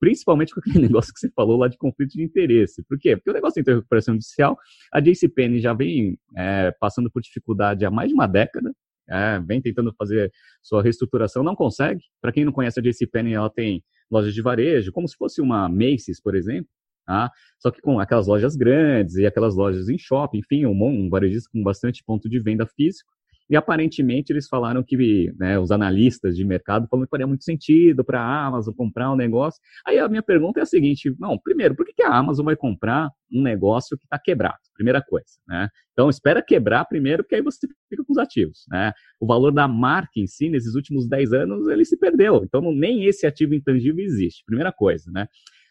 principalmente 0.00 0.54
com 0.54 0.60
aquele 0.60 0.78
negócio 0.88 1.12
que 1.12 1.20
você 1.20 1.30
falou 1.30 1.58
lá 1.58 1.68
de 1.68 1.76
conflito 1.76 2.12
de 2.12 2.22
interesse. 2.22 2.82
Por 2.88 2.98
quê? 2.98 3.16
Porque 3.16 3.30
o 3.30 3.34
negócio 3.34 3.60
entrou 3.60 3.76
em 3.76 3.78
recuperação 3.80 4.14
judicial, 4.14 4.56
a 4.92 5.00
JCPenney 5.00 5.60
já 5.60 5.74
vem 5.74 6.18
é, 6.36 6.72
passando 6.80 7.10
por 7.10 7.20
dificuldade 7.20 7.84
há 7.84 7.90
mais 7.90 8.08
de 8.08 8.14
uma 8.14 8.26
década, 8.26 8.72
é, 9.10 9.40
vem 9.40 9.60
tentando 9.60 9.92
fazer 9.96 10.30
sua 10.62 10.82
reestruturação, 10.82 11.42
não 11.42 11.54
consegue. 11.54 12.00
Para 12.20 12.32
quem 12.32 12.44
não 12.44 12.52
conhece 12.52 12.78
a 12.78 12.82
JCPenney, 12.82 13.34
ela 13.34 13.50
tem 13.50 13.82
lojas 14.10 14.34
de 14.34 14.42
varejo, 14.42 14.92
como 14.92 15.08
se 15.08 15.16
fosse 15.16 15.40
uma 15.40 15.68
Macy's, 15.68 16.20
por 16.20 16.34
exemplo, 16.34 16.70
tá? 17.06 17.30
só 17.58 17.70
que 17.70 17.80
com 17.80 17.98
aquelas 18.00 18.26
lojas 18.26 18.56
grandes 18.56 19.16
e 19.16 19.26
aquelas 19.26 19.54
lojas 19.54 19.88
em 19.88 19.98
shopping, 19.98 20.38
enfim, 20.38 20.66
um, 20.66 20.82
um 20.84 21.08
varejista 21.08 21.48
com 21.52 21.62
bastante 21.62 22.02
ponto 22.04 22.28
de 22.28 22.38
venda 22.40 22.66
físico. 22.66 23.10
E 23.50 23.56
aparentemente 23.56 24.32
eles 24.32 24.46
falaram 24.46 24.82
que, 24.82 25.32
né, 25.38 25.58
os 25.58 25.70
analistas 25.70 26.36
de 26.36 26.44
mercado 26.44 26.86
falaram 26.88 27.06
que 27.06 27.10
faria 27.10 27.26
muito 27.26 27.44
sentido 27.44 28.04
para 28.04 28.20
a 28.20 28.46
Amazon 28.46 28.74
comprar 28.74 29.10
um 29.10 29.16
negócio. 29.16 29.60
Aí 29.86 29.98
a 29.98 30.08
minha 30.08 30.22
pergunta 30.22 30.60
é 30.60 30.62
a 30.62 30.66
seguinte: 30.66 31.14
não, 31.18 31.38
primeiro, 31.38 31.74
por 31.74 31.86
que 31.86 32.02
a 32.02 32.14
Amazon 32.14 32.44
vai 32.44 32.56
comprar 32.56 33.08
um 33.32 33.42
negócio 33.42 33.96
que 33.96 34.04
está 34.04 34.18
quebrado? 34.18 34.58
Primeira 34.74 35.02
coisa, 35.02 35.26
né? 35.46 35.68
Então 35.92 36.10
espera 36.10 36.42
quebrar 36.42 36.84
primeiro, 36.84 37.22
porque 37.22 37.36
aí 37.36 37.42
você 37.42 37.66
fica 37.88 38.04
com 38.04 38.12
os 38.12 38.18
ativos, 38.18 38.64
né? 38.68 38.92
O 39.18 39.26
valor 39.26 39.50
da 39.50 39.66
marca 39.66 40.12
em 40.16 40.26
si, 40.26 40.50
nesses 40.50 40.74
últimos 40.74 41.08
10 41.08 41.32
anos, 41.32 41.68
ele 41.68 41.84
se 41.84 41.98
perdeu. 41.98 42.42
Então 42.44 42.60
nem 42.72 43.04
esse 43.04 43.26
ativo 43.26 43.54
intangível 43.54 44.04
existe. 44.04 44.44
Primeira 44.44 44.72
coisa, 44.72 45.10
né? 45.10 45.26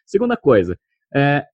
Segunda 0.05 0.35
coisa, 0.35 0.77
é, 1.13 1.45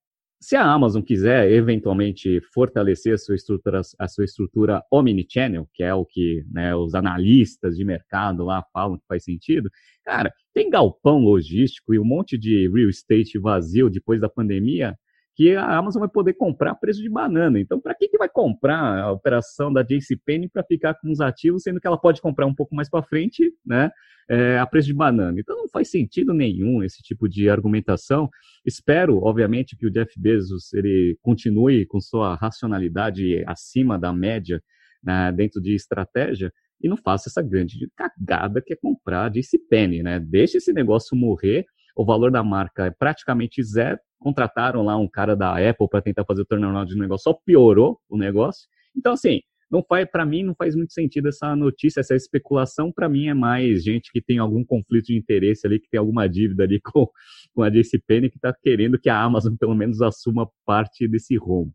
se 0.43 0.57
a 0.57 0.65
Amazon 0.65 1.01
quiser 1.01 1.49
eventualmente 1.49 2.41
fortalecer 2.53 3.13
a 3.13 3.17
sua 3.17 3.35
estrutura, 3.35 3.79
a 3.97 4.07
sua 4.09 4.25
estrutura 4.25 4.83
omnichannel, 4.91 5.69
que 5.73 5.81
é 5.81 5.93
o 5.93 6.05
que 6.05 6.43
né, 6.51 6.75
os 6.75 6.93
analistas 6.93 7.77
de 7.77 7.85
mercado 7.85 8.43
lá 8.43 8.61
falam 8.73 8.97
que 8.97 9.05
faz 9.07 9.23
sentido, 9.23 9.69
cara, 10.03 10.33
tem 10.53 10.69
galpão 10.69 11.19
logístico 11.19 11.93
e 11.93 11.99
um 11.99 12.03
monte 12.03 12.37
de 12.37 12.69
real 12.69 12.89
estate 12.89 13.39
vazio 13.39 13.89
depois 13.89 14.19
da 14.19 14.27
pandemia 14.27 14.97
que 15.35 15.55
a 15.55 15.77
Amazon 15.77 15.99
vai 15.99 16.09
poder 16.09 16.33
comprar 16.33 16.71
a 16.71 16.75
preço 16.75 17.01
de 17.01 17.09
banana. 17.09 17.59
Então, 17.59 17.79
para 17.79 17.95
que, 17.95 18.07
que 18.07 18.17
vai 18.17 18.29
comprar 18.29 18.99
a 18.99 19.11
operação 19.11 19.73
da 19.73 19.81
JCPenney 19.81 20.47
para 20.47 20.63
ficar 20.63 20.93
com 20.95 21.11
os 21.11 21.19
ativos, 21.19 21.63
sendo 21.63 21.79
que 21.79 21.87
ela 21.87 21.97
pode 21.97 22.21
comprar 22.21 22.45
um 22.45 22.53
pouco 22.53 22.75
mais 22.75 22.89
para 22.89 23.03
frente, 23.03 23.51
né, 23.65 23.89
é, 24.29 24.59
a 24.59 24.65
preço 24.65 24.87
de 24.87 24.93
banana? 24.93 25.39
Então, 25.39 25.57
não 25.57 25.67
faz 25.69 25.89
sentido 25.89 26.33
nenhum 26.33 26.83
esse 26.83 27.01
tipo 27.01 27.27
de 27.27 27.49
argumentação. 27.49 28.29
Espero, 28.63 29.17
obviamente, 29.23 29.75
que 29.75 29.87
o 29.87 29.91
Jeff 29.91 30.13
Bezos 30.19 30.71
ele 30.73 31.17
continue 31.21 31.85
com 31.87 31.99
sua 31.99 32.35
racionalidade 32.35 33.43
acima 33.47 33.97
da 33.97 34.13
média 34.13 34.61
né, 35.03 35.31
dentro 35.31 35.59
de 35.59 35.73
estratégia 35.73 36.53
e 36.79 36.87
não 36.87 36.97
faça 36.97 37.29
essa 37.29 37.41
grande 37.41 37.89
cagada 37.95 38.61
que 38.61 38.73
é 38.73 38.75
comprar 38.75 39.25
a 39.25 39.29
JCPenney, 39.29 40.03
né? 40.03 40.19
Deixe 40.19 40.57
esse 40.57 40.73
negócio 40.73 41.15
morrer, 41.17 41.65
o 41.95 42.05
valor 42.05 42.29
da 42.31 42.43
marca 42.43 42.87
é 42.87 42.91
praticamente 42.91 43.63
zero, 43.63 43.97
contrataram 44.23 44.81
lá 44.83 44.97
um 44.97 45.07
cara 45.07 45.35
da 45.35 45.51
Apple 45.57 45.87
para 45.89 46.01
tentar 46.01 46.25
fazer 46.25 46.41
o 46.41 46.45
turnaround 46.45 46.91
de 46.91 46.99
negócio, 46.99 47.23
só 47.23 47.33
piorou 47.45 47.99
o 48.09 48.17
negócio. 48.17 48.67
Então, 48.95 49.13
assim, 49.13 49.41
não 49.73 49.83
faz 49.83 50.07
para 50.09 50.23
mim 50.23 50.43
não 50.43 50.53
faz 50.53 50.75
muito 50.75 50.93
sentido 50.93 51.29
essa 51.29 51.55
notícia, 51.55 51.99
essa 51.99 52.15
especulação. 52.15 52.91
Para 52.91 53.09
mim 53.09 53.27
é 53.27 53.33
mais 53.33 53.83
gente 53.83 54.11
que 54.11 54.21
tem 54.21 54.37
algum 54.37 54.63
conflito 54.63 55.07
de 55.07 55.17
interesse 55.17 55.65
ali, 55.65 55.79
que 55.79 55.89
tem 55.89 55.99
alguma 55.99 56.29
dívida 56.29 56.63
ali 56.63 56.79
com, 56.85 57.07
com 57.55 57.63
a 57.63 57.69
JCPenney, 57.69 58.29
que 58.29 58.37
está 58.37 58.53
querendo 58.53 58.99
que 58.99 59.09
a 59.09 59.19
Amazon 59.19 59.55
pelo 59.55 59.73
menos 59.73 60.01
assuma 60.01 60.47
parte 60.63 61.07
desse 61.07 61.35
rombo. 61.35 61.73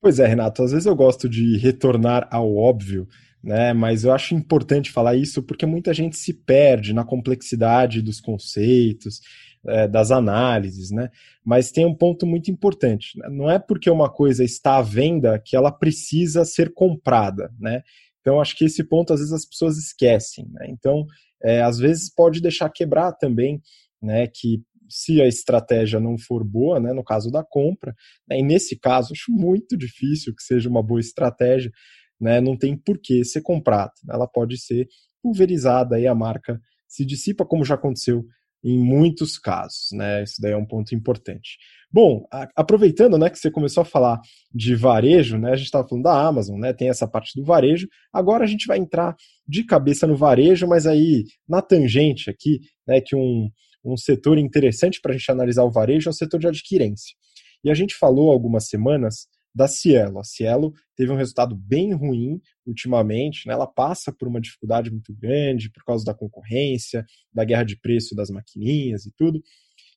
Pois 0.00 0.20
é, 0.20 0.26
Renato, 0.26 0.62
às 0.62 0.70
vezes 0.70 0.86
eu 0.86 0.94
gosto 0.94 1.28
de 1.28 1.56
retornar 1.56 2.28
ao 2.30 2.54
óbvio, 2.54 3.08
né? 3.46 3.72
Mas 3.72 4.02
eu 4.02 4.12
acho 4.12 4.34
importante 4.34 4.90
falar 4.90 5.14
isso 5.14 5.40
porque 5.40 5.64
muita 5.64 5.94
gente 5.94 6.16
se 6.16 6.34
perde 6.34 6.92
na 6.92 7.04
complexidade 7.04 8.02
dos 8.02 8.20
conceitos, 8.20 9.20
é, 9.64 9.86
das 9.86 10.10
análises, 10.10 10.90
né? 10.90 11.10
Mas 11.44 11.70
tem 11.70 11.86
um 11.86 11.94
ponto 11.94 12.26
muito 12.26 12.50
importante. 12.50 13.16
Né? 13.16 13.28
Não 13.30 13.48
é 13.48 13.60
porque 13.60 13.88
uma 13.88 14.10
coisa 14.10 14.42
está 14.42 14.78
à 14.78 14.82
venda 14.82 15.38
que 15.38 15.54
ela 15.54 15.70
precisa 15.70 16.44
ser 16.44 16.74
comprada, 16.74 17.52
né? 17.56 17.82
Então 18.20 18.40
acho 18.40 18.56
que 18.56 18.64
esse 18.64 18.82
ponto 18.82 19.12
às 19.12 19.20
vezes 19.20 19.32
as 19.32 19.46
pessoas 19.46 19.78
esquecem, 19.78 20.48
né? 20.50 20.66
Então 20.68 21.06
é, 21.40 21.62
às 21.62 21.78
vezes 21.78 22.12
pode 22.12 22.42
deixar 22.42 22.68
quebrar 22.68 23.12
também, 23.12 23.62
né? 24.02 24.26
Que 24.26 24.60
se 24.88 25.22
a 25.22 25.28
estratégia 25.28 26.00
não 26.00 26.18
for 26.18 26.42
boa, 26.44 26.78
né, 26.80 26.92
no 26.92 27.02
caso 27.02 27.28
da 27.28 27.44
compra, 27.44 27.92
né, 28.28 28.38
e 28.38 28.42
nesse 28.42 28.78
caso 28.78 29.12
acho 29.12 29.32
muito 29.32 29.76
difícil 29.76 30.32
que 30.32 30.42
seja 30.42 30.68
uma 30.68 30.80
boa 30.80 31.00
estratégia, 31.00 31.72
né, 32.20 32.40
não 32.40 32.56
tem 32.56 32.76
por 32.76 32.98
que 32.98 33.24
ser 33.24 33.42
comprada, 33.42 33.92
ela 34.08 34.26
pode 34.26 34.58
ser 34.58 34.88
pulverizada 35.22 35.98
e 35.98 36.06
a 36.06 36.14
marca 36.14 36.60
se 36.88 37.04
dissipa, 37.04 37.44
como 37.44 37.64
já 37.64 37.74
aconteceu 37.74 38.24
em 38.64 38.78
muitos 38.78 39.38
casos, 39.38 39.88
né? 39.92 40.22
Isso 40.24 40.40
daí 40.40 40.52
é 40.52 40.56
um 40.56 40.66
ponto 40.66 40.94
importante. 40.94 41.58
Bom, 41.92 42.26
a, 42.32 42.48
aproveitando, 42.56 43.16
né, 43.16 43.30
que 43.30 43.38
você 43.38 43.50
começou 43.50 43.82
a 43.82 43.84
falar 43.84 44.20
de 44.52 44.74
varejo, 44.74 45.38
né? 45.38 45.52
A 45.52 45.56
gente 45.56 45.66
estava 45.66 45.86
falando 45.86 46.04
da 46.04 46.26
Amazon, 46.26 46.58
né? 46.58 46.72
Tem 46.72 46.88
essa 46.88 47.06
parte 47.06 47.38
do 47.38 47.44
varejo. 47.44 47.86
Agora 48.12 48.44
a 48.44 48.46
gente 48.46 48.66
vai 48.66 48.78
entrar 48.78 49.14
de 49.46 49.62
cabeça 49.64 50.06
no 50.06 50.16
varejo, 50.16 50.66
mas 50.66 50.86
aí 50.86 51.24
na 51.48 51.62
tangente 51.62 52.28
aqui, 52.28 52.60
né? 52.86 53.00
Que 53.00 53.14
um, 53.14 53.48
um 53.84 53.96
setor 53.96 54.36
interessante 54.36 55.00
para 55.00 55.12
a 55.12 55.16
gente 55.16 55.30
analisar 55.30 55.62
o 55.62 55.70
varejo 55.70 56.08
é 56.08 56.10
o 56.10 56.14
setor 56.14 56.40
de 56.40 56.48
adquirência. 56.48 57.14
E 57.62 57.70
a 57.70 57.74
gente 57.74 57.94
falou 57.94 58.32
algumas 58.32 58.66
semanas 58.68 59.28
da 59.56 59.66
Cielo. 59.66 60.18
A 60.18 60.24
Cielo 60.24 60.74
teve 60.94 61.10
um 61.10 61.16
resultado 61.16 61.56
bem 61.56 61.94
ruim 61.94 62.38
ultimamente, 62.66 63.48
né? 63.48 63.54
ela 63.54 63.66
passa 63.66 64.12
por 64.12 64.28
uma 64.28 64.38
dificuldade 64.38 64.90
muito 64.90 65.14
grande 65.14 65.70
por 65.70 65.82
causa 65.82 66.04
da 66.04 66.12
concorrência, 66.12 67.06
da 67.32 67.42
guerra 67.42 67.64
de 67.64 67.80
preço 67.80 68.14
das 68.14 68.28
maquininhas 68.28 69.06
e 69.06 69.12
tudo. 69.16 69.42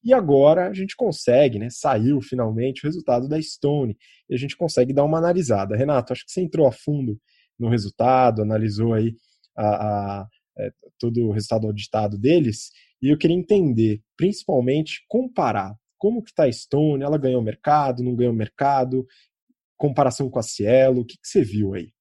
E 0.02 0.14
agora 0.14 0.70
a 0.70 0.74
gente 0.74 0.96
consegue, 0.96 1.60
né? 1.60 1.68
Saiu 1.70 2.22
finalmente 2.22 2.86
o 2.86 2.88
resultado 2.88 3.28
da 3.28 3.42
Stone 3.42 3.98
e 4.30 4.34
a 4.34 4.38
gente 4.38 4.56
consegue 4.56 4.94
dar 4.94 5.04
uma 5.04 5.18
analisada. 5.18 5.76
Renato, 5.76 6.14
acho 6.14 6.26
que 6.26 6.32
você 6.32 6.40
entrou 6.40 6.66
a 6.66 6.72
fundo 6.72 7.20
no 7.60 7.68
resultado, 7.68 8.42
analisou 8.42 8.94
aí 8.94 9.14
a, 9.58 9.68
a, 10.22 10.28
é, 10.58 10.72
todo 10.98 11.28
o 11.28 11.32
resultado 11.34 11.68
auditado 11.68 12.18
deles 12.18 12.70
e 13.02 13.10
eu 13.10 13.18
queria 13.18 13.36
entender, 13.36 14.02
principalmente, 14.16 15.04
comparar 15.10 15.76
como 15.98 16.24
que 16.24 16.32
está 16.32 16.46
a 16.46 16.52
Stone, 16.52 17.04
ela 17.04 17.18
ganhou 17.18 17.42
mercado, 17.42 18.02
não 18.02 18.16
ganhou 18.16 18.34
mercado, 18.34 19.06
comparação 19.80 20.30
com 20.30 20.38
a 20.38 20.44
Cielo, 20.44 21.02
o 21.02 21.06
que, 21.06 21.16
que 21.16 21.28
você 21.28 21.42
viu 21.42 21.74
aí? 21.74 21.92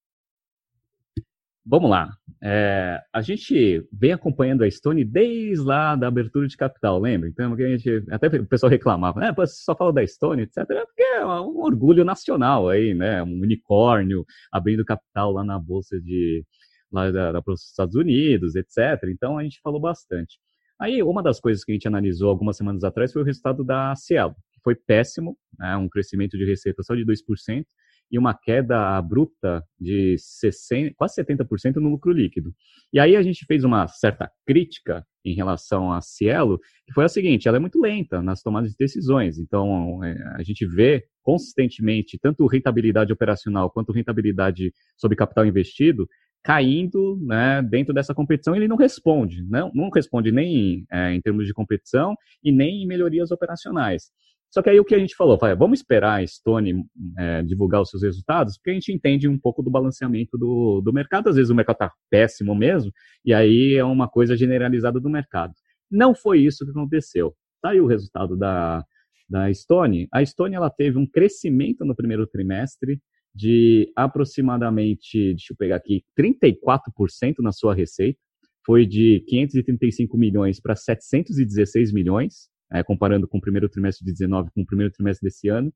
Vamos 1.65 1.89
lá. 1.89 2.09
É, 2.41 2.99
a 3.13 3.21
gente 3.21 3.87
vem 3.91 4.11
acompanhando 4.11 4.63
a 4.63 4.71
Stone 4.71 5.05
desde 5.05 5.63
lá 5.63 5.95
da 5.95 6.07
abertura 6.07 6.47
de 6.47 6.57
capital, 6.57 6.99
lembra? 6.99 7.29
Então, 7.29 7.53
a 7.53 7.57
gente, 7.57 8.03
até 8.09 8.27
o 8.27 8.45
pessoal 8.45 8.71
reclamava, 8.71 9.19
né? 9.19 9.33
só 9.45 9.75
fala 9.75 9.93
da 9.93 10.05
Stone, 10.05 10.41
etc. 10.41 10.57
É 10.57 10.85
porque 10.85 11.03
é 11.03 11.25
um 11.25 11.59
orgulho 11.59 12.03
nacional 12.03 12.69
aí, 12.69 12.93
né? 12.93 13.21
Um 13.21 13.41
unicórnio 13.41 14.25
abrindo 14.51 14.83
capital 14.83 15.31
lá 15.31 15.43
na 15.43 15.59
bolsa 15.59 15.99
de 16.01 16.43
lá 16.91 17.11
da, 17.11 17.33
da, 17.33 17.39
dos 17.39 17.69
Estados 17.69 17.95
Unidos, 17.95 18.55
etc. 18.55 19.03
Então, 19.09 19.37
a 19.37 19.43
gente 19.43 19.59
falou 19.61 19.79
bastante. 19.79 20.39
Aí, 20.79 21.03
uma 21.03 21.21
das 21.21 21.39
coisas 21.39 21.63
que 21.63 21.71
a 21.71 21.75
gente 21.75 21.87
analisou 21.87 22.29
algumas 22.29 22.57
semanas 22.57 22.83
atrás 22.83 23.13
foi 23.13 23.21
o 23.21 23.25
resultado 23.25 23.63
da 23.63 23.93
Cielo, 23.95 24.35
foi 24.63 24.75
péssimo, 24.75 25.37
né, 25.57 25.75
um 25.77 25.89
crescimento 25.89 26.37
de 26.37 26.45
receita 26.45 26.83
só 26.83 26.95
de 26.95 27.05
2% 27.05 27.65
e 28.11 28.17
uma 28.17 28.33
queda 28.33 28.97
abrupta 28.97 29.63
de 29.79 30.15
60, 30.17 30.95
quase 30.97 31.21
70% 31.21 31.75
no 31.75 31.89
lucro 31.89 32.11
líquido. 32.11 32.53
E 32.91 32.99
aí 32.99 33.15
a 33.15 33.21
gente 33.21 33.45
fez 33.45 33.63
uma 33.63 33.87
certa 33.87 34.31
crítica 34.47 35.05
em 35.23 35.35
relação 35.35 35.91
à 35.91 36.01
Cielo, 36.01 36.59
que 36.87 36.93
foi 36.93 37.05
a 37.05 37.09
seguinte, 37.09 37.47
ela 37.47 37.57
é 37.57 37.59
muito 37.59 37.79
lenta 37.79 38.21
nas 38.21 38.41
tomadas 38.41 38.71
de 38.71 38.77
decisões, 38.79 39.37
então 39.37 40.03
é, 40.03 40.15
a 40.35 40.43
gente 40.43 40.65
vê 40.65 41.05
consistentemente 41.21 42.17
tanto 42.19 42.47
rentabilidade 42.47 43.13
operacional 43.13 43.69
quanto 43.69 43.91
rentabilidade 43.91 44.73
sobre 44.97 45.17
capital 45.17 45.45
investido 45.45 46.07
caindo 46.43 47.19
né, 47.21 47.61
dentro 47.61 47.93
dessa 47.93 48.15
competição 48.15 48.55
ele 48.55 48.67
não 48.67 48.77
responde, 48.77 49.43
não, 49.47 49.71
não 49.73 49.89
responde 49.89 50.31
nem 50.31 50.85
é, 50.91 51.13
em 51.13 51.21
termos 51.21 51.45
de 51.45 51.53
competição 51.53 52.15
e 52.43 52.51
nem 52.51 52.83
em 52.83 52.87
melhorias 52.87 53.29
operacionais. 53.29 54.09
Só 54.51 54.63
que 54.63 54.69
aí 54.69 54.79
o 54.79 54.85
que 54.85 54.95
a 54.95 54.99
gente 54.99 55.15
falou, 55.15 55.37
vai, 55.37 55.55
vamos 55.55 55.79
esperar 55.79 56.19
a 56.19 56.25
Stone 56.25 56.83
é, 57.17 57.43
divulgar 57.43 57.81
os 57.81 57.89
seus 57.89 58.01
resultados, 58.01 58.57
porque 58.57 58.71
a 58.71 58.73
gente 58.73 58.91
entende 58.91 59.27
um 59.27 59.37
pouco 59.37 59.61
do 59.61 59.69
balanceamento 59.69 60.37
do, 60.37 60.81
do 60.81 60.91
mercado. 60.91 61.29
Às 61.29 61.35
vezes 61.35 61.51
o 61.51 61.55
mercado 61.55 61.75
está 61.75 61.93
péssimo 62.09 62.55
mesmo, 62.55 62.91
e 63.23 63.33
aí 63.33 63.75
é 63.75 63.83
uma 63.83 64.09
coisa 64.09 64.35
generalizada 64.35 64.99
do 64.99 65.09
mercado. 65.09 65.53
Não 65.89 66.15
foi 66.15 66.39
isso 66.39 66.65
que 66.65 66.71
aconteceu. 66.71 67.35
Tá 67.61 67.69
aí 67.69 67.81
o 67.81 67.85
resultado 67.85 68.35
da, 68.35 68.83
da 69.29 69.53
Stone. 69.53 70.07
A 70.11 70.25
Stone 70.25 70.55
ela 70.55 70.69
teve 70.69 70.97
um 70.97 71.05
crescimento 71.05 71.85
no 71.85 71.95
primeiro 71.95 72.25
trimestre 72.25 72.99
de 73.33 73.91
aproximadamente, 73.95 75.29
deixa 75.29 75.53
eu 75.53 75.57
pegar 75.57 75.75
aqui, 75.75 76.03
34% 76.17 77.35
na 77.39 77.51
sua 77.51 77.75
receita. 77.75 78.19
Foi 78.65 78.85
de 78.85 79.23
535 79.27 80.17
milhões 80.17 80.59
para 80.59 80.75
716 80.75 81.93
milhões, 81.93 82.49
é, 82.71 82.83
comparando 82.83 83.27
com 83.27 83.37
o 83.37 83.41
primeiro 83.41 83.69
trimestre 83.69 84.05
de 84.05 84.11
19 84.13 84.49
com 84.53 84.61
o 84.61 84.65
primeiro 84.65 84.91
trimestre 84.93 85.27
desse 85.27 85.47
ano. 85.49 85.73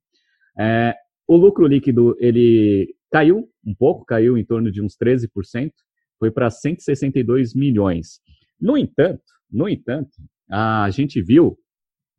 É, 0.58 0.96
o 1.28 1.36
lucro 1.36 1.66
líquido 1.68 2.16
ele 2.20 2.94
caiu 3.12 3.50
um 3.66 3.74
pouco, 3.74 4.06
caiu 4.06 4.38
em 4.38 4.46
torno 4.46 4.72
de 4.72 4.82
uns 4.82 4.96
13%, 4.98 5.72
foi 6.20 6.32
para 6.32 6.50
162 6.50 7.54
milhões. 7.54 8.20
No 8.60 8.78
entanto, 8.78 9.24
no 9.52 9.70
entanto, 9.70 10.12
a 10.50 10.90
gente 10.90 11.22
viu 11.22 11.58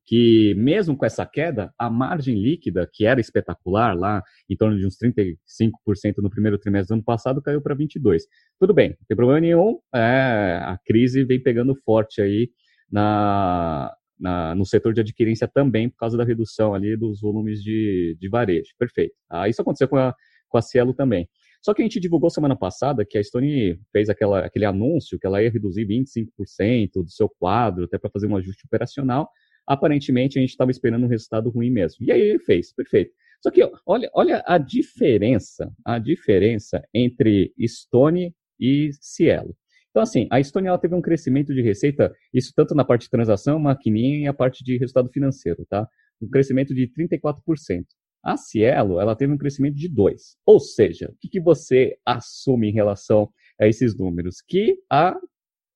que 0.07 0.55
mesmo 0.57 0.97
com 0.97 1.07
essa 1.07 1.25
queda, 1.25 1.73
a 1.79 1.89
margem 1.89 2.39
líquida, 2.39 2.89
que 2.93 3.07
era 3.07 3.21
espetacular 3.21 3.97
lá, 3.97 4.23
em 4.49 4.57
torno 4.57 4.79
de 4.79 4.87
uns 4.87 4.97
35% 4.99 5.37
no 6.19 6.29
primeiro 6.29 6.59
trimestre 6.59 6.89
do 6.89 6.99
ano 6.99 7.05
passado, 7.05 7.41
caiu 7.41 7.63
para 7.63 7.75
22%. 7.75 8.19
Tudo 8.61 8.75
bem, 8.75 8.91
não 8.91 9.07
tem 9.09 9.17
problema 9.17 9.41
nenhum, 9.41 9.79
é, 9.95 10.61
a 10.63 10.79
crise 10.85 11.25
vem 11.25 11.43
pegando 11.43 11.75
forte 11.85 12.21
aí 12.21 12.51
na, 12.91 13.91
na, 14.19 14.55
no 14.55 14.65
setor 14.65 14.93
de 14.93 15.01
adquirência 15.01 15.49
também, 15.49 15.89
por 15.89 15.97
causa 15.97 16.17
da 16.17 16.25
redução 16.25 16.75
ali 16.75 16.97
dos 16.97 17.21
volumes 17.21 17.63
de, 17.63 18.17
de 18.19 18.29
varejo. 18.29 18.71
Perfeito. 18.79 19.15
Ah, 19.31 19.49
isso 19.49 19.61
aconteceu 19.61 19.89
com 19.89 19.97
a, 19.97 20.15
com 20.49 20.59
a 20.59 20.63
Cielo 20.63 20.95
também. 20.95 21.29
Só 21.63 21.73
que 21.73 21.81
a 21.81 21.85
gente 21.85 21.99
divulgou 21.99 22.29
semana 22.29 22.55
passada 22.55 23.05
que 23.05 23.17
a 23.17 23.25
Stone 23.25 23.81
fez 23.91 24.11
aquela, 24.11 24.41
aquele 24.41 24.67
anúncio 24.67 25.19
que 25.19 25.27
ela 25.27 25.43
ia 25.43 25.51
reduzir 25.51 25.87
25% 25.87 26.91
do 27.03 27.11
seu 27.11 27.29
quadro, 27.29 27.85
até 27.85 27.99
para 27.99 28.11
fazer 28.11 28.27
um 28.27 28.37
ajuste 28.37 28.67
operacional, 28.67 29.31
aparentemente 29.67 30.39
a 30.39 30.43
gente 30.43 30.51
estava 30.51 30.71
esperando 30.71 31.05
um 31.05 31.09
resultado 31.09 31.49
ruim 31.49 31.71
mesmo. 31.71 32.05
E 32.05 32.13
aí 32.13 32.21
ele 32.21 32.39
fez, 32.39 32.73
perfeito. 32.73 33.13
Só 33.43 33.51
que 33.51 33.61
olha, 33.87 34.11
olha 34.15 34.45
a 34.47 34.59
diferença, 34.59 35.73
a 35.85 35.99
diferença 35.99 36.83
entre 36.93 37.53
Stone 37.67 38.35
e 38.61 38.91
Cielo. 39.01 39.57
Então, 39.95 40.03
assim, 40.03 40.27
a 40.29 40.43
Stone 40.43 40.67
ela 40.67 40.77
teve 40.77 40.93
um 40.93 41.01
crescimento 41.01 41.55
de 41.55 41.63
receita, 41.63 42.13
isso 42.33 42.53
tanto 42.57 42.75
na 42.75 42.85
parte 42.85 43.03
de 43.03 43.11
transação, 43.11 43.61
maquininha 43.61 44.25
e 44.25 44.27
a 44.27 44.35
parte 44.35 44.65
de 44.65 44.77
resultado 44.77 45.09
financeiro, 45.09 45.65
tá? 45.71 45.87
Um 46.21 46.29
crescimento 46.29 46.75
de 46.75 46.89
34%. 46.89 47.85
A 48.25 48.37
Cielo, 48.37 48.99
ela 48.99 49.15
teve 49.15 49.33
um 49.33 49.39
crescimento 49.39 49.77
de 49.77 49.89
2%. 49.89 50.17
Ou 50.45 50.59
seja, 50.59 51.09
o 51.13 51.17
que, 51.21 51.29
que 51.29 51.41
você 51.41 51.97
assume 52.05 52.71
em 52.71 52.73
relação 52.73 53.31
a 53.61 53.69
esses 53.69 53.97
números? 53.97 54.43
Que 54.45 54.77
a, 54.91 55.17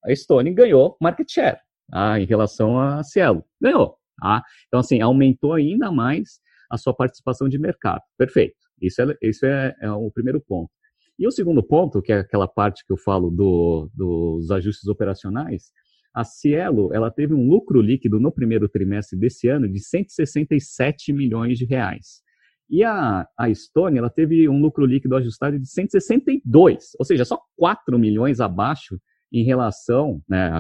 a 0.05 0.17
Stone 0.17 0.53
ganhou 0.53 0.97
market 1.01 1.31
share 1.31 1.61
ah, 1.93 2.19
em 2.19 2.27
relação 2.27 2.77
a 2.77 3.05
Cielo. 3.05 3.45
Ganhou. 3.63 3.99
Ah, 4.21 4.43
então, 4.67 4.81
assim, 4.81 5.01
aumentou 5.01 5.53
ainda 5.53 5.93
mais 5.93 6.41
a 6.69 6.77
sua 6.77 6.93
participação 6.93 7.49
de 7.49 7.57
mercado. 7.57 8.03
Perfeito. 8.17 8.57
Isso 8.83 9.01
é, 9.01 9.17
isso 9.23 9.47
é, 9.47 9.77
é 9.81 9.93
o 9.93 10.11
primeiro 10.11 10.41
ponto. 10.41 10.73
E 11.19 11.27
o 11.27 11.31
segundo 11.31 11.63
ponto, 11.63 12.01
que 12.01 12.13
é 12.13 12.21
aquela 12.21 12.47
parte 12.47 12.87
que 12.87 12.93
eu 12.93 12.97
falo 12.97 13.31
do, 13.31 13.91
dos 13.93 14.51
ajustes 14.51 14.87
operacionais, 14.87 15.73
a 16.15 16.25
Cielo 16.25 16.93
ela 16.95 17.11
teve 17.11 17.35
um 17.35 17.49
lucro 17.49 17.81
líquido 17.81 18.21
no 18.21 18.31
primeiro 18.31 18.69
trimestre 18.69 19.19
desse 19.19 19.49
ano 19.49 19.69
de 19.69 19.81
167 19.81 21.13
milhões 21.13 21.59
de 21.59 21.65
reais. 21.65 22.23
E 22.71 22.85
a, 22.85 23.27
a 23.37 23.53
Stone 23.55 23.99
ela 23.99 24.11
teve 24.11 24.49
um 24.49 24.61
lucro 24.61 24.85
líquido 24.85 25.17
ajustado 25.17 25.59
de 25.59 25.67
162, 25.69 26.91
ou 26.99 27.05
seja, 27.05 27.25
só 27.25 27.41
4 27.57 27.99
milhões 27.99 28.41
abaixo 28.41 29.01
em 29.33 29.43
relação, 29.43 30.23
né, 30.29 30.51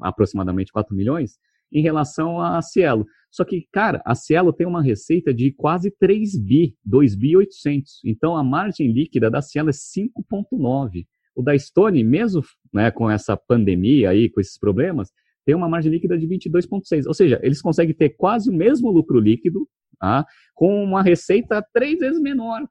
aproximadamente 0.00 0.72
4 0.72 0.94
milhões, 0.94 1.38
em 1.74 1.82
relação 1.82 2.40
à 2.40 2.62
Cielo. 2.62 3.04
Só 3.30 3.44
que, 3.44 3.66
cara, 3.72 4.00
a 4.06 4.14
Cielo 4.14 4.52
tem 4.52 4.64
uma 4.64 4.80
receita 4.80 5.34
de 5.34 5.52
quase 5.52 5.90
3 5.90 6.38
bi, 6.40 6.76
2 6.84 7.16
bi 7.16 7.36
800. 7.36 8.00
Então, 8.04 8.36
a 8.36 8.44
margem 8.44 8.92
líquida 8.92 9.28
da 9.28 9.42
Cielo 9.42 9.70
é 9.70 9.72
5,9. 9.72 11.04
O 11.34 11.42
da 11.42 11.58
Stone, 11.58 12.04
mesmo 12.04 12.42
né, 12.72 12.92
com 12.92 13.10
essa 13.10 13.36
pandemia 13.36 14.10
aí, 14.10 14.30
com 14.30 14.40
esses 14.40 14.56
problemas, 14.56 15.10
tem 15.44 15.54
uma 15.54 15.68
margem 15.68 15.90
líquida 15.90 16.16
de 16.16 16.28
22,6. 16.28 17.06
Ou 17.08 17.14
seja, 17.14 17.40
eles 17.42 17.60
conseguem 17.60 17.92
ter 17.92 18.10
quase 18.10 18.48
o 18.48 18.54
mesmo 18.54 18.88
lucro 18.90 19.18
líquido, 19.18 19.68
tá? 19.98 20.24
com 20.54 20.84
uma 20.84 21.02
receita 21.02 21.60
três 21.72 21.98
vezes 21.98 22.20
menor. 22.20 22.62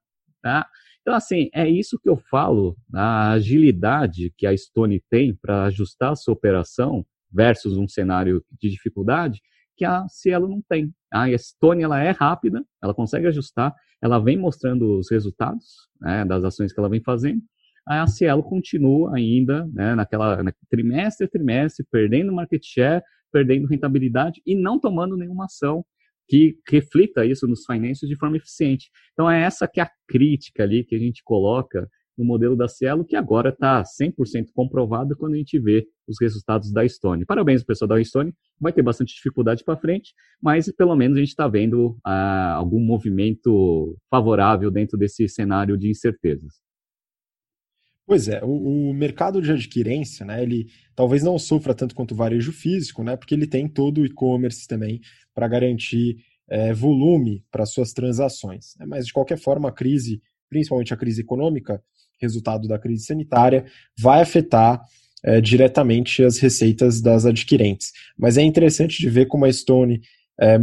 Tá? 0.41 0.65
Então, 1.01 1.13
assim, 1.13 1.49
é 1.53 1.69
isso 1.69 1.99
que 2.01 2.09
eu 2.09 2.15
falo, 2.15 2.77
a 2.93 3.31
agilidade 3.31 4.33
que 4.37 4.47
a 4.47 4.55
Stone 4.55 5.03
tem 5.09 5.35
para 5.35 5.65
ajustar 5.65 6.13
a 6.13 6.15
sua 6.15 6.33
operação 6.33 7.05
versus 7.33 7.77
um 7.77 7.87
cenário 7.87 8.43
de 8.61 8.69
dificuldade, 8.69 9.41
que 9.75 9.85
a 9.85 10.07
Cielo 10.07 10.47
não 10.47 10.61
tem. 10.61 10.93
A 11.11 11.35
Stone 11.37 11.83
ela 11.83 12.01
é 12.01 12.11
rápida, 12.11 12.63
ela 12.81 12.93
consegue 12.93 13.27
ajustar, 13.27 13.73
ela 14.01 14.19
vem 14.19 14.37
mostrando 14.37 14.99
os 14.99 15.09
resultados 15.09 15.89
né, 15.99 16.23
das 16.25 16.43
ações 16.43 16.71
que 16.71 16.79
ela 16.79 16.89
vem 16.89 17.01
fazendo. 17.01 17.41
A 17.87 18.07
Cielo 18.07 18.43
continua 18.43 19.15
ainda 19.15 19.67
né, 19.73 19.95
naquela 19.95 20.41
na, 20.41 20.53
trimestre 20.69 21.25
a 21.25 21.29
trimestre, 21.29 21.85
perdendo 21.91 22.31
market 22.31 22.63
share, 22.63 23.03
perdendo 23.31 23.67
rentabilidade 23.67 24.41
e 24.45 24.55
não 24.55 24.79
tomando 24.79 25.17
nenhuma 25.17 25.45
ação 25.45 25.83
que 26.27 26.57
reflita 26.69 27.25
isso 27.25 27.47
nos 27.47 27.65
financials 27.65 28.09
de 28.09 28.15
forma 28.15 28.37
eficiente. 28.37 28.89
Então 29.11 29.29
é 29.29 29.41
essa 29.41 29.67
que 29.67 29.79
é 29.79 29.83
a 29.83 29.91
crítica 30.07 30.63
ali 30.63 30.83
que 30.83 30.95
a 30.95 30.99
gente 30.99 31.21
coloca 31.23 31.89
no 32.17 32.25
modelo 32.25 32.55
da 32.55 32.67
Cielo, 32.67 33.05
que 33.05 33.15
agora 33.15 33.49
está 33.49 33.83
100% 33.83 34.47
comprovado 34.53 35.15
quando 35.15 35.33
a 35.33 35.37
gente 35.37 35.59
vê 35.59 35.85
os 36.07 36.17
resultados 36.21 36.71
da 36.71 36.87
Stone. 36.87 37.25
Parabéns, 37.25 37.63
pessoal 37.63 37.87
da 37.87 38.03
Stone. 38.03 38.33
Vai 38.59 38.71
ter 38.71 38.81
bastante 38.81 39.15
dificuldade 39.15 39.63
para 39.63 39.77
frente, 39.77 40.13
mas 40.41 40.71
pelo 40.71 40.95
menos 40.95 41.17
a 41.17 41.19
gente 41.19 41.29
está 41.29 41.47
vendo 41.47 41.97
ah, 42.03 42.53
algum 42.53 42.79
movimento 42.79 43.97
favorável 44.09 44.69
dentro 44.69 44.97
desse 44.97 45.27
cenário 45.27 45.77
de 45.77 45.89
incertezas. 45.89 46.63
Pois 48.05 48.27
é, 48.27 48.43
o, 48.43 48.89
o, 48.89 48.93
mercado 48.93 49.41
de 49.41 49.51
adquirência, 49.51 50.25
né, 50.25 50.43
ele 50.43 50.67
talvez 50.93 51.23
não 51.23 51.39
sofra 51.39 51.73
tanto 51.73 51.95
quanto 51.95 52.11
o 52.11 52.17
varejo 52.17 52.51
físico, 52.51 53.01
né, 53.01 53.15
porque 53.15 53.33
ele 53.33 53.47
tem 53.47 53.67
todo 53.67 54.01
o 54.01 54.05
e-commerce 54.05 54.67
também 54.67 54.99
para 55.33 55.47
garantir 55.47 56.17
é, 56.49 56.73
volume 56.73 57.45
para 57.49 57.65
suas 57.65 57.93
transações. 57.93 58.75
Né? 58.77 58.85
Mas, 58.85 59.07
de 59.07 59.13
qualquer 59.13 59.37
forma, 59.37 59.69
a 59.69 59.71
crise, 59.71 60.21
principalmente 60.49 60.93
a 60.93 60.97
crise 60.97 61.21
econômica, 61.21 61.81
resultado 62.23 62.67
da 62.67 62.79
crise 62.79 63.05
sanitária, 63.05 63.65
vai 63.99 64.21
afetar 64.21 64.81
é, 65.23 65.39
diretamente 65.39 66.23
as 66.23 66.37
receitas 66.37 67.01
das 67.01 67.25
adquirentes. 67.25 67.91
Mas 68.17 68.37
é 68.37 68.41
interessante 68.41 68.97
de 68.99 69.09
ver 69.09 69.27
como 69.27 69.45
a 69.45 69.51
Stone 69.51 70.01
é, 70.39 70.59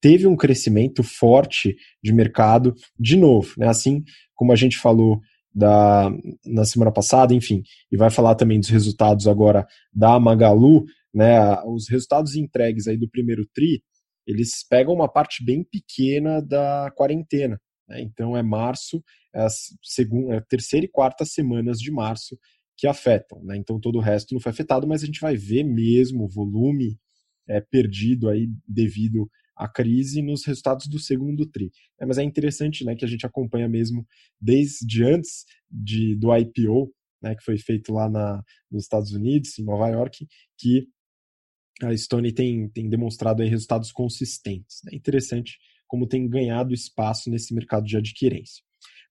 teve 0.00 0.26
um 0.26 0.36
crescimento 0.36 1.02
forte 1.02 1.76
de 2.02 2.12
mercado 2.12 2.74
de 2.98 3.16
novo, 3.16 3.54
né? 3.56 3.68
assim 3.68 4.04
como 4.34 4.52
a 4.52 4.56
gente 4.56 4.76
falou 4.76 5.20
da, 5.54 6.10
na 6.44 6.64
semana 6.66 6.92
passada, 6.92 7.32
enfim, 7.32 7.62
e 7.90 7.96
vai 7.96 8.10
falar 8.10 8.34
também 8.34 8.60
dos 8.60 8.68
resultados 8.68 9.26
agora 9.26 9.66
da 9.90 10.20
Magalu, 10.20 10.84
né? 11.14 11.58
Os 11.64 11.88
resultados 11.88 12.36
entregues 12.36 12.86
aí 12.86 12.98
do 12.98 13.08
primeiro 13.08 13.48
tri, 13.54 13.82
eles 14.26 14.62
pegam 14.68 14.92
uma 14.92 15.08
parte 15.08 15.42
bem 15.42 15.64
pequena 15.64 16.42
da 16.42 16.92
quarentena. 16.94 17.58
Né? 17.88 18.00
Então 18.00 18.36
é 18.36 18.42
março, 18.42 19.02
é 19.34 19.42
a, 19.42 19.48
segunda, 19.82 20.34
é 20.34 20.38
a 20.38 20.42
terceira 20.42 20.86
e 20.86 20.88
quarta 20.88 21.24
semanas 21.24 21.78
de 21.78 21.90
março 21.90 22.38
que 22.76 22.86
afetam. 22.86 23.42
Né? 23.42 23.56
Então 23.56 23.80
todo 23.80 23.96
o 23.96 24.02
resto 24.02 24.34
não 24.34 24.40
foi 24.40 24.50
afetado, 24.50 24.86
mas 24.86 25.02
a 25.02 25.06
gente 25.06 25.20
vai 25.20 25.36
ver 25.36 25.64
mesmo 25.64 26.24
o 26.24 26.28
volume 26.28 26.98
é, 27.48 27.60
perdido 27.60 28.28
aí 28.28 28.48
devido 28.66 29.30
à 29.56 29.68
crise 29.68 30.20
nos 30.20 30.44
resultados 30.44 30.86
do 30.86 30.98
segundo 30.98 31.46
TRI. 31.46 31.70
É, 32.00 32.04
mas 32.04 32.18
é 32.18 32.22
interessante 32.22 32.84
né, 32.84 32.94
que 32.94 33.04
a 33.04 33.08
gente 33.08 33.24
acompanha 33.24 33.68
mesmo 33.68 34.06
desde 34.40 35.02
antes 35.02 35.44
de, 35.70 36.14
do 36.16 36.34
IPO, 36.36 36.92
né, 37.22 37.34
que 37.34 37.42
foi 37.42 37.56
feito 37.56 37.92
lá 37.92 38.08
na, 38.08 38.42
nos 38.70 38.82
Estados 38.82 39.12
Unidos, 39.12 39.58
em 39.58 39.64
Nova 39.64 39.88
York, 39.88 40.26
que 40.58 40.86
a 41.82 41.94
Stone 41.96 42.32
tem, 42.32 42.68
tem 42.70 42.88
demonstrado 42.88 43.42
resultados 43.42 43.92
consistentes. 43.92 44.80
É 44.90 44.96
interessante 44.96 45.58
como 45.86 46.06
tem 46.06 46.28
ganhado 46.28 46.74
espaço 46.74 47.30
nesse 47.30 47.54
mercado 47.54 47.86
de 47.86 47.96
adquirência. 47.96 48.62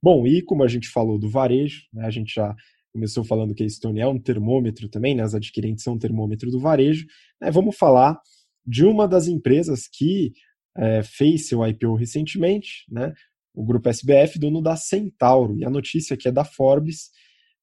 Bom, 0.01 0.25
e 0.27 0.41
como 0.41 0.63
a 0.63 0.67
gente 0.67 0.89
falou 0.89 1.17
do 1.17 1.29
varejo, 1.29 1.83
né, 1.93 2.05
a 2.05 2.09
gente 2.09 2.33
já 2.33 2.55
começou 2.93 3.23
falando 3.23 3.53
que 3.53 3.63
a 3.63 3.69
Stone 3.69 3.99
é 3.99 4.07
um 4.07 4.19
termômetro 4.19 4.87
também, 4.87 5.15
né, 5.15 5.23
as 5.23 5.33
adquirentes 5.33 5.83
são 5.83 5.95
um 5.95 5.99
termômetro 5.99 6.51
do 6.51 6.59
varejo, 6.59 7.05
né, 7.41 7.49
vamos 7.51 7.75
falar 7.75 8.19
de 8.65 8.85
uma 8.85 9.07
das 9.07 9.27
empresas 9.27 9.87
que 9.87 10.33
é, 10.77 11.03
fez 11.03 11.47
seu 11.47 11.65
IPO 11.65 11.95
recentemente, 11.95 12.85
né, 12.89 13.13
o 13.53 13.63
grupo 13.63 13.89
SBF, 13.89 14.37
dono 14.37 14.61
da 14.61 14.75
Centauro, 14.75 15.57
e 15.57 15.65
a 15.65 15.69
notícia 15.69 16.17
que 16.17 16.27
é 16.27 16.31
da 16.31 16.43
Forbes, 16.43 17.09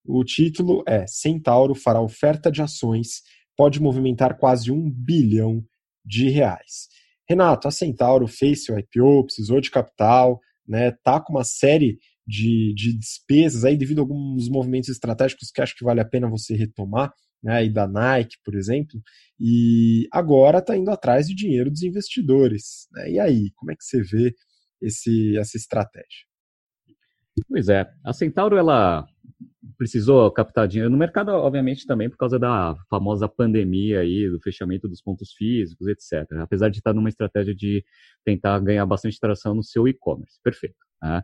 o 0.04 0.24
título 0.24 0.82
é 0.86 1.06
Centauro 1.06 1.74
fará 1.74 2.00
oferta 2.00 2.50
de 2.50 2.60
ações 2.60 3.22
pode 3.56 3.80
movimentar 3.80 4.38
quase 4.38 4.70
um 4.70 4.90
bilhão 4.90 5.64
de 6.04 6.28
reais. 6.28 6.88
Renato, 7.28 7.68
a 7.68 7.70
Centauro 7.70 8.26
fez 8.26 8.64
seu 8.64 8.78
IPO, 8.78 9.24
precisou 9.24 9.60
de 9.60 9.70
capital, 9.70 10.40
né, 10.66 10.92
tá 11.02 11.20
com 11.20 11.32
uma 11.32 11.44
série 11.44 11.98
de, 12.26 12.72
de 12.74 12.96
despesas 12.96 13.64
aí 13.64 13.76
devido 13.76 13.98
a 13.98 14.02
alguns 14.02 14.48
movimentos 14.48 14.88
estratégicos 14.88 15.50
que 15.50 15.60
acho 15.60 15.76
que 15.76 15.84
vale 15.84 16.00
a 16.00 16.04
pena 16.04 16.28
você 16.28 16.54
retomar, 16.54 17.12
né, 17.42 17.54
aí 17.54 17.70
da 17.70 17.86
Nike, 17.88 18.36
por 18.44 18.54
exemplo, 18.54 19.00
e 19.38 20.06
agora 20.12 20.58
está 20.58 20.76
indo 20.76 20.90
atrás 20.90 21.26
de 21.26 21.34
dinheiro 21.34 21.70
dos 21.70 21.82
investidores. 21.82 22.88
Né? 22.92 23.12
E 23.12 23.20
aí, 23.20 23.50
como 23.56 23.72
é 23.72 23.76
que 23.76 23.84
você 23.84 24.02
vê 24.02 24.34
esse, 24.80 25.36
essa 25.36 25.56
estratégia? 25.56 26.26
Pois 27.48 27.68
é, 27.68 27.90
a 28.04 28.12
Centauro 28.12 28.56
ela 28.56 29.06
precisou 29.82 30.30
captar 30.30 30.68
dinheiro 30.68 30.88
no 30.88 30.96
mercado, 30.96 31.30
obviamente 31.30 31.84
também 31.88 32.08
por 32.08 32.16
causa 32.16 32.38
da 32.38 32.76
famosa 32.88 33.28
pandemia 33.28 33.98
aí, 33.98 34.30
do 34.30 34.40
fechamento 34.40 34.88
dos 34.88 35.02
pontos 35.02 35.32
físicos, 35.32 35.88
etc. 35.88 36.24
Apesar 36.38 36.68
de 36.68 36.78
estar 36.78 36.94
numa 36.94 37.08
estratégia 37.08 37.52
de 37.52 37.84
tentar 38.24 38.60
ganhar 38.60 38.86
bastante 38.86 39.18
tração 39.18 39.56
no 39.56 39.62
seu 39.64 39.88
e-commerce. 39.88 40.38
Perfeito. 40.40 40.76
Né? 41.02 41.20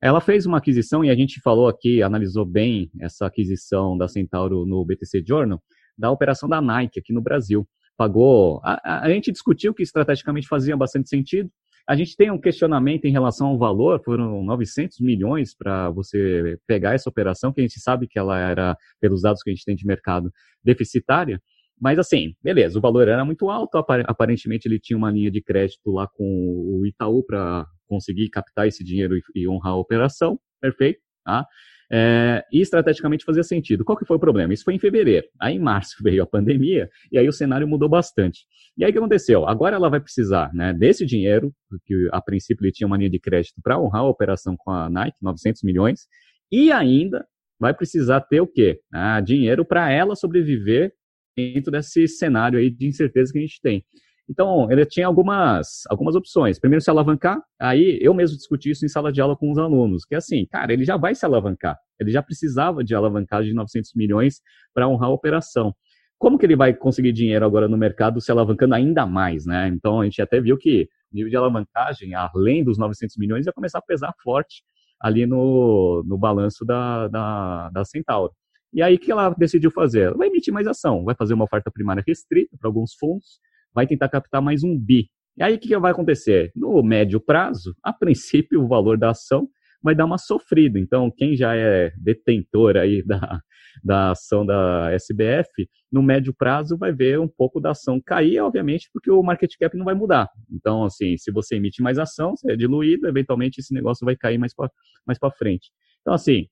Ela 0.00 0.22
fez 0.22 0.46
uma 0.46 0.56
aquisição 0.56 1.04
e 1.04 1.10
a 1.10 1.14
gente 1.14 1.38
falou 1.42 1.68
aqui, 1.68 2.02
analisou 2.02 2.46
bem 2.46 2.90
essa 2.98 3.26
aquisição 3.26 3.98
da 3.98 4.08
Centauro 4.08 4.64
no 4.64 4.82
BTC 4.86 5.22
Journal, 5.28 5.62
da 5.96 6.10
operação 6.10 6.48
da 6.48 6.62
Nike 6.62 6.98
aqui 6.98 7.12
no 7.12 7.20
Brasil. 7.20 7.68
Pagou. 7.94 8.62
A, 8.64 9.02
a 9.02 9.10
gente 9.10 9.30
discutiu 9.30 9.74
que 9.74 9.82
estrategicamente 9.82 10.48
fazia 10.48 10.74
bastante 10.78 11.10
sentido 11.10 11.50
a 11.88 11.96
gente 11.96 12.14
tem 12.14 12.30
um 12.30 12.38
questionamento 12.38 13.06
em 13.06 13.10
relação 13.10 13.46
ao 13.46 13.58
valor, 13.58 13.98
foram 14.04 14.44
900 14.44 15.00
milhões 15.00 15.56
para 15.56 15.88
você 15.88 16.58
pegar 16.66 16.92
essa 16.92 17.08
operação, 17.08 17.50
que 17.50 17.62
a 17.62 17.64
gente 17.64 17.80
sabe 17.80 18.06
que 18.06 18.18
ela 18.18 18.38
era, 18.38 18.76
pelos 19.00 19.22
dados 19.22 19.42
que 19.42 19.48
a 19.48 19.54
gente 19.54 19.64
tem 19.64 19.74
de 19.74 19.86
mercado, 19.86 20.30
deficitária. 20.62 21.40
Mas 21.80 21.98
assim, 21.98 22.34
beleza, 22.42 22.78
o 22.78 22.82
valor 22.82 23.08
era 23.08 23.24
muito 23.24 23.48
alto, 23.48 23.78
aparentemente 23.78 24.68
ele 24.68 24.78
tinha 24.78 24.98
uma 24.98 25.10
linha 25.10 25.30
de 25.30 25.40
crédito 25.40 25.90
lá 25.90 26.06
com 26.06 26.24
o 26.24 26.84
Itaú 26.84 27.24
para 27.24 27.64
conseguir 27.86 28.28
captar 28.28 28.68
esse 28.68 28.84
dinheiro 28.84 29.16
e 29.34 29.48
honrar 29.48 29.72
a 29.72 29.76
operação, 29.76 30.38
perfeito, 30.60 31.00
tá? 31.24 31.46
É, 31.90 32.44
e 32.52 32.60
estrategicamente 32.60 33.24
fazia 33.24 33.42
sentido. 33.42 33.84
Qual 33.84 33.96
que 33.96 34.04
foi 34.04 34.16
o 34.16 34.20
problema? 34.20 34.52
Isso 34.52 34.64
foi 34.64 34.74
em 34.74 34.78
fevereiro. 34.78 35.26
Aí 35.40 35.56
em 35.56 35.58
março 35.58 35.96
veio 36.04 36.22
a 36.22 36.26
pandemia 36.26 36.88
e 37.10 37.18
aí 37.18 37.26
o 37.26 37.32
cenário 37.32 37.66
mudou 37.66 37.88
bastante. 37.88 38.40
E 38.76 38.84
aí 38.84 38.90
o 38.90 38.92
que 38.92 38.98
aconteceu? 38.98 39.46
Agora 39.46 39.76
ela 39.76 39.88
vai 39.88 40.00
precisar 40.00 40.52
né, 40.52 40.72
desse 40.72 41.06
dinheiro, 41.06 41.52
que 41.84 42.08
a 42.12 42.20
princípio 42.20 42.64
ele 42.64 42.72
tinha 42.72 42.86
uma 42.86 42.96
linha 42.96 43.10
de 43.10 43.18
crédito 43.18 43.60
para 43.62 43.80
honrar 43.80 44.02
a 44.02 44.08
operação 44.08 44.56
com 44.56 44.70
a 44.70 44.88
Nike, 44.90 45.16
900 45.22 45.62
milhões, 45.62 46.06
e 46.52 46.70
ainda 46.70 47.26
vai 47.58 47.74
precisar 47.74 48.20
ter 48.20 48.40
o 48.40 48.46
quê? 48.46 48.80
Ah, 48.92 49.20
dinheiro 49.20 49.64
para 49.64 49.90
ela 49.90 50.14
sobreviver 50.14 50.92
dentro 51.36 51.72
desse 51.72 52.06
cenário 52.06 52.58
aí 52.58 52.70
de 52.70 52.86
incerteza 52.86 53.32
que 53.32 53.38
a 53.38 53.42
gente 53.42 53.60
tem. 53.60 53.84
Então, 54.28 54.70
ele 54.70 54.84
tinha 54.84 55.06
algumas, 55.06 55.84
algumas 55.88 56.14
opções. 56.14 56.58
Primeiro, 56.58 56.82
se 56.82 56.90
alavancar. 56.90 57.40
Aí, 57.58 57.98
eu 58.02 58.12
mesmo 58.12 58.36
discuti 58.36 58.70
isso 58.70 58.84
em 58.84 58.88
sala 58.88 59.10
de 59.10 59.20
aula 59.20 59.34
com 59.34 59.50
os 59.50 59.58
alunos, 59.58 60.04
que 60.04 60.14
é 60.14 60.18
assim, 60.18 60.46
cara, 60.46 60.72
ele 60.72 60.84
já 60.84 60.96
vai 60.96 61.14
se 61.14 61.24
alavancar. 61.24 61.78
Ele 61.98 62.10
já 62.10 62.22
precisava 62.22 62.84
de 62.84 62.94
alavancagem 62.94 63.50
de 63.50 63.56
900 63.56 63.92
milhões 63.94 64.40
para 64.74 64.86
honrar 64.86 65.08
a 65.08 65.12
operação. 65.12 65.74
Como 66.18 66.36
que 66.36 66.44
ele 66.44 66.56
vai 66.56 66.74
conseguir 66.74 67.12
dinheiro 67.12 67.46
agora 67.46 67.68
no 67.68 67.78
mercado 67.78 68.20
se 68.20 68.30
alavancando 68.30 68.74
ainda 68.74 69.06
mais, 69.06 69.46
né? 69.46 69.68
Então, 69.68 70.00
a 70.00 70.04
gente 70.04 70.20
até 70.20 70.40
viu 70.40 70.58
que 70.58 70.88
o 71.10 71.16
nível 71.16 71.30
de 71.30 71.36
alavancagem, 71.36 72.14
além 72.14 72.62
dos 72.62 72.76
900 72.76 73.16
milhões, 73.16 73.46
ia 73.46 73.52
começar 73.52 73.78
a 73.78 73.82
pesar 73.82 74.12
forte 74.22 74.62
ali 75.00 75.26
no, 75.26 76.02
no 76.06 76.18
balanço 76.18 76.64
da, 76.64 77.08
da, 77.08 77.70
da 77.70 77.84
Centauro. 77.84 78.32
E 78.72 78.82
aí, 78.82 78.96
o 78.96 78.98
que 78.98 79.10
ela 79.10 79.30
decidiu 79.30 79.70
fazer? 79.70 80.02
Ela 80.02 80.16
vai 80.16 80.28
emitir 80.28 80.52
mais 80.52 80.66
ação, 80.66 81.04
vai 81.04 81.14
fazer 81.14 81.34
uma 81.34 81.44
oferta 81.44 81.70
primária 81.70 82.02
restrita 82.06 82.56
para 82.58 82.68
alguns 82.68 82.94
fundos, 82.94 83.40
vai 83.74 83.86
tentar 83.86 84.08
captar 84.08 84.42
mais 84.42 84.62
um 84.62 84.78
bi. 84.78 85.08
E 85.36 85.42
aí 85.42 85.54
o 85.54 85.58
que 85.58 85.78
vai 85.78 85.92
acontecer? 85.92 86.50
No 86.54 86.82
médio 86.82 87.20
prazo, 87.20 87.74
a 87.82 87.92
princípio, 87.92 88.60
o 88.64 88.68
valor 88.68 88.98
da 88.98 89.10
ação 89.10 89.48
vai 89.82 89.94
dar 89.94 90.04
uma 90.04 90.18
sofrida. 90.18 90.78
Então, 90.78 91.10
quem 91.10 91.36
já 91.36 91.54
é 91.54 91.92
detentor 91.96 92.76
aí 92.76 93.02
da, 93.06 93.40
da 93.84 94.10
ação 94.10 94.44
da 94.44 94.90
SBF, 94.92 95.68
no 95.90 96.02
médio 96.02 96.34
prazo 96.34 96.76
vai 96.76 96.92
ver 96.92 97.20
um 97.20 97.28
pouco 97.28 97.60
da 97.60 97.70
ação 97.70 98.00
cair, 98.04 98.40
obviamente, 98.40 98.90
porque 98.92 99.10
o 99.10 99.22
market 99.22 99.52
cap 99.58 99.76
não 99.76 99.84
vai 99.84 99.94
mudar. 99.94 100.28
Então, 100.50 100.84
assim, 100.84 101.16
se 101.16 101.30
você 101.30 101.56
emite 101.56 101.80
mais 101.80 101.98
ação, 101.98 102.34
você 102.36 102.52
é 102.52 102.56
diluído, 102.56 103.06
eventualmente 103.06 103.60
esse 103.60 103.72
negócio 103.72 104.04
vai 104.04 104.16
cair 104.16 104.38
mais 104.38 104.54
para 104.54 104.70
mais 105.06 105.18
frente. 105.38 105.70
Então, 106.00 106.12
assim, 106.12 106.46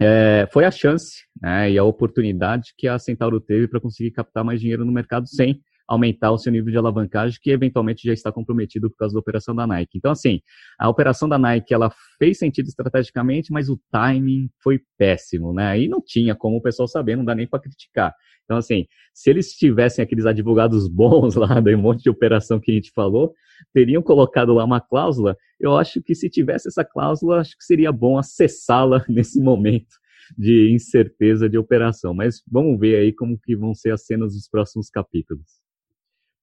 é, 0.00 0.48
foi 0.52 0.64
a 0.64 0.70
chance 0.70 1.24
né, 1.40 1.70
e 1.70 1.78
a 1.78 1.84
oportunidade 1.84 2.72
que 2.76 2.88
a 2.88 2.98
Centauro 2.98 3.40
teve 3.40 3.68
para 3.68 3.80
conseguir 3.80 4.10
captar 4.10 4.44
mais 4.44 4.60
dinheiro 4.60 4.84
no 4.84 4.92
mercado 4.92 5.26
sem 5.28 5.60
aumentar 5.86 6.32
o 6.32 6.38
seu 6.38 6.50
nível 6.50 6.70
de 6.70 6.78
alavancagem, 6.78 7.38
que 7.40 7.50
eventualmente 7.50 8.06
já 8.06 8.12
está 8.12 8.32
comprometido 8.32 8.90
por 8.90 8.96
causa 8.96 9.14
da 9.14 9.20
operação 9.20 9.54
da 9.54 9.66
Nike. 9.66 9.98
Então, 9.98 10.10
assim, 10.10 10.40
a 10.78 10.88
operação 10.88 11.28
da 11.28 11.38
Nike, 11.38 11.74
ela 11.74 11.92
fez 12.18 12.38
sentido 12.38 12.66
estrategicamente, 12.66 13.52
mas 13.52 13.68
o 13.68 13.78
timing 13.90 14.48
foi 14.62 14.80
péssimo, 14.98 15.52
né? 15.52 15.78
E 15.78 15.88
não 15.88 16.00
tinha 16.04 16.34
como 16.34 16.56
o 16.56 16.62
pessoal 16.62 16.88
saber, 16.88 17.16
não 17.16 17.24
dá 17.24 17.34
nem 17.34 17.46
para 17.46 17.60
criticar. 17.60 18.14
Então, 18.44 18.56
assim, 18.56 18.86
se 19.12 19.30
eles 19.30 19.52
tivessem 19.52 20.02
aqueles 20.02 20.26
advogados 20.26 20.88
bons 20.88 21.34
lá 21.36 21.60
do 21.60 21.78
monte 21.78 22.02
de 22.02 22.10
operação 22.10 22.60
que 22.60 22.70
a 22.70 22.74
gente 22.74 22.90
falou, 22.92 23.32
teriam 23.72 24.02
colocado 24.02 24.52
lá 24.54 24.64
uma 24.64 24.80
cláusula. 24.80 25.36
Eu 25.58 25.76
acho 25.76 26.02
que 26.02 26.14
se 26.14 26.28
tivesse 26.28 26.68
essa 26.68 26.84
cláusula, 26.84 27.40
acho 27.40 27.56
que 27.56 27.64
seria 27.64 27.92
bom 27.92 28.18
acessá-la 28.18 29.04
nesse 29.08 29.40
momento 29.40 29.96
de 30.36 30.72
incerteza 30.72 31.48
de 31.48 31.58
operação. 31.58 32.14
Mas 32.14 32.42
vamos 32.50 32.78
ver 32.78 32.96
aí 32.96 33.12
como 33.12 33.38
que 33.38 33.56
vão 33.56 33.74
ser 33.74 33.92
as 33.92 34.04
cenas 34.04 34.34
dos 34.34 34.48
próximos 34.48 34.88
capítulos. 34.88 35.63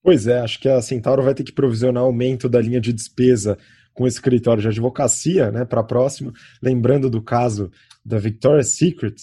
Pois 0.04 0.26
é, 0.26 0.40
acho 0.40 0.60
que 0.60 0.68
a 0.68 0.82
Centauro 0.82 1.22
vai 1.22 1.34
ter 1.34 1.44
que 1.44 1.52
provisionar 1.52 2.04
aumento 2.04 2.50
da 2.50 2.60
linha 2.60 2.82
de 2.82 2.92
despesa 2.92 3.58
com 3.94 4.06
o 4.06 4.08
escritório 4.08 4.62
de 4.62 4.68
advocacia 4.68 5.52
né, 5.52 5.64
para 5.64 5.82
a 5.82 5.84
próxima. 5.84 6.32
Lembrando 6.62 7.10
do 7.10 7.22
caso 7.22 7.70
da 8.04 8.18
Victoria's 8.18 8.70
Secret, 8.70 9.16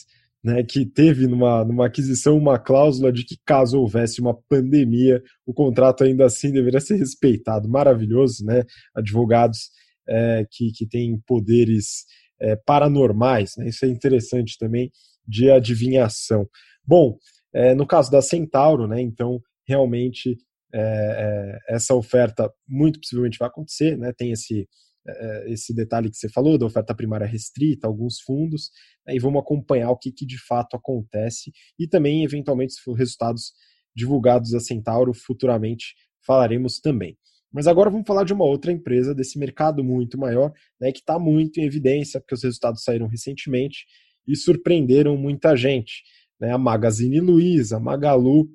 né, 0.42 0.62
que 0.62 0.86
teve 0.86 1.26
numa, 1.26 1.64
numa 1.64 1.86
aquisição 1.86 2.36
uma 2.36 2.58
cláusula 2.58 3.12
de 3.12 3.24
que 3.24 3.36
caso 3.44 3.80
houvesse 3.80 4.20
uma 4.20 4.34
pandemia, 4.48 5.20
o 5.44 5.52
contrato 5.52 6.04
ainda 6.04 6.24
assim 6.24 6.52
deveria 6.52 6.80
ser 6.80 6.96
respeitado. 6.96 7.68
Maravilhoso, 7.68 8.44
né? 8.44 8.62
Advogados 8.94 9.70
é, 10.08 10.46
que, 10.48 10.70
que 10.70 10.86
têm 10.86 11.20
poderes 11.26 12.04
é, 12.40 12.54
paranormais, 12.54 13.56
né? 13.56 13.68
Isso 13.68 13.84
é 13.84 13.88
interessante 13.88 14.56
também 14.58 14.92
de 15.26 15.50
adivinhação. 15.50 16.48
Bom, 16.86 17.18
é, 17.52 17.74
no 17.74 17.86
caso 17.86 18.10
da 18.10 18.22
Centauro, 18.22 18.86
né? 18.86 19.00
Então 19.00 19.40
realmente 19.66 20.38
é, 20.72 21.58
é, 21.68 21.74
essa 21.74 21.94
oferta 21.94 22.52
muito 22.66 23.00
possivelmente 23.00 23.38
vai 23.38 23.48
acontecer, 23.48 23.96
né? 23.96 24.12
Tem 24.12 24.32
esse 24.32 24.68
é, 25.08 25.50
esse 25.50 25.74
detalhe 25.74 26.10
que 26.10 26.16
você 26.16 26.28
falou 26.28 26.58
da 26.58 26.66
oferta 26.66 26.94
primária 26.94 27.26
restrita, 27.26 27.86
alguns 27.86 28.20
fundos, 28.20 28.70
né? 29.06 29.14
e 29.14 29.18
vamos 29.18 29.40
acompanhar 29.40 29.90
o 29.90 29.96
que, 29.96 30.12
que 30.12 30.26
de 30.26 30.38
fato 30.38 30.76
acontece 30.76 31.50
e 31.78 31.88
também 31.88 32.24
eventualmente 32.24 32.74
se 32.74 32.82
for 32.82 32.92
resultados 32.92 33.52
divulgados 33.96 34.50
da 34.50 34.60
Centauro 34.60 35.14
futuramente 35.14 35.94
falaremos 36.26 36.78
também. 36.78 37.16
Mas 37.50 37.66
agora 37.66 37.88
vamos 37.88 38.06
falar 38.06 38.24
de 38.24 38.34
uma 38.34 38.44
outra 38.44 38.70
empresa 38.70 39.14
desse 39.14 39.38
mercado 39.38 39.82
muito 39.82 40.18
maior, 40.18 40.52
né, 40.78 40.92
que 40.92 40.98
está 40.98 41.18
muito 41.18 41.58
em 41.58 41.64
evidência, 41.64 42.20
porque 42.20 42.34
os 42.34 42.42
resultados 42.42 42.82
saíram 42.84 43.06
recentemente 43.06 43.86
e 44.26 44.36
surpreenderam 44.36 45.16
muita 45.16 45.56
gente. 45.56 46.02
Né, 46.38 46.52
a 46.52 46.58
Magazine 46.58 47.18
Luiza, 47.18 47.78
a 47.78 47.80
Magalu, 47.80 48.48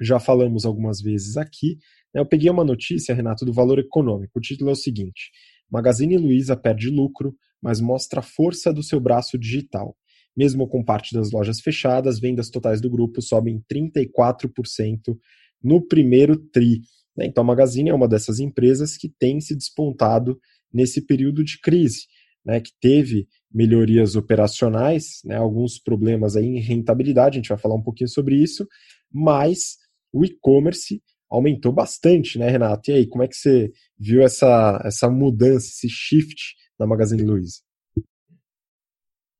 já 0.00 0.18
falamos 0.18 0.64
algumas 0.64 1.00
vezes 1.00 1.36
aqui. 1.36 1.78
Né? 2.14 2.20
Eu 2.20 2.26
peguei 2.26 2.50
uma 2.50 2.64
notícia, 2.64 3.14
Renato, 3.14 3.44
do 3.44 3.52
valor 3.52 3.78
econômico. 3.78 4.38
O 4.38 4.40
título 4.40 4.70
é 4.70 4.72
o 4.72 4.76
seguinte: 4.76 5.30
Magazine 5.70 6.16
Luiza 6.16 6.56
perde 6.56 6.90
lucro, 6.90 7.34
mas 7.60 7.80
mostra 7.80 8.20
a 8.20 8.22
força 8.22 8.72
do 8.72 8.82
seu 8.82 9.00
braço 9.00 9.38
digital. 9.38 9.96
Mesmo 10.36 10.66
com 10.66 10.82
parte 10.82 11.14
das 11.14 11.30
lojas 11.30 11.60
fechadas, 11.60 12.18
vendas 12.18 12.48
totais 12.48 12.80
do 12.80 12.90
grupo 12.90 13.20
sobem 13.20 13.62
34% 13.70 15.16
no 15.62 15.86
primeiro 15.86 16.36
TRI. 16.36 16.80
Né? 17.16 17.26
Então, 17.26 17.42
a 17.42 17.46
Magazine 17.46 17.90
é 17.90 17.94
uma 17.94 18.08
dessas 18.08 18.40
empresas 18.40 18.96
que 18.96 19.08
tem 19.08 19.40
se 19.40 19.54
despontado 19.54 20.38
nesse 20.72 21.02
período 21.02 21.44
de 21.44 21.60
crise, 21.60 22.06
né? 22.44 22.60
que 22.60 22.72
teve 22.80 23.28
melhorias 23.52 24.16
operacionais, 24.16 25.20
né? 25.24 25.36
alguns 25.36 25.78
problemas 25.78 26.36
aí 26.36 26.46
em 26.46 26.60
rentabilidade, 26.60 27.36
a 27.36 27.40
gente 27.40 27.50
vai 27.50 27.58
falar 27.58 27.74
um 27.74 27.82
pouquinho 27.82 28.08
sobre 28.08 28.36
isso, 28.36 28.66
mas 29.12 29.76
o 30.12 30.24
e-commerce 30.24 31.02
aumentou 31.30 31.72
bastante, 31.72 32.38
né, 32.38 32.48
Renato? 32.50 32.90
E 32.90 32.94
aí, 32.94 33.06
como 33.06 33.24
é 33.24 33.28
que 33.28 33.36
você 33.36 33.72
viu 33.98 34.22
essa, 34.22 34.80
essa 34.84 35.08
mudança, 35.08 35.66
esse 35.66 35.88
shift 35.88 36.54
na 36.78 36.86
Magazine 36.86 37.22
Luiza? 37.22 37.60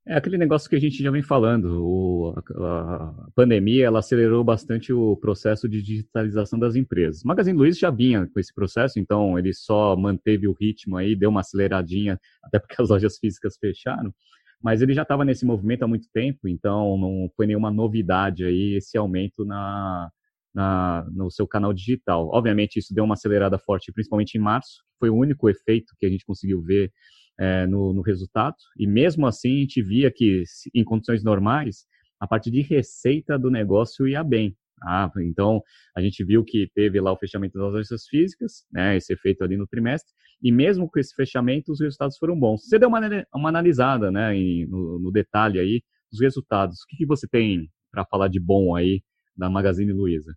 É 0.05 0.17
aquele 0.17 0.37
negócio 0.37 0.69
que 0.69 0.75
a 0.75 0.81
gente 0.81 1.01
já 1.01 1.13
vem 1.13 1.23
falando. 1.23 1.81
O, 1.81 2.35
a, 2.37 2.95
a, 2.97 3.31
pandemia 3.37 3.87
ela 3.87 4.01
acelerou 4.01 4.43
bastante 4.43 4.93
o 4.93 5.17
processo 5.17 5.69
de 5.69 5.81
digitalização 5.81 6.59
das 6.59 6.75
empresas. 6.75 7.23
Magazine 7.23 7.57
Luiza 7.57 7.79
já 7.79 7.91
vinha 7.91 8.27
com 8.27 8.41
esse 8.41 8.53
processo, 8.53 8.99
então 8.99 9.39
ele 9.39 9.53
só 9.55 9.95
manteve 9.95 10.49
o 10.49 10.57
ritmo 10.59 10.97
aí, 10.97 11.15
deu 11.15 11.31
uma 11.31 11.41
aceleradinha, 11.41 12.19
até 12.43 12.59
porque 12.59 12.81
as 12.83 12.89
lojas 12.89 13.17
físicas 13.19 13.57
fecharam. 13.57 14.13
Mas 14.61 14.83
ele 14.83 14.93
já 14.93 15.03
estava 15.03 15.25
nesse 15.25 15.45
movimento 15.45 15.85
há 15.85 15.89
muito 15.89 16.09
tempo, 16.13 16.49
então 16.49 16.97
não 16.99 17.31
foi 17.37 17.47
nenhuma 17.47 17.71
novidade 17.71 18.45
aí 18.45 18.75
esse 18.77 18.99
aumento 18.99 19.45
na, 19.45 20.11
na, 20.55 21.07
no 21.13 21.31
seu 21.31 21.47
canal 21.47 21.73
digital. 21.73 22.29
Obviamente, 22.33 22.79
isso 22.79 22.95
deu 22.95 23.05
uma 23.05 23.15
acelerada 23.15 23.59
forte, 23.59 23.93
principalmente 23.93 24.37
em 24.37 24.41
março, 24.41 24.83
foi 24.99 25.11
o 25.11 25.17
único 25.17 25.49
efeito 25.49 25.95
que 25.99 26.07
a 26.07 26.09
gente 26.09 26.25
conseguiu 26.25 26.63
ver 26.63 26.93
é, 27.39 27.67
no, 27.67 27.93
no, 27.93 28.03
resultado. 28.03 28.57
E 28.79 28.87
mesmo 28.87 29.27
assim, 29.27 29.57
a 29.57 29.61
gente 29.61 29.83
via 29.83 30.11
que, 30.11 30.45
em 30.75 30.85
condições 30.85 31.25
normais, 31.25 31.87
a 32.21 32.27
parte 32.27 32.51
de 32.51 32.61
receita 32.61 33.39
do 33.39 33.51
negócio 33.51 34.07
ia 34.07 34.23
bem. 34.23 34.57
Ah, 34.85 35.11
então, 35.19 35.63
a 35.97 36.01
gente 36.01 36.25
viu 36.25 36.45
que 36.45 36.69
teve 36.75 37.01
lá 37.01 37.13
o 37.13 37.17
fechamento 37.17 37.57
das 37.59 37.73
lojas 37.73 38.07
físicas, 38.09 38.65
né, 38.73 38.97
esse 38.97 39.13
efeito 39.13 39.45
ali 39.45 39.57
no 39.57 39.67
trimestre, 39.67 40.13
e 40.43 40.51
mesmo 40.51 40.91
com 40.91 40.99
esse 40.99 41.15
fechamento, 41.15 41.71
os 41.71 41.81
resultados 41.81 42.19
foram 42.19 42.39
bons. 42.39 42.65
Você 42.65 42.79
deu 42.79 42.89
uma, 42.89 43.01
uma 43.33 43.49
analisada 43.49 44.11
né, 44.11 44.35
em, 44.35 44.67
no, 44.67 44.99
no, 44.99 45.13
detalhe 45.13 45.61
aí 45.61 45.83
dos 46.11 46.21
resultados. 46.21 46.83
O 46.83 46.87
que, 46.89 46.97
que 46.97 47.07
você 47.07 47.29
tem 47.29 47.71
para 47.93 48.05
falar 48.05 48.27
de 48.27 48.41
bom 48.41 48.75
aí 48.75 49.03
da 49.37 49.49
Magazine 49.49 49.93
Luiza? 49.93 50.35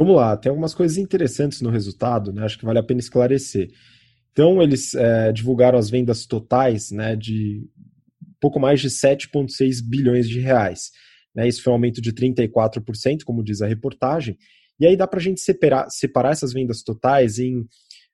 Vamos 0.00 0.16
lá, 0.16 0.34
tem 0.34 0.48
algumas 0.48 0.72
coisas 0.72 0.96
interessantes 0.96 1.60
no 1.60 1.68
resultado, 1.68 2.32
né? 2.32 2.42
Acho 2.42 2.58
que 2.58 2.64
vale 2.64 2.78
a 2.78 2.82
pena 2.82 3.00
esclarecer. 3.00 3.70
Então, 4.32 4.62
eles 4.62 4.94
é, 4.94 5.30
divulgaram 5.30 5.78
as 5.78 5.90
vendas 5.90 6.24
totais 6.24 6.90
né, 6.90 7.14
de 7.14 7.68
pouco 8.40 8.58
mais 8.58 8.80
de 8.80 8.88
7,6 8.88 9.82
bilhões 9.86 10.26
de 10.26 10.40
reais. 10.40 10.90
Né? 11.34 11.46
Isso 11.46 11.62
foi 11.62 11.70
um 11.70 11.74
aumento 11.74 12.00
de 12.00 12.14
34%, 12.14 13.24
como 13.26 13.44
diz 13.44 13.60
a 13.60 13.66
reportagem. 13.66 14.38
E 14.80 14.86
aí 14.86 14.96
dá 14.96 15.06
para 15.06 15.20
a 15.20 15.22
gente 15.22 15.42
separar, 15.42 15.90
separar 15.90 16.30
essas 16.30 16.54
vendas 16.54 16.82
totais 16.82 17.38
em, 17.38 17.66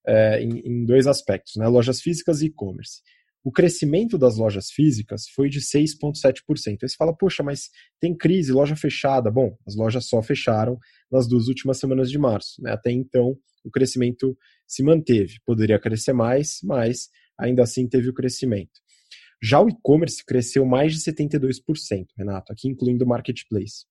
é, 0.05 0.43
em, 0.43 0.59
em, 0.65 0.85
dois 0.85 1.07
aspectos, 1.07 1.55
né? 1.55 1.69
lojas 1.69 2.01
físicas 2.01 2.43
e 2.43 2.47
e-commerce 2.47 3.01
o 3.47 3.53
crescimento 3.53 4.19
das 4.19 4.37
lojas 4.37 4.73
físicas 4.73 5.29
foi 5.29 5.49
de 5.49 5.61
6,7%. 5.61 6.83
Aí 6.83 6.89
você 6.89 6.97
fala, 6.97 7.17
poxa, 7.17 7.45
mas 7.45 7.71
tem 8.01 8.13
crise, 8.13 8.51
loja 8.51 8.75
fechada. 8.75 9.31
Bom, 9.31 9.57
as 9.65 9.77
lojas 9.77 10.09
só 10.09 10.21
fecharam 10.21 10.77
nas 11.09 11.29
duas 11.29 11.47
últimas 11.47 11.79
semanas 11.79 12.11
de 12.11 12.19
março. 12.19 12.61
Né? 12.61 12.73
Até 12.73 12.91
então, 12.91 13.39
o 13.65 13.71
crescimento 13.71 14.37
se 14.67 14.83
manteve. 14.83 15.37
Poderia 15.47 15.79
crescer 15.79 16.13
mais, 16.13 16.59
mas 16.65 17.09
ainda 17.39 17.63
assim 17.63 17.87
teve 17.89 18.09
o 18.09 18.13
crescimento. 18.13 18.81
Já 19.41 19.61
o 19.61 19.69
e-commerce 19.69 20.25
cresceu 20.27 20.67
mais 20.67 20.93
de 20.93 20.99
72%, 20.99 21.61
Renato, 22.19 22.53
aqui 22.53 22.67
incluindo 22.67 23.05
o 23.05 23.09
marketplace. 23.09 23.85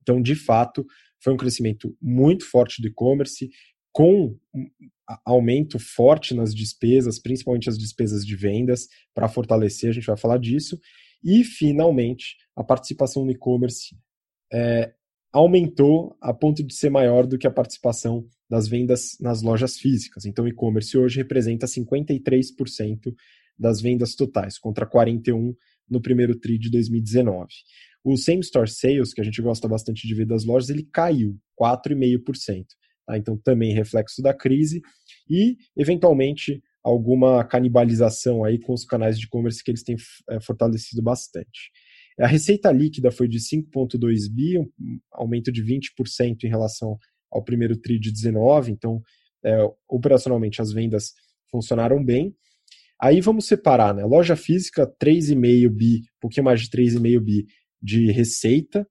Então, 0.00 0.22
de 0.22 0.36
fato, 0.36 0.86
foi 1.20 1.32
um 1.32 1.36
crescimento 1.36 1.92
muito 2.00 2.48
forte 2.48 2.80
do 2.80 2.86
e-commerce, 2.86 3.50
com 3.92 4.36
aumento 5.24 5.78
forte 5.78 6.34
nas 6.34 6.54
despesas, 6.54 7.18
principalmente 7.18 7.68
as 7.68 7.78
despesas 7.78 8.24
de 8.24 8.36
vendas, 8.36 8.86
para 9.14 9.28
fortalecer, 9.28 9.90
a 9.90 9.92
gente 9.92 10.06
vai 10.06 10.16
falar 10.16 10.38
disso. 10.38 10.78
E, 11.22 11.44
finalmente, 11.44 12.36
a 12.56 12.62
participação 12.62 13.24
no 13.24 13.30
e-commerce 13.30 13.96
é, 14.52 14.92
aumentou 15.32 16.16
a 16.20 16.32
ponto 16.32 16.62
de 16.62 16.74
ser 16.74 16.90
maior 16.90 17.26
do 17.26 17.38
que 17.38 17.46
a 17.46 17.50
participação 17.50 18.26
das 18.48 18.66
vendas 18.66 19.16
nas 19.20 19.42
lojas 19.42 19.76
físicas. 19.76 20.24
Então, 20.24 20.44
o 20.44 20.48
e-commerce 20.48 20.96
hoje 20.96 21.18
representa 21.18 21.66
53% 21.66 23.14
das 23.58 23.80
vendas 23.80 24.14
totais, 24.14 24.58
contra 24.58 24.88
41% 24.88 25.54
no 25.88 26.00
primeiro 26.00 26.38
TRI 26.38 26.58
de 26.58 26.70
2019. 26.70 27.48
O 28.02 28.16
same 28.16 28.40
store 28.40 28.70
sales, 28.70 29.12
que 29.12 29.20
a 29.20 29.24
gente 29.24 29.42
gosta 29.42 29.68
bastante 29.68 30.06
de 30.06 30.14
ver 30.14 30.24
das 30.24 30.44
lojas, 30.44 30.70
ele 30.70 30.84
caiu 30.84 31.38
4,5%. 31.60 32.64
Tá? 33.10 33.18
Então, 33.18 33.36
também 33.36 33.74
reflexo 33.74 34.22
da 34.22 34.32
crise 34.32 34.80
e, 35.28 35.56
eventualmente, 35.76 36.62
alguma 36.82 37.42
canibalização 37.44 38.44
aí 38.44 38.58
com 38.58 38.72
os 38.72 38.84
canais 38.84 39.18
de 39.18 39.26
e-commerce 39.26 39.62
que 39.64 39.70
eles 39.70 39.82
têm 39.82 39.96
é, 40.30 40.40
fortalecido 40.40 41.02
bastante. 41.02 41.72
A 42.20 42.26
receita 42.26 42.70
líquida 42.70 43.10
foi 43.10 43.26
de 43.26 43.38
5,2 43.38 44.30
bi, 44.30 44.58
um 44.58 44.68
aumento 45.12 45.50
de 45.50 45.62
20% 45.64 46.44
em 46.44 46.48
relação 46.48 46.96
ao 47.30 47.42
primeiro 47.42 47.76
TRI 47.76 47.98
de 47.98 48.12
19, 48.12 48.70
então, 48.70 49.02
é, 49.44 49.58
operacionalmente, 49.88 50.62
as 50.62 50.72
vendas 50.72 51.12
funcionaram 51.50 52.04
bem. 52.04 52.34
Aí 53.00 53.20
vamos 53.20 53.46
separar, 53.46 53.94
né? 53.94 54.04
Loja 54.04 54.36
física, 54.36 54.86
3,5 54.86 55.68
bi, 55.70 55.96
um 55.96 56.20
pouquinho 56.20 56.44
mais 56.44 56.60
de 56.60 56.68
3,5 56.68 57.20
bi 57.20 57.46
de 57.82 58.12
receita. 58.12 58.86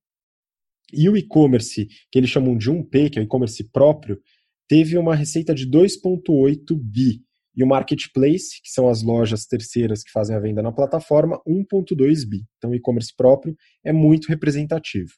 E 0.94 1.10
o 1.10 1.18
e-commerce, 1.18 1.88
que 2.12 2.20
eles 2.20 2.30
chamam 2.30 2.58
de 2.58 2.70
1P, 2.70 3.12
que 3.12 3.20
é 3.20 3.22
o 3.22 3.26
e-commerce 3.26 3.64
próprio, 3.72 4.20
teve 4.68 4.98
uma 4.98 5.16
receita 5.16 5.54
de 5.54 5.70
2,8 5.70 6.78
bi. 6.82 7.22
E 7.56 7.64
o 7.64 7.68
marketplace, 7.68 8.62
que 8.64 8.70
são 8.70 8.88
as 8.88 9.02
lojas 9.04 9.46
terceiras 9.46 10.04
que 10.04 10.12
fazem 10.12 10.36
a 10.36 10.40
venda 10.40 10.62
na 10.62 10.72
plataforma, 10.72 11.42
1,2 11.48 12.28
bi. 12.28 12.46
Então, 12.58 12.72
o 12.72 12.76
e-commerce 12.76 13.14
próprio 13.16 13.56
é 13.84 13.92
muito 13.92 14.28
representativo. 14.28 15.12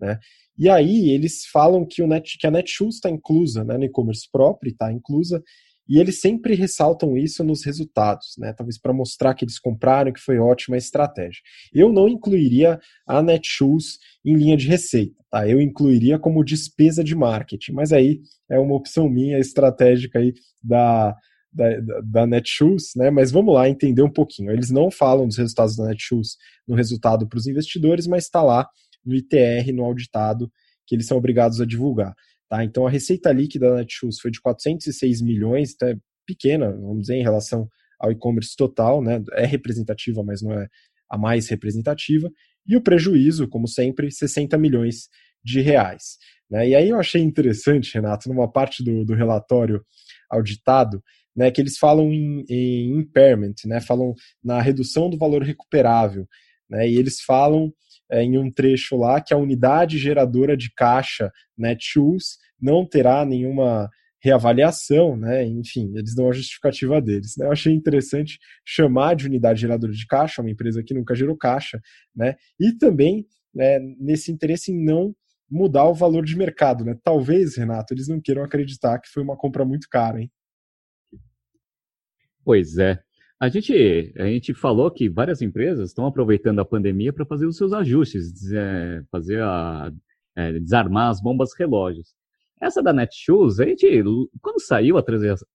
Né? 0.00 0.18
E 0.56 0.68
aí 0.68 1.10
eles 1.10 1.46
falam 1.46 1.86
que, 1.86 2.02
o 2.02 2.06
Net, 2.06 2.36
que 2.38 2.46
a 2.46 2.50
Netshoes 2.50 2.96
está 2.96 3.10
inclusa 3.10 3.64
né, 3.64 3.76
no 3.78 3.84
e-commerce 3.84 4.28
próprio, 4.30 4.70
está 4.70 4.92
inclusa, 4.92 5.42
e 5.88 5.98
eles 5.98 6.20
sempre 6.20 6.54
ressaltam 6.54 7.16
isso 7.16 7.42
nos 7.42 7.64
resultados, 7.64 8.34
né? 8.36 8.52
Talvez 8.52 8.78
para 8.78 8.92
mostrar 8.92 9.34
que 9.34 9.44
eles 9.44 9.58
compraram, 9.58 10.12
que 10.12 10.20
foi 10.20 10.38
ótima 10.38 10.76
a 10.76 10.78
estratégia. 10.78 11.40
Eu 11.72 11.90
não 11.90 12.08
incluiria 12.08 12.78
a 13.06 13.22
Netshoes 13.22 13.98
em 14.24 14.34
linha 14.34 14.56
de 14.56 14.68
receita, 14.68 15.16
tá? 15.30 15.48
Eu 15.48 15.60
incluiria 15.60 16.18
como 16.18 16.44
despesa 16.44 17.02
de 17.02 17.14
marketing, 17.14 17.72
mas 17.72 17.92
aí 17.92 18.20
é 18.50 18.58
uma 18.58 18.74
opção 18.74 19.08
minha 19.08 19.38
estratégica 19.38 20.18
aí 20.18 20.34
da, 20.62 21.16
da, 21.50 21.80
da 22.04 22.26
Netshoes, 22.26 22.92
né? 22.94 23.10
Mas 23.10 23.30
vamos 23.30 23.54
lá 23.54 23.68
entender 23.68 24.02
um 24.02 24.12
pouquinho. 24.12 24.50
Eles 24.50 24.70
não 24.70 24.90
falam 24.90 25.26
dos 25.26 25.38
resultados 25.38 25.74
da 25.74 25.86
Netshoes 25.86 26.36
no 26.66 26.74
resultado 26.74 27.26
para 27.26 27.38
os 27.38 27.46
investidores, 27.46 28.06
mas 28.06 28.24
está 28.24 28.42
lá 28.42 28.68
no 29.04 29.14
ITR, 29.14 29.72
no 29.72 29.84
auditado, 29.84 30.50
que 30.86 30.94
eles 30.94 31.06
são 31.06 31.16
obrigados 31.16 31.60
a 31.60 31.64
divulgar. 31.64 32.14
Tá? 32.48 32.64
Então 32.64 32.86
a 32.86 32.90
receita 32.90 33.30
líquida 33.32 33.70
da 33.70 33.76
Netshoes 33.76 34.18
foi 34.20 34.30
de 34.30 34.40
406 34.40 35.20
milhões, 35.20 35.74
então 35.74 35.88
é 35.88 35.96
pequena, 36.26 36.70
vamos 36.72 37.02
dizer, 37.02 37.16
em 37.16 37.22
relação 37.22 37.68
ao 38.00 38.10
e-commerce 38.10 38.56
total, 38.56 39.02
né? 39.02 39.22
é 39.32 39.44
representativa, 39.44 40.22
mas 40.22 40.40
não 40.40 40.52
é 40.52 40.68
a 41.10 41.18
mais 41.18 41.48
representativa, 41.48 42.30
e 42.66 42.76
o 42.76 42.82
prejuízo, 42.82 43.48
como 43.48 43.66
sempre, 43.66 44.10
60 44.10 44.56
milhões 44.58 45.08
de 45.42 45.60
reais. 45.60 46.18
Né? 46.50 46.70
E 46.70 46.74
aí 46.74 46.88
eu 46.88 46.98
achei 46.98 47.22
interessante, 47.22 47.94
Renato, 47.94 48.28
numa 48.28 48.50
parte 48.50 48.84
do, 48.84 49.04
do 49.04 49.14
relatório 49.14 49.84
auditado, 50.30 51.02
né, 51.34 51.50
que 51.50 51.60
eles 51.60 51.78
falam 51.78 52.12
em, 52.12 52.44
em 52.48 52.98
impairment, 52.98 53.54
né, 53.64 53.80
falam 53.80 54.12
na 54.42 54.60
redução 54.60 55.08
do 55.08 55.16
valor 55.16 55.42
recuperável, 55.42 56.26
né, 56.68 56.88
e 56.88 56.96
eles 56.96 57.20
falam 57.20 57.72
é, 58.10 58.22
em 58.22 58.38
um 58.38 58.50
trecho 58.50 58.96
lá 58.96 59.20
que 59.20 59.34
a 59.34 59.36
unidade 59.36 59.98
geradora 59.98 60.56
de 60.56 60.72
caixa 60.74 61.30
Netshoes 61.56 62.38
não 62.60 62.86
terá 62.86 63.24
nenhuma 63.24 63.90
reavaliação, 64.20 65.16
né? 65.16 65.44
Enfim, 65.44 65.92
eles 65.96 66.14
dão 66.14 66.28
a 66.28 66.32
justificativa 66.32 67.00
deles. 67.00 67.36
Né? 67.36 67.46
Eu 67.46 67.52
achei 67.52 67.72
interessante 67.72 68.38
chamar 68.64 69.14
de 69.14 69.26
unidade 69.26 69.60
geradora 69.60 69.92
de 69.92 70.06
caixa, 70.06 70.42
uma 70.42 70.50
empresa 70.50 70.82
que 70.82 70.94
nunca 70.94 71.14
gerou 71.14 71.36
caixa, 71.36 71.80
né? 72.14 72.34
E 72.58 72.72
também 72.72 73.26
né, 73.54 73.78
nesse 73.98 74.32
interesse 74.32 74.72
em 74.72 74.84
não 74.84 75.14
mudar 75.50 75.84
o 75.84 75.94
valor 75.94 76.24
de 76.24 76.36
mercado, 76.36 76.84
né? 76.84 76.96
Talvez, 77.02 77.56
Renato, 77.56 77.94
eles 77.94 78.08
não 78.08 78.20
queiram 78.20 78.42
acreditar 78.42 78.98
que 78.98 79.08
foi 79.08 79.22
uma 79.22 79.36
compra 79.36 79.64
muito 79.64 79.88
cara, 79.88 80.20
hein? 80.20 80.30
Pois 82.44 82.76
é. 82.78 83.00
A 83.40 83.48
gente, 83.48 84.12
a 84.18 84.26
gente 84.26 84.52
falou 84.52 84.90
que 84.90 85.08
várias 85.08 85.40
empresas 85.40 85.90
estão 85.90 86.06
aproveitando 86.06 86.58
a 86.58 86.64
pandemia 86.64 87.12
para 87.12 87.24
fazer 87.24 87.46
os 87.46 87.56
seus 87.56 87.72
ajustes, 87.72 88.50
é, 88.52 89.02
fazer 89.12 89.40
a, 89.40 89.92
é, 90.36 90.58
desarmar 90.58 91.10
as 91.10 91.20
bombas 91.20 91.50
relógios. 91.56 92.14
Essa 92.60 92.82
da 92.82 92.92
Netshoes, 92.92 93.60
a 93.60 93.64
gente, 93.64 93.86
quando 94.42 94.60
saiu 94.60 94.98
a, 94.98 95.02
transação, 95.02 95.46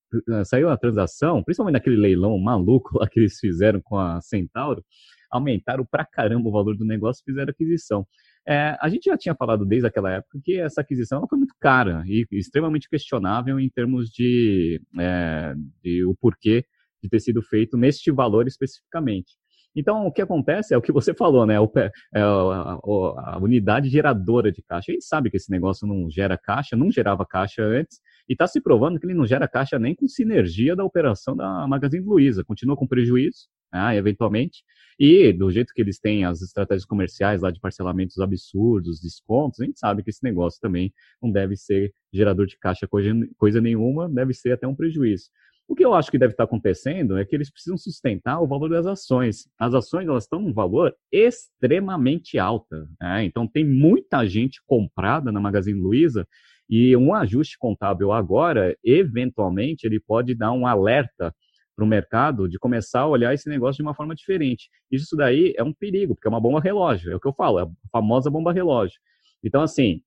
saiu 0.45 0.69
a 0.69 0.77
transação, 0.77 1.43
principalmente 1.43 1.73
naquele 1.73 1.97
leilão 1.97 2.37
maluco 2.39 2.97
lá 2.97 3.07
que 3.07 3.19
eles 3.19 3.37
fizeram 3.37 3.81
com 3.81 3.97
a 3.97 4.21
Centauro, 4.21 4.81
aumentaram 5.29 5.85
pra 5.85 6.05
caramba 6.05 6.47
o 6.47 6.51
valor 6.53 6.77
do 6.77 6.85
negócio 6.85 7.21
e 7.21 7.31
fizeram 7.31 7.51
aquisição. 7.51 8.07
É, 8.47 8.77
a 8.79 8.87
gente 8.87 9.05
já 9.05 9.17
tinha 9.17 9.35
falado 9.35 9.65
desde 9.65 9.87
aquela 9.87 10.11
época 10.11 10.39
que 10.41 10.57
essa 10.57 10.79
aquisição 10.79 11.27
foi 11.27 11.37
muito 11.37 11.55
cara 11.59 12.03
e 12.05 12.25
extremamente 12.31 12.89
questionável 12.89 13.59
em 13.59 13.69
termos 13.69 14.09
de, 14.09 14.81
é, 14.97 15.53
de 15.83 16.05
o 16.05 16.15
porquê 16.15 16.65
de 17.03 17.09
ter 17.09 17.19
sido 17.19 17.41
feito 17.41 17.77
neste 17.77 18.11
valor 18.11 18.47
especificamente. 18.47 19.33
Então, 19.75 20.05
o 20.05 20.11
que 20.11 20.21
acontece 20.21 20.73
é 20.73 20.77
o 20.77 20.81
que 20.81 20.91
você 20.91 21.13
falou, 21.15 21.45
né? 21.45 21.59
O, 21.59 21.69
é 21.75 21.91
a, 22.15 22.79
a, 22.83 23.39
unidade 23.41 23.89
geradora 23.89 24.51
de 24.51 24.61
caixa. 24.61 24.91
A 24.91 24.93
gente 24.93 25.05
sabe 25.05 25.29
que 25.29 25.37
esse 25.37 25.51
negócio 25.51 25.87
não 25.87 26.09
gera 26.09 26.37
caixa, 26.37 26.75
não 26.75 26.91
gerava 26.91 27.25
caixa 27.25 27.63
antes, 27.63 27.99
e 28.29 28.33
está 28.33 28.47
se 28.47 28.61
provando 28.61 28.99
que 28.99 29.05
ele 29.05 29.13
não 29.13 29.25
gera 29.25 29.47
caixa 29.47 29.77
nem 29.77 29.95
com 29.95 30.07
sinergia 30.07 30.75
da 30.75 30.83
operação 30.83 31.35
da 31.35 31.67
Magazine 31.67 32.05
Luiza. 32.05 32.43
Continua 32.43 32.77
com 32.77 32.87
prejuízo, 32.87 33.47
né, 33.73 33.97
eventualmente, 33.97 34.63
e 34.99 35.33
do 35.33 35.49
jeito 35.49 35.73
que 35.73 35.81
eles 35.81 35.99
têm 35.99 36.23
as 36.23 36.41
estratégias 36.41 36.85
comerciais 36.85 37.41
lá 37.41 37.49
de 37.49 37.59
parcelamentos 37.59 38.19
absurdos, 38.19 39.01
descontos, 39.01 39.59
a 39.59 39.65
gente 39.65 39.79
sabe 39.79 40.03
que 40.03 40.11
esse 40.11 40.23
negócio 40.23 40.59
também 40.61 40.93
não 41.21 41.31
deve 41.31 41.55
ser 41.57 41.91
gerador 42.13 42.45
de 42.45 42.57
caixa 42.59 42.87
coisa, 42.87 43.11
coisa 43.37 43.59
nenhuma, 43.59 44.07
deve 44.07 44.33
ser 44.33 44.51
até 44.51 44.67
um 44.67 44.75
prejuízo. 44.75 45.25
O 45.67 45.75
que 45.75 45.85
eu 45.85 45.93
acho 45.93 46.11
que 46.11 46.17
deve 46.17 46.33
estar 46.33 46.43
acontecendo 46.43 47.17
é 47.17 47.25
que 47.25 47.35
eles 47.35 47.49
precisam 47.49 47.77
sustentar 47.77 48.41
o 48.41 48.47
valor 48.47 48.69
das 48.69 48.85
ações. 48.85 49.47
As 49.57 49.73
ações 49.73 50.07
elas 50.07 50.25
estão 50.25 50.41
num 50.41 50.53
valor 50.53 50.93
extremamente 51.11 52.37
alto. 52.37 52.87
Né? 52.99 53.23
Então 53.23 53.47
tem 53.47 53.65
muita 53.65 54.27
gente 54.27 54.61
comprada 54.65 55.31
na 55.31 55.39
Magazine 55.39 55.79
Luiza 55.79 56.27
e 56.69 56.95
um 56.95 57.13
ajuste 57.13 57.57
contábil 57.57 58.11
agora, 58.11 58.75
eventualmente, 58.83 59.85
ele 59.85 59.99
pode 59.99 60.35
dar 60.35 60.51
um 60.51 60.65
alerta 60.65 61.33
para 61.75 61.85
o 61.85 61.87
mercado 61.87 62.47
de 62.47 62.59
começar 62.59 63.01
a 63.01 63.07
olhar 63.07 63.33
esse 63.33 63.49
negócio 63.49 63.77
de 63.77 63.83
uma 63.83 63.95
forma 63.95 64.15
diferente. 64.15 64.69
Isso 64.91 65.15
daí 65.15 65.53
é 65.57 65.63
um 65.63 65.73
perigo, 65.73 66.15
porque 66.15 66.27
é 66.27 66.29
uma 66.31 66.39
bomba 66.39 66.59
relógio, 66.59 67.11
é 67.11 67.15
o 67.15 67.19
que 67.19 67.27
eu 67.27 67.33
falo, 67.33 67.59
é 67.59 67.63
a 67.63 67.67
famosa 67.91 68.29
bomba 68.29 68.53
relógio. 68.53 68.99
Então, 69.43 69.61
assim, 69.61 70.01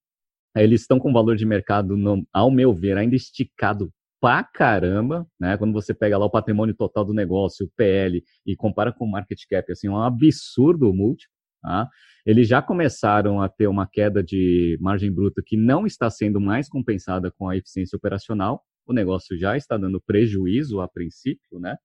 eles 0.57 0.83
estão 0.83 0.99
com 0.99 1.13
valor 1.13 1.37
de 1.37 1.45
mercado, 1.45 1.97
no, 1.97 2.27
ao 2.33 2.51
meu 2.51 2.73
ver, 2.73 2.97
ainda 2.97 3.15
esticado 3.15 3.93
pra 4.21 4.43
caramba, 4.43 5.27
né? 5.39 5.57
Quando 5.57 5.73
você 5.73 5.95
pega 5.95 6.19
lá 6.19 6.27
o 6.27 6.31
patrimônio 6.31 6.75
total 6.75 7.05
do 7.05 7.15
negócio, 7.15 7.67
o 7.67 7.71
PL, 7.77 8.23
e 8.47 8.57
compara 8.57 8.93
com 8.93 9.05
o 9.05 9.11
market 9.11 9.41
cap, 9.49 9.71
assim, 9.71 9.89
é 9.89 9.91
um 9.91 10.03
absurdo 10.03 10.91
o 10.91 10.95
múltiplo, 10.95 11.35
tá? 11.63 11.89
Eles 12.25 12.49
já 12.49 12.61
começaram 12.61 13.41
a 13.41 13.49
ter 13.49 13.67
uma 13.69 13.87
queda 13.87 14.23
de 14.23 14.77
margem 14.81 15.13
bruta 15.13 15.43
que 15.45 15.57
não 15.57 15.87
está 15.87 16.11
sendo 16.11 16.41
mais 16.41 16.69
compensada 16.69 17.31
com 17.31 17.49
a 17.49 17.57
eficiência 17.57 17.97
operacional, 17.97 18.63
o 18.87 18.93
negócio 18.93 19.39
já 19.39 19.57
está 19.57 19.77
dando 19.77 20.01
prejuízo 20.01 20.81
a 20.81 20.89
princípio, 20.89 21.59
né? 21.59 21.77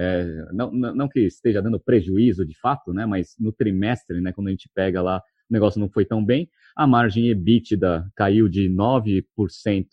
É, 0.00 0.24
não, 0.52 0.70
não, 0.70 1.08
que 1.08 1.20
esteja 1.20 1.60
dando 1.60 1.80
prejuízo 1.80 2.46
de 2.46 2.56
fato, 2.58 2.92
né? 2.92 3.04
Mas 3.04 3.34
no 3.38 3.52
trimestre, 3.52 4.20
né? 4.20 4.32
Quando 4.32 4.46
a 4.46 4.50
gente 4.50 4.70
pega 4.72 5.02
lá, 5.02 5.20
o 5.48 5.52
negócio 5.52 5.80
não 5.80 5.88
foi 5.88 6.04
tão 6.04 6.24
bem. 6.24 6.48
A 6.76 6.86
margem 6.86 7.28
EBITDA 7.28 8.10
caiu 8.14 8.48
de 8.48 8.68
9% 8.68 9.24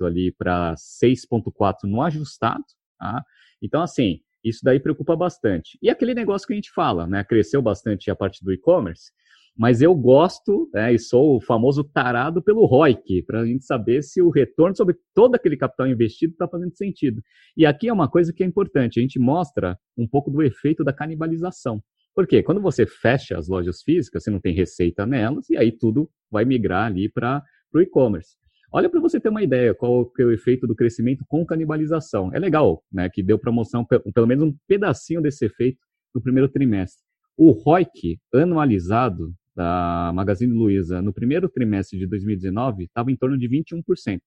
ali 0.06 0.32
para 0.32 0.76
6,4% 0.76 1.84
no 1.84 2.02
ajustado. 2.02 2.64
Tá? 3.00 3.24
Então, 3.62 3.82
assim, 3.82 4.20
isso 4.44 4.60
daí 4.64 4.80
preocupa 4.80 5.16
bastante. 5.16 5.78
E 5.82 5.90
aquele 5.90 6.14
negócio 6.14 6.48
que 6.48 6.54
a 6.54 6.56
gente 6.56 6.72
fala, 6.72 7.08
né? 7.08 7.24
Cresceu 7.24 7.62
bastante 7.62 8.12
a 8.12 8.16
parte 8.16 8.44
do 8.44 8.54
e-commerce, 8.54 9.12
mas 9.58 9.82
eu 9.82 9.96
gosto, 9.96 10.70
né, 10.74 10.94
e 10.94 11.00
sou 11.00 11.38
o 11.38 11.42
famoso 11.42 11.82
tarado 11.82 12.44
pelo 12.44 12.66
ROIC, 12.66 13.24
para 13.24 13.40
a 13.40 13.46
gente 13.46 13.64
saber 13.64 14.02
se 14.04 14.22
o 14.22 14.30
retorno 14.30 14.76
sobre 14.76 14.98
todo 15.14 15.36
aquele 15.36 15.56
capital 15.56 15.88
investido 15.88 16.34
está 16.34 16.46
fazendo 16.46 16.76
sentido. 16.76 17.22
E 17.56 17.66
aqui 17.66 17.88
é 17.88 17.94
uma 17.94 18.10
coisa 18.10 18.34
que 18.34 18.44
é 18.44 18.46
importante, 18.46 19.00
a 19.00 19.02
gente 19.02 19.18
mostra 19.18 19.80
um 19.98 20.06
pouco 20.06 20.30
do 20.30 20.44
efeito 20.44 20.84
da 20.84 20.92
canibalização. 20.92 21.82
Porque 22.16 22.42
quando 22.42 22.62
você 22.62 22.86
fecha 22.86 23.38
as 23.38 23.50
lojas 23.50 23.82
físicas, 23.82 24.24
você 24.24 24.32
não 24.32 24.40
tem 24.40 24.54
receita 24.54 25.06
nelas, 25.06 25.50
e 25.50 25.58
aí 25.58 25.72
tudo 25.72 26.10
vai 26.32 26.46
migrar 26.46 26.86
ali 26.86 27.10
para 27.10 27.44
o 27.74 27.82
e-commerce. 27.82 28.38
Olha 28.72 28.90
para 28.90 29.02
você 29.02 29.20
ter 29.20 29.30
uma 29.30 29.44
ideia 29.44 29.74
qual 29.76 30.12
é 30.18 30.24
o 30.24 30.32
efeito 30.32 30.66
do 30.66 30.76
crescimento 30.76 31.26
com 31.28 31.46
canibalização. 31.46 32.34
É 32.34 32.40
legal, 32.40 32.84
né, 32.92 33.10
que 33.10 33.22
deu 33.22 33.38
promoção, 33.38 33.86
pelo 33.86 34.28
menos 34.28 34.48
um 34.48 34.56
pedacinho 34.68 35.22
desse 35.22 35.46
efeito 35.46 35.80
no 36.14 36.22
primeiro 36.22 36.48
trimestre. 36.48 37.04
O 37.38 37.52
ROIC 37.52 38.18
anualizado 38.34 39.34
da 39.54 40.12
Magazine 40.14 40.54
Luiza 40.54 41.02
no 41.02 41.14
primeiro 41.14 41.50
trimestre 41.50 42.00
de 42.00 42.08
2019 42.08 42.86
estava 42.86 43.12
em 43.12 43.16
torno 43.16 43.38
de 43.38 43.48
21%. 43.48 44.20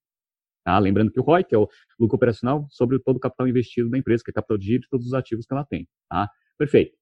Tá? 0.64 0.78
Lembrando 0.78 1.10
que 1.10 1.20
o 1.20 1.22
ROIC 1.22 1.54
é 1.54 1.58
o 1.58 1.68
lucro 1.98 2.16
operacional 2.16 2.66
sobre 2.70 2.98
todo 2.98 3.16
o 3.16 3.20
capital 3.20 3.48
investido 3.48 3.88
da 3.88 3.96
empresa, 3.96 4.22
que 4.22 4.30
é 4.30 4.34
capital 4.34 4.58
de 4.58 4.66
giro 4.66 4.84
e 4.84 4.88
todos 4.90 5.06
os 5.06 5.14
ativos 5.14 5.46
que 5.46 5.54
ela 5.54 5.64
tem. 5.64 5.88
Tá? 6.08 6.28
Perfeito 6.58 6.97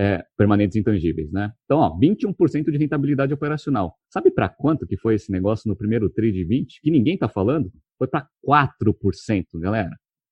é, 0.00 0.24
permanentes 0.34 0.76
intangíveis, 0.76 1.30
né? 1.30 1.52
Então, 1.66 1.78
ó, 1.78 1.98
21% 1.98 2.70
de 2.70 2.78
rentabilidade 2.78 3.34
operacional. 3.34 3.94
Sabe 4.08 4.30
para 4.30 4.48
quanto 4.48 4.86
que 4.86 4.96
foi 4.96 5.16
esse 5.16 5.30
negócio 5.30 5.68
no 5.68 5.76
primeiro 5.76 6.08
TRI 6.08 6.32
de 6.32 6.42
20? 6.42 6.80
Que 6.80 6.90
ninguém 6.90 7.14
está 7.14 7.28
falando? 7.28 7.70
Foi 7.98 8.08
para 8.08 8.26
4%, 8.42 9.60
galera. 9.60 9.90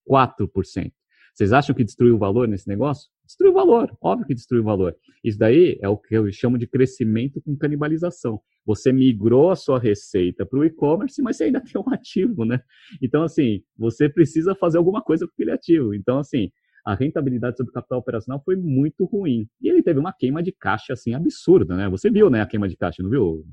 4%. 0.09 0.91
Vocês 1.35 1.53
acham 1.53 1.75
que 1.75 1.83
destruiu 1.83 2.15
o 2.15 2.17
valor 2.17 2.47
nesse 2.47 2.67
negócio? 2.67 3.11
Destruiu 3.23 3.51
o 3.51 3.55
valor, 3.55 3.95
óbvio 4.01 4.25
que 4.25 4.33
destruiu 4.33 4.63
o 4.63 4.65
valor. 4.65 4.95
Isso 5.23 5.37
daí 5.37 5.77
é 5.83 5.87
o 5.87 5.95
que 5.95 6.15
eu 6.15 6.31
chamo 6.31 6.57
de 6.57 6.65
crescimento 6.65 7.39
com 7.39 7.55
canibalização. 7.55 8.41
Você 8.65 8.91
migrou 8.91 9.51
a 9.51 9.55
sua 9.55 9.77
receita 9.77 10.47
para 10.47 10.57
o 10.57 10.65
e-commerce, 10.65 11.21
mas 11.21 11.37
você 11.37 11.43
ainda 11.43 11.61
tem 11.61 11.79
um 11.79 11.93
ativo, 11.93 12.43
né? 12.43 12.59
Então, 13.03 13.21
assim, 13.21 13.61
você 13.77 14.09
precisa 14.09 14.55
fazer 14.55 14.79
alguma 14.79 15.03
coisa 15.03 15.27
com 15.27 15.31
aquele 15.31 15.51
ativo. 15.51 15.93
Então, 15.93 16.17
assim, 16.17 16.49
a 16.89 16.95
rentabilidade 16.95 17.55
sobre 17.55 17.69
o 17.69 17.73
capital 17.73 17.99
operacional 17.99 18.41
foi 18.43 18.55
muito 18.55 19.05
ruim. 19.05 19.47
E 19.61 19.69
ele 19.69 19.83
teve 19.83 19.99
uma 19.99 20.11
queima 20.11 20.41
de 20.41 20.51
caixa 20.51 20.93
assim 20.93 21.13
absurda, 21.13 21.75
né? 21.75 21.87
Você 21.87 22.09
viu, 22.09 22.31
né, 22.31 22.41
a 22.41 22.47
queima 22.47 22.67
de 22.67 22.75
caixa, 22.75 23.03
não 23.03 23.11
viu, 23.11 23.45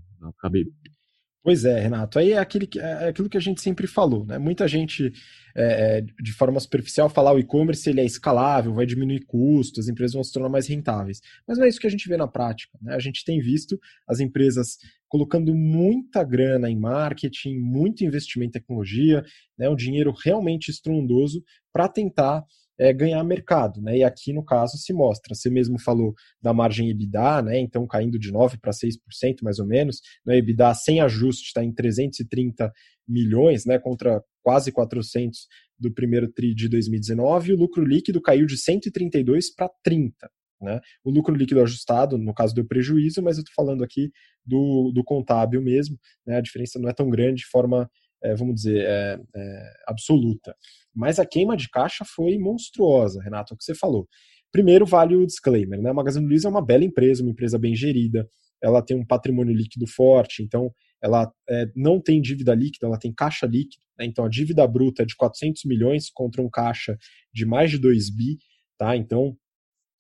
Habib? 0.42 0.68
Pois 1.42 1.64
é, 1.66 1.78
Renato. 1.78 2.18
Aí 2.18 2.32
é, 2.32 2.38
aquele, 2.38 2.66
é 2.78 3.08
aquilo 3.08 3.28
que 3.28 3.36
a 3.36 3.40
gente 3.40 3.60
sempre 3.60 3.86
falou, 3.86 4.24
né? 4.24 4.38
Muita 4.38 4.66
gente, 4.66 5.12
é, 5.54 5.98
é, 5.98 6.00
de 6.00 6.32
forma 6.32 6.58
superficial, 6.58 7.10
fala 7.10 7.32
o 7.32 7.38
e-commerce 7.38 7.88
ele 7.88 8.00
é 8.00 8.04
escalável, 8.06 8.74
vai 8.74 8.86
diminuir 8.86 9.20
custos, 9.26 9.84
as 9.84 9.88
empresas 9.88 10.14
vão 10.14 10.24
se 10.24 10.32
tornar 10.32 10.48
mais 10.48 10.66
rentáveis. 10.66 11.20
Mas 11.46 11.58
não 11.58 11.66
é 11.66 11.68
isso 11.68 11.78
que 11.78 11.86
a 11.86 11.90
gente 11.90 12.08
vê 12.08 12.16
na 12.16 12.26
prática. 12.26 12.76
Né? 12.80 12.94
A 12.94 12.98
gente 12.98 13.22
tem 13.22 13.38
visto 13.38 13.78
as 14.08 14.18
empresas 14.18 14.78
colocando 15.08 15.54
muita 15.54 16.24
grana 16.24 16.70
em 16.70 16.76
marketing, 16.76 17.58
muito 17.58 18.02
investimento 18.02 18.48
em 18.56 18.60
tecnologia, 18.60 19.22
né? 19.58 19.68
um 19.68 19.76
dinheiro 19.76 20.12
realmente 20.24 20.70
estrondoso 20.70 21.44
para 21.70 21.86
tentar 21.86 22.42
é, 22.78 22.92
ganhar 22.92 23.22
mercado, 23.24 23.80
né? 23.80 23.98
E 23.98 24.04
aqui 24.04 24.32
no 24.32 24.44
caso 24.44 24.76
se 24.76 24.92
mostra. 24.92 25.34
Você 25.34 25.48
mesmo 25.50 25.80
falou 25.80 26.14
da 26.40 26.52
margem 26.52 26.90
EBITDA, 26.90 27.42
né? 27.42 27.58
Então 27.58 27.86
caindo 27.86 28.18
de 28.18 28.30
9 28.30 28.58
para 28.58 28.72
6% 28.72 28.98
mais 29.42 29.58
ou 29.58 29.66
menos. 29.66 30.00
Né? 30.24 30.38
EBITDA 30.38 30.74
sem 30.74 31.00
ajuste 31.00 31.46
está 31.46 31.64
em 31.64 31.72
330 31.72 32.72
milhões, 33.08 33.64
né? 33.64 33.78
Contra 33.78 34.22
quase 34.42 34.70
400 34.70 35.46
do 35.78 35.92
primeiro 35.92 36.28
tri 36.28 36.54
de 36.54 36.68
2019. 36.68 37.50
E 37.50 37.54
o 37.54 37.56
lucro 37.56 37.84
líquido 37.84 38.20
caiu 38.20 38.46
de 38.46 38.56
132 38.56 39.54
para 39.54 39.70
30. 39.82 40.30
Né? 40.60 40.80
O 41.04 41.10
lucro 41.10 41.34
líquido 41.34 41.60
ajustado, 41.60 42.16
no 42.16 42.32
caso, 42.32 42.54
deu 42.54 42.66
prejuízo, 42.66 43.22
mas 43.22 43.36
eu 43.36 43.42
estou 43.42 43.54
falando 43.54 43.84
aqui 43.84 44.10
do, 44.44 44.90
do 44.94 45.04
contábil 45.04 45.60
mesmo. 45.60 45.98
Né? 46.26 46.36
A 46.36 46.40
diferença 46.40 46.78
não 46.78 46.88
é 46.88 46.94
tão 46.94 47.10
grande 47.10 47.42
de 47.42 47.46
forma 47.46 47.90
é, 48.22 48.34
vamos 48.34 48.56
dizer, 48.56 48.84
é, 48.84 49.18
é, 49.34 49.72
absoluta. 49.86 50.54
Mas 50.94 51.18
a 51.18 51.26
queima 51.26 51.56
de 51.56 51.68
caixa 51.68 52.04
foi 52.04 52.38
monstruosa, 52.38 53.22
Renato, 53.22 53.52
é 53.52 53.54
o 53.54 53.58
que 53.58 53.64
você 53.64 53.74
falou. 53.74 54.08
Primeiro, 54.50 54.86
vale 54.86 55.14
o 55.16 55.26
disclaimer, 55.26 55.80
né? 55.80 55.90
A 55.90 55.94
Magazine 55.94 56.26
Luiza 56.26 56.48
é 56.48 56.50
uma 56.50 56.64
bela 56.64 56.84
empresa, 56.84 57.22
uma 57.22 57.30
empresa 57.30 57.58
bem 57.58 57.74
gerida, 57.74 58.28
ela 58.62 58.82
tem 58.82 58.96
um 58.96 59.04
patrimônio 59.04 59.54
líquido 59.54 59.86
forte, 59.86 60.42
então 60.42 60.72
ela 61.02 61.30
é, 61.48 61.66
não 61.74 62.00
tem 62.00 62.20
dívida 62.20 62.54
líquida, 62.54 62.86
ela 62.86 62.98
tem 62.98 63.12
caixa 63.12 63.46
líquido, 63.46 63.84
né? 63.98 64.06
então 64.06 64.24
a 64.24 64.28
dívida 64.28 64.66
bruta 64.66 65.02
é 65.02 65.06
de 65.06 65.14
400 65.14 65.64
milhões 65.64 66.10
contra 66.10 66.40
um 66.40 66.48
caixa 66.48 66.96
de 67.32 67.44
mais 67.44 67.70
de 67.70 67.78
2 67.78 68.10
bi, 68.10 68.38
tá? 68.78 68.96
Então, 68.96 69.36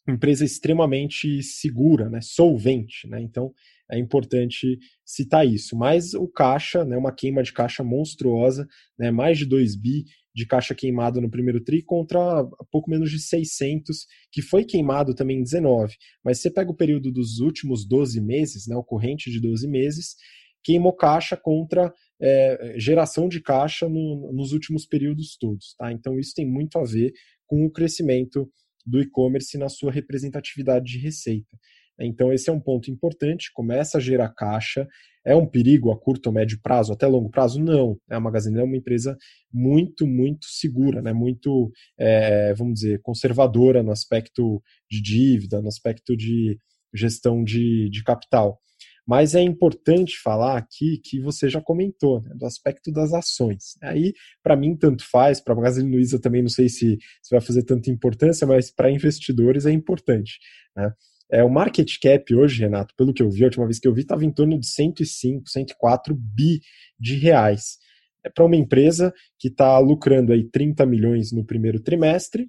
empresa 0.08 0.44
extremamente 0.44 1.42
segura, 1.42 2.08
né? 2.08 2.20
solvente, 2.22 3.08
né? 3.08 3.20
Então, 3.20 3.52
é 3.90 3.98
importante 3.98 4.78
citar 5.04 5.46
isso. 5.46 5.76
Mas 5.76 6.14
o 6.14 6.26
caixa, 6.26 6.84
né, 6.84 6.96
uma 6.96 7.12
queima 7.12 7.42
de 7.42 7.52
caixa 7.52 7.84
monstruosa, 7.84 8.66
né, 8.98 9.10
mais 9.10 9.38
de 9.38 9.46
2 9.46 9.76
bi 9.76 10.04
de 10.34 10.44
caixa 10.44 10.74
queimado 10.74 11.20
no 11.20 11.30
primeiro 11.30 11.62
TRI 11.62 11.82
contra 11.82 12.44
pouco 12.70 12.90
menos 12.90 13.10
de 13.10 13.18
600, 13.18 14.06
que 14.30 14.42
foi 14.42 14.64
queimado 14.64 15.14
também 15.14 15.38
em 15.38 15.42
19. 15.42 15.94
Mas 16.22 16.40
você 16.40 16.50
pega 16.50 16.70
o 16.70 16.76
período 16.76 17.10
dos 17.10 17.38
últimos 17.38 17.86
12 17.86 18.20
meses, 18.20 18.66
né, 18.66 18.76
o 18.76 18.84
corrente 18.84 19.30
de 19.30 19.40
12 19.40 19.66
meses, 19.66 20.16
queimou 20.62 20.92
caixa 20.92 21.36
contra 21.36 21.92
é, 22.20 22.74
geração 22.76 23.28
de 23.28 23.40
caixa 23.40 23.88
no, 23.88 24.32
nos 24.32 24.52
últimos 24.52 24.84
períodos 24.84 25.36
todos. 25.38 25.74
Tá? 25.78 25.90
Então 25.90 26.18
isso 26.18 26.34
tem 26.34 26.46
muito 26.46 26.76
a 26.78 26.84
ver 26.84 27.12
com 27.46 27.64
o 27.64 27.70
crescimento 27.70 28.50
do 28.86 29.00
e-commerce 29.00 29.58
na 29.58 29.68
sua 29.68 29.90
representatividade 29.90 30.84
de 30.84 30.98
receita. 30.98 31.56
Então, 31.98 32.32
esse 32.32 32.50
é 32.50 32.52
um 32.52 32.60
ponto 32.60 32.90
importante. 32.90 33.50
Começa 33.54 33.98
a 33.98 34.00
gerar 34.00 34.28
caixa. 34.28 34.86
É 35.24 35.34
um 35.34 35.46
perigo 35.46 35.90
a 35.90 35.98
curto 35.98 36.30
médio 36.30 36.60
prazo, 36.62 36.92
até 36.92 37.06
longo 37.06 37.30
prazo? 37.30 37.58
Não. 37.58 37.98
A 38.08 38.20
Magazine 38.20 38.58
é 38.58 38.62
uma 38.62 38.76
empresa 38.76 39.16
muito, 39.52 40.06
muito 40.06 40.46
segura, 40.46 41.00
né? 41.02 41.12
muito, 41.12 41.72
é, 41.98 42.54
vamos 42.54 42.74
dizer, 42.74 43.00
conservadora 43.02 43.82
no 43.82 43.90
aspecto 43.90 44.62
de 44.90 45.00
dívida, 45.00 45.60
no 45.60 45.68
aspecto 45.68 46.16
de 46.16 46.58
gestão 46.94 47.42
de, 47.42 47.88
de 47.90 48.04
capital. 48.04 48.60
Mas 49.06 49.34
é 49.36 49.40
importante 49.40 50.18
falar 50.18 50.56
aqui 50.56 50.98
que 50.98 51.20
você 51.20 51.48
já 51.48 51.60
comentou, 51.60 52.20
né, 52.20 52.32
do 52.34 52.44
aspecto 52.44 52.90
das 52.90 53.12
ações. 53.12 53.76
Aí, 53.80 54.12
para 54.42 54.56
mim, 54.56 54.76
tanto 54.76 55.08
faz, 55.08 55.40
para 55.40 55.54
a 55.54 55.56
Magazine 55.56 55.90
Luiza 55.90 56.20
também 56.20 56.42
não 56.42 56.48
sei 56.48 56.68
se, 56.68 56.98
se 57.22 57.30
vai 57.30 57.40
fazer 57.40 57.62
tanta 57.62 57.90
importância, 57.90 58.46
mas 58.46 58.70
para 58.70 58.90
investidores 58.90 59.64
é 59.64 59.70
importante. 59.70 60.38
Né? 60.74 60.92
É, 61.30 61.44
o 61.44 61.50
market 61.50 61.90
cap 62.00 62.34
hoje, 62.34 62.62
Renato, 62.62 62.94
pelo 62.96 63.14
que 63.14 63.22
eu 63.22 63.30
vi, 63.30 63.42
a 63.42 63.46
última 63.46 63.66
vez 63.66 63.78
que 63.78 63.86
eu 63.86 63.94
vi, 63.94 64.02
estava 64.02 64.24
em 64.24 64.32
torno 64.32 64.58
de 64.58 64.66
105, 64.66 65.48
104 65.48 66.14
bi 66.14 66.60
de 66.98 67.16
reais. 67.16 67.78
É 68.24 68.30
para 68.30 68.44
uma 68.44 68.56
empresa 68.56 69.14
que 69.38 69.48
está 69.48 69.78
lucrando 69.78 70.32
aí 70.32 70.42
30 70.42 70.84
milhões 70.84 71.30
no 71.30 71.44
primeiro 71.44 71.80
trimestre 71.80 72.48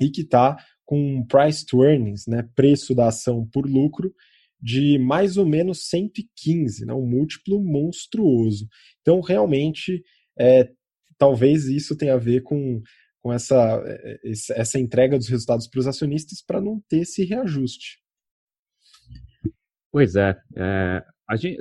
e 0.00 0.10
que 0.10 0.22
está 0.22 0.56
com 0.84 1.24
price 1.26 1.64
to 1.64 1.84
earnings, 1.84 2.26
né, 2.26 2.48
preço 2.54 2.94
da 2.94 3.08
ação 3.08 3.48
por 3.52 3.64
lucro, 3.66 4.12
de 4.62 4.98
mais 4.98 5.36
ou 5.36 5.44
menos 5.44 5.88
115, 5.88 6.86
né, 6.86 6.94
um 6.94 7.06
múltiplo 7.06 7.62
monstruoso. 7.62 8.68
Então, 9.00 9.20
realmente, 9.20 10.02
é, 10.38 10.70
talvez 11.18 11.66
isso 11.66 11.96
tenha 11.96 12.14
a 12.14 12.18
ver 12.18 12.42
com 12.42 12.80
com 13.22 13.32
essa, 13.32 13.80
é, 13.86 14.20
é, 14.24 14.32
essa 14.60 14.78
entrega 14.78 15.16
dos 15.16 15.28
resultados 15.28 15.68
para 15.68 15.78
os 15.78 15.86
acionistas 15.86 16.42
para 16.42 16.60
não 16.60 16.82
ter 16.88 16.98
esse 16.98 17.24
reajuste. 17.24 18.00
Pois 19.92 20.16
é, 20.16 20.36
é, 20.56 21.04
gente, 21.36 21.58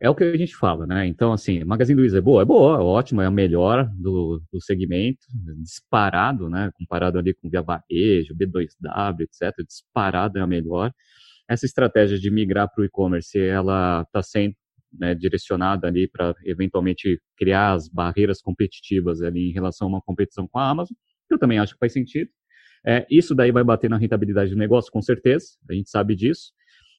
é, 0.00 0.08
o 0.08 0.14
que 0.14 0.24
a 0.24 0.36
gente 0.36 0.54
fala, 0.54 0.86
né? 0.86 1.06
Então, 1.06 1.32
assim, 1.32 1.64
Magazine 1.64 2.00
Luiza 2.00 2.18
é 2.18 2.20
boa? 2.20 2.42
É 2.42 2.44
boa, 2.44 2.76
é 2.76 2.80
ótima, 2.80 3.24
é 3.24 3.26
a 3.26 3.30
melhor 3.30 3.90
do, 3.96 4.40
do 4.52 4.60
segmento, 4.60 5.26
disparado, 5.58 6.48
né? 6.48 6.70
Comparado 6.74 7.18
ali 7.18 7.34
com 7.34 7.50
Via 7.50 7.62
Varejo, 7.62 8.36
B2W, 8.36 9.22
etc., 9.22 9.52
disparado 9.66 10.38
é 10.38 10.42
a 10.42 10.46
melhor. 10.46 10.92
Essa 11.48 11.66
estratégia 11.66 12.18
de 12.18 12.30
migrar 12.30 12.68
para 12.72 12.82
o 12.82 12.84
e-commerce, 12.84 13.38
ela 13.38 14.02
está 14.02 14.22
sendo 14.22 14.54
né, 14.92 15.14
direcionada 15.14 15.86
ali 15.86 16.08
para 16.08 16.34
eventualmente 16.44 17.20
criar 17.36 17.72
as 17.72 17.88
barreiras 17.88 18.40
competitivas 18.40 19.22
ali 19.22 19.50
em 19.50 19.52
relação 19.52 19.86
a 19.86 19.90
uma 19.90 20.02
competição 20.02 20.46
com 20.46 20.58
a 20.58 20.68
Amazon, 20.68 20.94
que 21.28 21.34
eu 21.34 21.38
também 21.38 21.58
acho 21.58 21.74
que 21.74 21.78
faz 21.78 21.92
sentido. 21.92 22.30
É, 22.84 23.06
isso 23.10 23.34
daí 23.34 23.52
vai 23.52 23.62
bater 23.62 23.88
na 23.88 23.96
rentabilidade 23.96 24.50
do 24.50 24.56
negócio, 24.56 24.90
com 24.90 25.00
certeza, 25.00 25.46
a 25.68 25.72
gente 25.72 25.88
sabe 25.88 26.14
disso. 26.14 26.52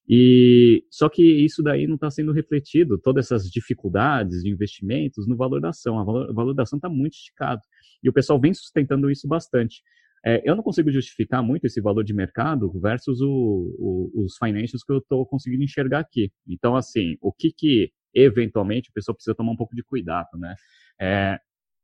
E 0.08 0.84
só 0.90 1.08
que 1.08 1.24
isso 1.24 1.64
daí 1.64 1.88
não 1.88 1.96
está 1.96 2.10
sendo 2.10 2.34
refletido, 2.34 2.98
todas 2.98 3.26
essas 3.26 3.50
dificuldades 3.50 4.42
de 4.44 4.50
investimentos 4.50 5.28
no 5.28 5.36
valor 5.38 5.62
da 5.62 5.70
ação. 5.70 5.98
A 5.98 6.04
valor, 6.04 6.30
o 6.30 6.34
valor 6.34 6.54
da 6.54 6.64
ação 6.64 6.78
está 6.78 6.90
muito 6.90 7.14
esticado. 7.14 7.62
E 8.04 8.10
o 8.10 8.14
pessoal 8.14 8.40
vem 8.40 8.54
sustentando 8.54 9.10
isso 9.10 9.28
bastante. 9.28 9.82
É, 10.26 10.42
eu 10.50 10.56
não 10.56 10.64
consigo 10.64 10.90
justificar 10.90 11.44
muito 11.44 11.66
esse 11.66 11.82
valor 11.82 12.04
de 12.04 12.14
mercado 12.14 12.72
versus 12.80 13.20
o, 13.22 13.30
o, 13.78 14.24
os 14.24 14.38
financials 14.38 14.84
que 14.84 14.94
eu 14.94 15.00
estou 15.00 15.26
conseguindo 15.26 15.64
enxergar 15.64 16.00
aqui. 16.00 16.32
Então, 16.48 16.76
assim, 16.76 17.18
o 17.22 17.32
que 17.32 17.52
que 17.52 17.92
eventualmente 18.14 18.90
o 18.90 18.94
pessoal 18.94 19.16
precisa 19.16 19.36
tomar 19.36 19.52
um 19.52 19.58
pouco 19.58 19.76
de 19.76 19.84
cuidado, 19.84 20.38
né? 20.38 20.56
É, 21.02 21.40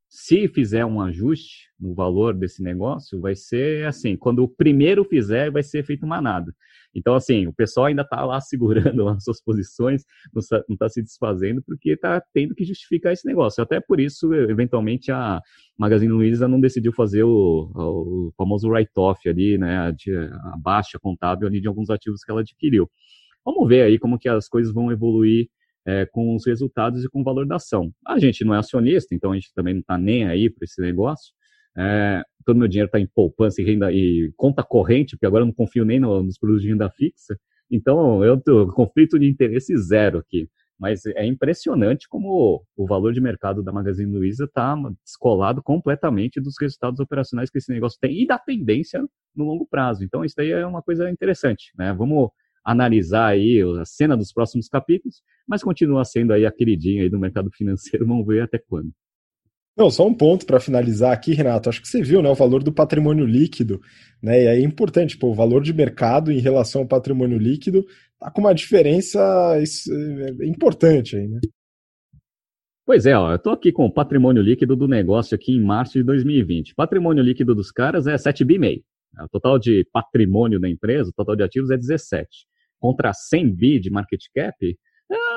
se 0.08 0.48
fizer 0.48 0.86
um 0.86 1.02
ajuste 1.02 1.70
no 1.80 1.94
valor 1.94 2.34
desse 2.34 2.64
negócio, 2.64 3.20
vai 3.20 3.36
ser 3.36 3.86
assim, 3.86 4.18
quando 4.18 4.44
o 4.44 4.48
primeiro 4.48 5.04
fizer, 5.04 5.52
vai 5.52 5.62
ser 5.62 5.84
feito 5.84 6.06
uma 6.06 6.20
nada. 6.20 6.52
Então, 6.96 7.14
assim, 7.14 7.46
o 7.48 7.54
pessoal 7.54 7.88
ainda 7.88 8.02
está 8.02 8.24
lá 8.26 8.40
segurando 8.42 9.08
as 9.10 9.24
suas 9.24 9.42
posições, 9.42 10.04
não 10.34 10.74
está 10.74 10.90
se 10.90 11.02
desfazendo, 11.02 11.62
porque 11.64 11.92
está 11.92 12.22
tendo 12.34 12.56
que 12.56 12.66
justificar 12.66 13.14
esse 13.14 13.26
negócio. 13.26 13.64
Até 13.64 13.80
por 13.80 14.00
isso, 14.00 14.34
eventualmente, 14.34 15.12
a 15.12 15.40
Magazine 15.78 16.12
Luiza 16.12 16.48
não 16.48 16.60
decidiu 16.60 16.92
fazer 16.94 17.24
o, 17.24 17.72
o 17.76 18.34
famoso 18.38 18.70
write-off 18.70 19.28
ali, 19.30 19.58
né, 19.58 19.78
a, 19.78 19.90
a 20.54 20.58
baixa 20.58 20.98
contábil 21.00 21.48
ali 21.48 21.62
de 21.62 21.68
alguns 21.68 21.90
ativos 21.90 22.24
que 22.24 22.32
ela 22.32 22.42
adquiriu. 22.42 22.90
Vamos 23.46 23.68
ver 23.68 23.84
aí 23.84 23.98
como 23.98 24.20
que 24.20 24.28
as 24.28 24.48
coisas 24.48 24.74
vão 24.74 24.92
evoluir 24.92 25.48
é, 25.86 26.06
com 26.06 26.36
os 26.36 26.46
resultados 26.46 27.04
e 27.04 27.10
com 27.10 27.22
o 27.22 27.24
valor 27.24 27.48
da 27.48 27.56
ação. 27.56 27.92
A 28.06 28.20
gente 28.20 28.44
não 28.44 28.54
é 28.54 28.60
acionista, 28.60 29.16
então 29.16 29.32
a 29.32 29.36
gente 29.36 29.54
também 29.54 29.74
não 29.74 29.82
está 29.82 29.98
nem 29.98 30.28
aí 30.28 30.50
para 30.50 30.66
esse 30.66 30.82
negócio. 30.82 31.34
É, 31.80 32.24
todo 32.46 32.58
meu 32.60 32.68
dinheiro 32.68 32.88
está 32.88 33.00
em 33.00 33.08
poupança 33.08 33.62
e 33.62 33.66
renda 33.66 33.92
e 33.92 34.34
conta 34.36 34.64
corrente, 34.64 35.16
porque 35.16 35.26
agora 35.26 35.44
eu 35.44 35.48
não 35.48 35.54
confio 35.54 35.86
nem 35.86 36.00
no, 36.00 36.22
nos 36.22 36.38
produtos 36.38 36.64
de 36.64 36.70
renda 36.70 36.90
fixa. 36.90 37.38
Então 37.72 38.24
eu 38.24 38.38
tenho 38.38 38.68
conflito 38.74 39.18
de 39.18 39.28
interesse 39.28 39.76
zero 39.78 40.20
aqui. 40.20 40.50
Mas 40.80 41.06
é 41.06 41.26
impressionante 41.26 42.08
como 42.08 42.64
o 42.76 42.88
valor 42.88 43.12
de 43.12 43.20
mercado 43.20 43.62
da 43.62 43.72
Magazine 43.72 44.16
Luiza 44.16 44.46
está 44.46 44.76
descolado 45.04 45.62
completamente 45.62 46.40
dos 46.40 46.56
resultados 46.60 47.02
operacionais 47.02 47.50
que 47.50 47.58
esse 47.58 47.72
negócio 47.72 48.00
tem 48.00 48.24
e 48.24 48.26
da 48.26 48.40
tendência 48.40 49.02
no 49.36 49.44
longo 49.44 49.68
prazo. 49.68 50.06
Então, 50.06 50.24
isso 50.24 50.36
daí 50.38 50.52
é 50.52 50.66
uma 50.66 50.82
coisa 50.82 51.10
interessante. 51.10 51.74
Né? 51.78 51.94
Vamos 51.94 52.30
analisar 52.64 53.28
aí 53.28 53.62
a 53.80 53.84
cena 53.84 54.16
dos 54.16 54.32
próximos 54.32 54.70
capítulos, 54.70 55.22
mas 55.46 55.62
continua 55.62 56.06
sendo 56.06 56.32
aí 56.32 56.46
a 56.46 56.52
queridinha 56.52 57.04
aí 57.04 57.10
do 57.10 57.20
mercado 57.20 57.50
financeiro, 57.52 58.06
vamos 58.08 58.26
ver 58.26 58.44
até 58.44 58.58
quando. 58.58 58.90
Não, 59.80 59.90
só 59.90 60.06
um 60.06 60.14
ponto 60.14 60.46
para 60.46 60.60
finalizar 60.60 61.14
aqui, 61.14 61.34
Renato. 61.34 61.70
Acho 61.70 61.82
que 61.82 61.88
você 61.88 62.02
viu, 62.02 62.22
né, 62.22 62.30
o 62.30 62.36
valor 62.36 62.62
do 62.62 62.70
patrimônio 62.70 63.24
líquido, 63.26 63.80
né? 64.22 64.44
E 64.44 64.48
é 64.48 64.60
importante, 64.60 65.18
pô, 65.18 65.30
o 65.30 65.34
valor 65.34 65.64
de 65.64 65.72
mercado 65.72 66.34
em 66.34 66.40
relação 66.40 66.82
ao 66.82 66.88
patrimônio 66.88 67.38
líquido 67.38 67.86
tá 68.20 68.30
com 68.30 68.42
uma 68.42 68.54
diferença 68.54 69.18
é, 69.58 70.46
importante 70.46 71.16
aí, 71.16 71.30
né? 71.30 71.40
Pois 72.86 73.06
é, 73.06 73.18
ó, 73.18 73.32
eu 73.32 73.38
estou 73.38 73.54
aqui 73.54 73.72
com 73.72 73.86
o 73.86 73.94
patrimônio 73.94 74.44
líquido 74.44 74.76
do 74.76 74.86
negócio 74.86 75.34
aqui 75.34 75.54
em 75.54 75.64
março 75.64 75.94
de 75.94 76.04
2020. 76.04 76.76
Patrimônio 76.76 77.24
líquido 77.24 77.56
dos 77.56 77.72
caras 77.72 78.06
é 78.06 78.18
7 78.18 78.44
bi. 78.44 78.84
O 79.18 79.30
total 79.30 79.58
de 79.58 79.88
patrimônio 79.94 80.60
da 80.60 80.68
empresa, 80.68 81.10
o 81.10 81.14
total 81.14 81.38
de 81.38 81.44
ativos 81.44 81.72
é 81.72 81.78
17. 81.78 82.28
Contra 82.80 83.14
100 83.14 83.56
bi 83.56 83.80
de 83.80 83.90
market 83.90 84.24
cap, 84.36 84.78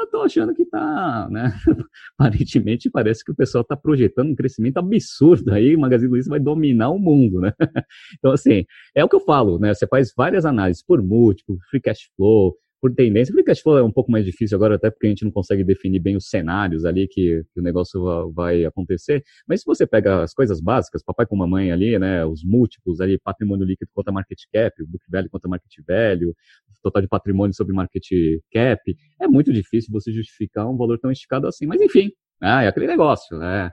eu 0.02 0.10
tô 0.10 0.22
achando 0.22 0.54
que 0.54 0.64
tá, 0.64 1.28
né? 1.30 1.52
Aparentemente 2.18 2.90
parece 2.90 3.24
que 3.24 3.32
o 3.32 3.34
pessoal 3.34 3.64
tá 3.64 3.76
projetando 3.76 4.30
um 4.30 4.34
crescimento 4.34 4.78
absurdo 4.78 5.52
aí, 5.52 5.74
o 5.74 5.80
Magazine 5.80 6.10
Luiza 6.10 6.30
vai 6.30 6.40
dominar 6.40 6.90
o 6.90 6.98
mundo, 6.98 7.40
né? 7.40 7.52
Então, 8.18 8.32
assim, 8.32 8.64
é 8.94 9.04
o 9.04 9.08
que 9.08 9.16
eu 9.16 9.20
falo, 9.20 9.58
né? 9.58 9.74
Você 9.74 9.86
faz 9.86 10.12
várias 10.16 10.44
análises 10.44 10.84
por 10.84 11.02
múltiplo, 11.02 11.58
free 11.70 11.80
cash 11.80 12.10
flow, 12.16 12.56
por 12.82 12.92
tendência. 12.92 13.32
Free 13.32 13.44
cash 13.44 13.60
flow 13.60 13.78
é 13.78 13.82
um 13.82 13.92
pouco 13.92 14.10
mais 14.10 14.24
difícil 14.24 14.56
agora, 14.56 14.74
até 14.74 14.90
porque 14.90 15.06
a 15.06 15.10
gente 15.10 15.24
não 15.24 15.30
consegue 15.30 15.62
definir 15.62 16.00
bem 16.00 16.16
os 16.16 16.28
cenários 16.28 16.84
ali 16.84 17.06
que, 17.06 17.44
que 17.54 17.60
o 17.60 17.62
negócio 17.62 18.32
vai 18.32 18.64
acontecer. 18.64 19.22
Mas 19.46 19.60
se 19.60 19.66
você 19.66 19.86
pega 19.86 20.24
as 20.24 20.34
coisas 20.34 20.60
básicas, 20.60 21.00
papai 21.00 21.24
com 21.24 21.36
mamãe 21.36 21.70
ali, 21.70 21.96
né, 21.96 22.26
os 22.26 22.42
múltiplos 22.44 23.00
ali, 23.00 23.20
patrimônio 23.20 23.64
líquido 23.64 23.88
contra 23.94 24.12
market 24.12 24.40
cap, 24.52 24.84
book 24.84 25.04
value 25.08 25.30
contra 25.30 25.48
market 25.48 25.72
value, 25.86 26.34
total 26.82 27.02
de 27.02 27.08
patrimônio 27.08 27.54
sobre 27.54 27.72
market 27.72 28.02
cap, 28.52 28.96
é 29.20 29.28
muito 29.28 29.52
difícil 29.52 29.92
você 29.92 30.12
justificar 30.12 30.68
um 30.68 30.76
valor 30.76 30.98
tão 30.98 31.12
esticado 31.12 31.46
assim. 31.46 31.66
Mas 31.66 31.80
enfim, 31.80 32.10
é 32.42 32.66
aquele 32.66 32.88
negócio, 32.88 33.38
né? 33.38 33.70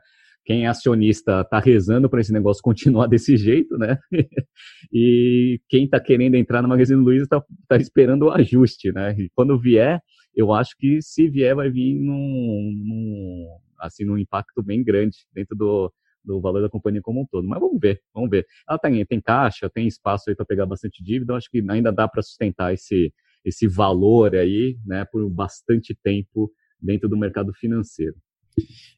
Quem 0.49 0.65
é 0.65 0.67
acionista 0.67 1.41
está 1.41 1.59
rezando 1.59 2.09
para 2.09 2.21
esse 2.21 2.33
negócio 2.33 2.63
continuar 2.63 3.05
desse 3.07 3.37
jeito, 3.37 3.77
né? 3.77 3.99
e 4.91 5.61
quem 5.69 5.85
está 5.85 5.99
querendo 5.99 6.33
entrar 6.33 6.63
no 6.63 6.67
Magazine 6.67 6.99
Luiza 6.99 7.25
está 7.25 7.45
tá 7.67 7.77
esperando 7.77 8.23
o 8.23 8.31
ajuste, 8.31 8.91
né? 8.91 9.15
E 9.15 9.29
quando 9.35 9.59
vier, 9.59 10.01
eu 10.35 10.51
acho 10.51 10.75
que 10.75 11.03
se 11.03 11.29
vier, 11.29 11.55
vai 11.55 11.69
vir 11.69 11.93
num, 11.93 12.73
num 12.83 13.47
assim, 13.79 14.03
num 14.03 14.17
impacto 14.17 14.63
bem 14.63 14.83
grande 14.83 15.17
dentro 15.31 15.55
do, 15.55 15.93
do 16.25 16.41
valor 16.41 16.63
da 16.63 16.69
companhia 16.69 16.99
como 17.03 17.21
um 17.21 17.27
todo. 17.27 17.47
Mas 17.47 17.59
vamos 17.59 17.79
ver, 17.79 18.01
vamos 18.11 18.31
ver. 18.31 18.43
Ela 18.67 18.79
tem, 18.79 19.05
tem 19.05 19.21
caixa, 19.21 19.69
tem 19.69 19.85
espaço 19.85 20.31
aí 20.31 20.35
para 20.35 20.47
pegar 20.47 20.65
bastante 20.65 21.03
dívida, 21.03 21.33
eu 21.33 21.37
acho 21.37 21.47
que 21.51 21.63
ainda 21.69 21.91
dá 21.91 22.07
para 22.07 22.23
sustentar 22.23 22.73
esse, 22.73 23.13
esse 23.45 23.67
valor 23.67 24.35
aí, 24.35 24.79
né, 24.83 25.05
por 25.11 25.29
bastante 25.29 25.95
tempo 26.03 26.51
dentro 26.81 27.07
do 27.07 27.15
mercado 27.15 27.53
financeiro. 27.53 28.15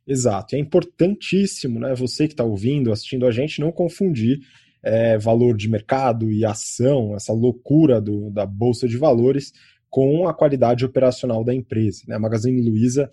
Exato. 0.07 0.55
É 0.55 0.59
importantíssimo, 0.59 1.79
né? 1.79 1.93
Você 1.95 2.27
que 2.27 2.33
está 2.33 2.43
ouvindo, 2.43 2.91
assistindo 2.91 3.25
a 3.25 3.31
gente, 3.31 3.61
não 3.61 3.71
confundir 3.71 4.39
é, 4.83 5.17
valor 5.17 5.55
de 5.55 5.69
mercado 5.69 6.31
e 6.31 6.43
ação, 6.43 7.15
essa 7.15 7.33
loucura 7.33 8.01
do, 8.01 8.29
da 8.31 8.45
Bolsa 8.45 8.87
de 8.87 8.97
Valores, 8.97 9.51
com 9.89 10.27
a 10.27 10.33
qualidade 10.33 10.85
operacional 10.85 11.43
da 11.43 11.53
empresa. 11.53 12.03
Né? 12.07 12.15
A 12.15 12.19
Magazine 12.19 12.61
Luiza 12.61 13.09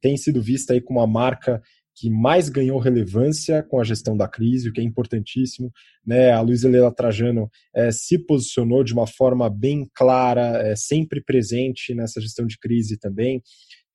tem 0.00 0.16
sido 0.16 0.40
vista 0.40 0.74
aí 0.74 0.80
como 0.80 1.00
a 1.00 1.06
marca 1.06 1.60
que 1.96 2.08
mais 2.08 2.48
ganhou 2.48 2.78
relevância 2.78 3.60
com 3.60 3.80
a 3.80 3.84
gestão 3.84 4.16
da 4.16 4.28
crise, 4.28 4.68
o 4.68 4.72
que 4.72 4.80
é 4.80 4.84
importantíssimo. 4.84 5.72
Né? 6.06 6.30
A 6.30 6.40
Luiza 6.40 6.68
Helena 6.68 6.92
Trajano 6.92 7.50
é, 7.74 7.90
se 7.90 8.18
posicionou 8.24 8.84
de 8.84 8.92
uma 8.92 9.06
forma 9.06 9.50
bem 9.50 9.84
clara, 9.92 10.62
é, 10.62 10.76
sempre 10.76 11.20
presente 11.20 11.92
nessa 11.94 12.20
gestão 12.20 12.46
de 12.46 12.56
crise 12.56 12.96
também 12.96 13.42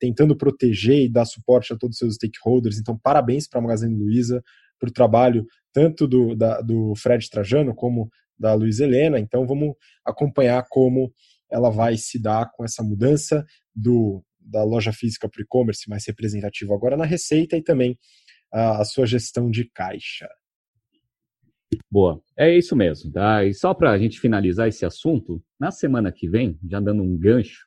tentando 0.04 0.36
proteger 0.36 1.06
e 1.06 1.10
dar 1.10 1.24
suporte 1.24 1.72
a 1.72 1.78
todos 1.78 1.96
os 1.96 2.00
seus 2.00 2.16
stakeholders. 2.16 2.78
Então, 2.78 3.00
parabéns 3.02 3.48
para 3.48 3.60
a 3.60 3.64
Magazine 3.64 3.98
Luiza 3.98 4.44
por 4.78 4.92
trabalho 4.92 5.48
tanto 5.72 6.06
do, 6.06 6.36
da, 6.36 6.60
do 6.60 6.94
Fred 6.98 7.30
Trajano 7.30 7.74
como 7.74 8.10
da 8.38 8.54
Luiza 8.54 8.84
Helena. 8.84 9.18
Então, 9.18 9.48
vamos 9.48 9.74
acompanhar 10.06 10.66
como 10.68 11.14
ela 11.50 11.70
vai 11.70 11.96
se 11.96 12.22
dar 12.22 12.52
com 12.52 12.66
essa 12.66 12.84
mudança 12.84 13.46
do, 13.74 14.22
da 14.38 14.62
loja 14.66 14.92
física 14.92 15.30
para 15.30 15.40
o 15.40 15.44
e-commerce 15.44 15.90
mais 15.90 16.06
representativo 16.06 16.74
agora 16.74 16.98
na 16.98 17.06
receita 17.06 17.56
e 17.56 17.64
também 17.64 17.98
a, 18.52 18.82
a 18.82 18.84
sua 18.84 19.06
gestão 19.06 19.50
de 19.50 19.70
caixa. 19.74 20.28
Boa, 21.90 22.22
é 22.38 22.54
isso 22.54 22.76
mesmo. 22.76 23.10
Tá? 23.10 23.46
E 23.46 23.54
só 23.54 23.74
para 23.74 23.92
a 23.92 23.98
gente 23.98 24.20
finalizar 24.20 24.68
esse 24.68 24.86
assunto, 24.86 25.42
na 25.58 25.72
semana 25.72 26.12
que 26.12 26.28
vem, 26.28 26.60
já 26.70 26.82
dando 26.82 27.02
um 27.04 27.18
gancho, 27.18 27.66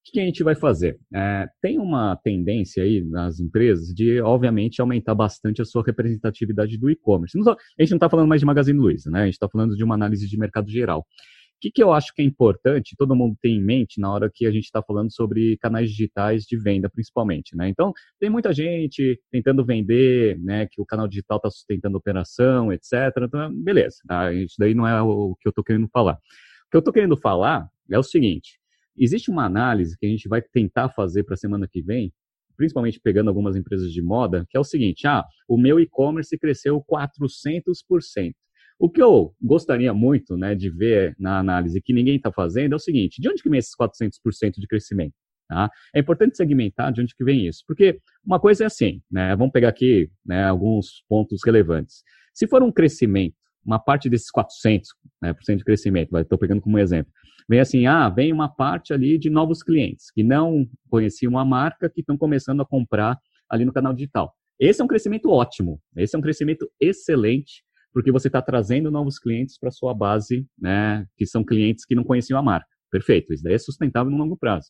o 0.00 0.12
que 0.12 0.20
a 0.20 0.24
gente 0.24 0.42
vai 0.42 0.54
fazer? 0.54 0.98
É, 1.14 1.46
tem 1.60 1.78
uma 1.78 2.16
tendência 2.16 2.82
aí 2.82 3.02
nas 3.04 3.38
empresas 3.38 3.88
de, 3.94 4.20
obviamente, 4.20 4.80
aumentar 4.80 5.14
bastante 5.14 5.60
a 5.60 5.64
sua 5.64 5.82
representatividade 5.84 6.78
do 6.78 6.90
e-commerce. 6.90 7.38
A 7.38 7.82
gente 7.82 7.90
não 7.90 7.96
está 7.96 8.08
falando 8.08 8.28
mais 8.28 8.40
de 8.40 8.46
Magazine 8.46 8.78
Luiza, 8.78 9.10
né? 9.10 9.22
A 9.22 9.24
gente 9.26 9.34
está 9.34 9.48
falando 9.48 9.76
de 9.76 9.84
uma 9.84 9.94
análise 9.94 10.26
de 10.26 10.38
mercado 10.38 10.70
geral. 10.70 11.00
O 11.00 11.60
que, 11.60 11.70
que 11.70 11.82
eu 11.82 11.92
acho 11.92 12.14
que 12.14 12.22
é 12.22 12.24
importante, 12.24 12.96
todo 12.96 13.14
mundo 13.14 13.36
tem 13.42 13.56
em 13.56 13.62
mente 13.62 14.00
na 14.00 14.10
hora 14.10 14.30
que 14.32 14.46
a 14.46 14.50
gente 14.50 14.64
está 14.64 14.82
falando 14.82 15.12
sobre 15.12 15.58
canais 15.58 15.90
digitais 15.90 16.44
de 16.44 16.56
venda, 16.56 16.88
principalmente, 16.88 17.54
né? 17.54 17.68
Então, 17.68 17.92
tem 18.18 18.30
muita 18.30 18.50
gente 18.50 19.20
tentando 19.30 19.62
vender, 19.62 20.40
né, 20.40 20.66
que 20.66 20.80
o 20.80 20.86
canal 20.86 21.06
digital 21.06 21.36
está 21.36 21.50
sustentando 21.50 21.98
operação, 21.98 22.72
etc. 22.72 22.92
Então, 23.18 23.52
beleza, 23.62 23.98
tá? 24.08 24.32
isso 24.32 24.54
daí 24.58 24.72
não 24.72 24.88
é 24.88 25.02
o 25.02 25.36
que 25.38 25.46
eu 25.46 25.50
estou 25.50 25.62
querendo 25.62 25.86
falar. 25.92 26.14
O 26.14 26.70
que 26.70 26.76
eu 26.76 26.80
estou 26.80 26.94
querendo 26.94 27.16
falar 27.18 27.68
é 27.90 27.98
o 27.98 28.02
seguinte, 28.02 28.59
Existe 28.96 29.30
uma 29.30 29.44
análise 29.44 29.96
que 29.98 30.06
a 30.06 30.08
gente 30.08 30.28
vai 30.28 30.42
tentar 30.42 30.90
fazer 30.90 31.24
para 31.24 31.34
a 31.34 31.36
semana 31.36 31.68
que 31.68 31.82
vem, 31.82 32.12
principalmente 32.56 33.00
pegando 33.00 33.28
algumas 33.28 33.56
empresas 33.56 33.92
de 33.92 34.02
moda, 34.02 34.46
que 34.48 34.56
é 34.56 34.60
o 34.60 34.64
seguinte: 34.64 35.06
ah, 35.06 35.24
o 35.48 35.56
meu 35.56 35.80
e-commerce 35.80 36.36
cresceu 36.38 36.82
400%. 36.82 38.32
O 38.78 38.88
que 38.88 39.02
eu 39.02 39.34
gostaria 39.42 39.92
muito 39.92 40.36
né, 40.36 40.54
de 40.54 40.70
ver 40.70 41.14
na 41.18 41.38
análise 41.38 41.82
que 41.82 41.92
ninguém 41.92 42.16
está 42.16 42.32
fazendo 42.32 42.72
é 42.72 42.76
o 42.76 42.80
seguinte: 42.80 43.20
de 43.20 43.28
onde 43.28 43.42
que 43.42 43.50
vem 43.50 43.58
esses 43.58 43.74
400% 43.76 44.54
de 44.58 44.66
crescimento? 44.66 45.14
Tá? 45.48 45.68
É 45.94 45.98
importante 45.98 46.36
segmentar 46.36 46.92
de 46.92 47.00
onde 47.00 47.14
que 47.14 47.24
vem 47.24 47.46
isso, 47.46 47.64
porque 47.66 47.98
uma 48.24 48.38
coisa 48.38 48.62
é 48.62 48.66
assim, 48.66 49.02
né, 49.10 49.34
vamos 49.34 49.52
pegar 49.52 49.68
aqui 49.68 50.08
né, 50.24 50.44
alguns 50.44 51.02
pontos 51.08 51.40
relevantes. 51.44 52.04
Se 52.32 52.46
for 52.46 52.62
um 52.62 52.70
crescimento, 52.70 53.34
uma 53.70 53.78
parte 53.78 54.10
desses 54.10 54.28
400% 54.36 54.80
né, 55.22 55.32
por 55.32 55.44
cento 55.44 55.58
de 55.58 55.64
crescimento, 55.64 56.16
estou 56.18 56.38
pegando 56.38 56.60
como 56.60 56.78
exemplo, 56.78 57.12
vem 57.48 57.60
assim, 57.60 57.86
ah, 57.86 58.08
vem 58.08 58.32
uma 58.32 58.48
parte 58.48 58.92
ali 58.92 59.16
de 59.16 59.30
novos 59.30 59.62
clientes 59.62 60.10
que 60.10 60.24
não 60.24 60.66
conheciam 60.88 61.38
a 61.38 61.44
marca, 61.44 61.88
que 61.88 62.00
estão 62.00 62.18
começando 62.18 62.60
a 62.60 62.66
comprar 62.66 63.16
ali 63.48 63.64
no 63.64 63.72
canal 63.72 63.92
digital. 63.92 64.34
Esse 64.58 64.80
é 64.80 64.84
um 64.84 64.88
crescimento 64.88 65.30
ótimo, 65.30 65.80
esse 65.96 66.16
é 66.16 66.18
um 66.18 66.22
crescimento 66.22 66.68
excelente, 66.80 67.62
porque 67.92 68.10
você 68.12 68.28
está 68.28 68.42
trazendo 68.42 68.90
novos 68.90 69.18
clientes 69.18 69.58
para 69.58 69.70
sua 69.70 69.94
base, 69.94 70.46
né, 70.58 71.06
que 71.16 71.24
são 71.24 71.44
clientes 71.44 71.84
que 71.84 71.94
não 71.94 72.04
conheciam 72.04 72.38
a 72.38 72.42
marca. 72.42 72.68
Perfeito, 72.90 73.32
isso 73.32 73.44
daí 73.44 73.54
é 73.54 73.58
sustentável 73.58 74.10
no 74.10 74.18
longo 74.18 74.36
prazo. 74.36 74.68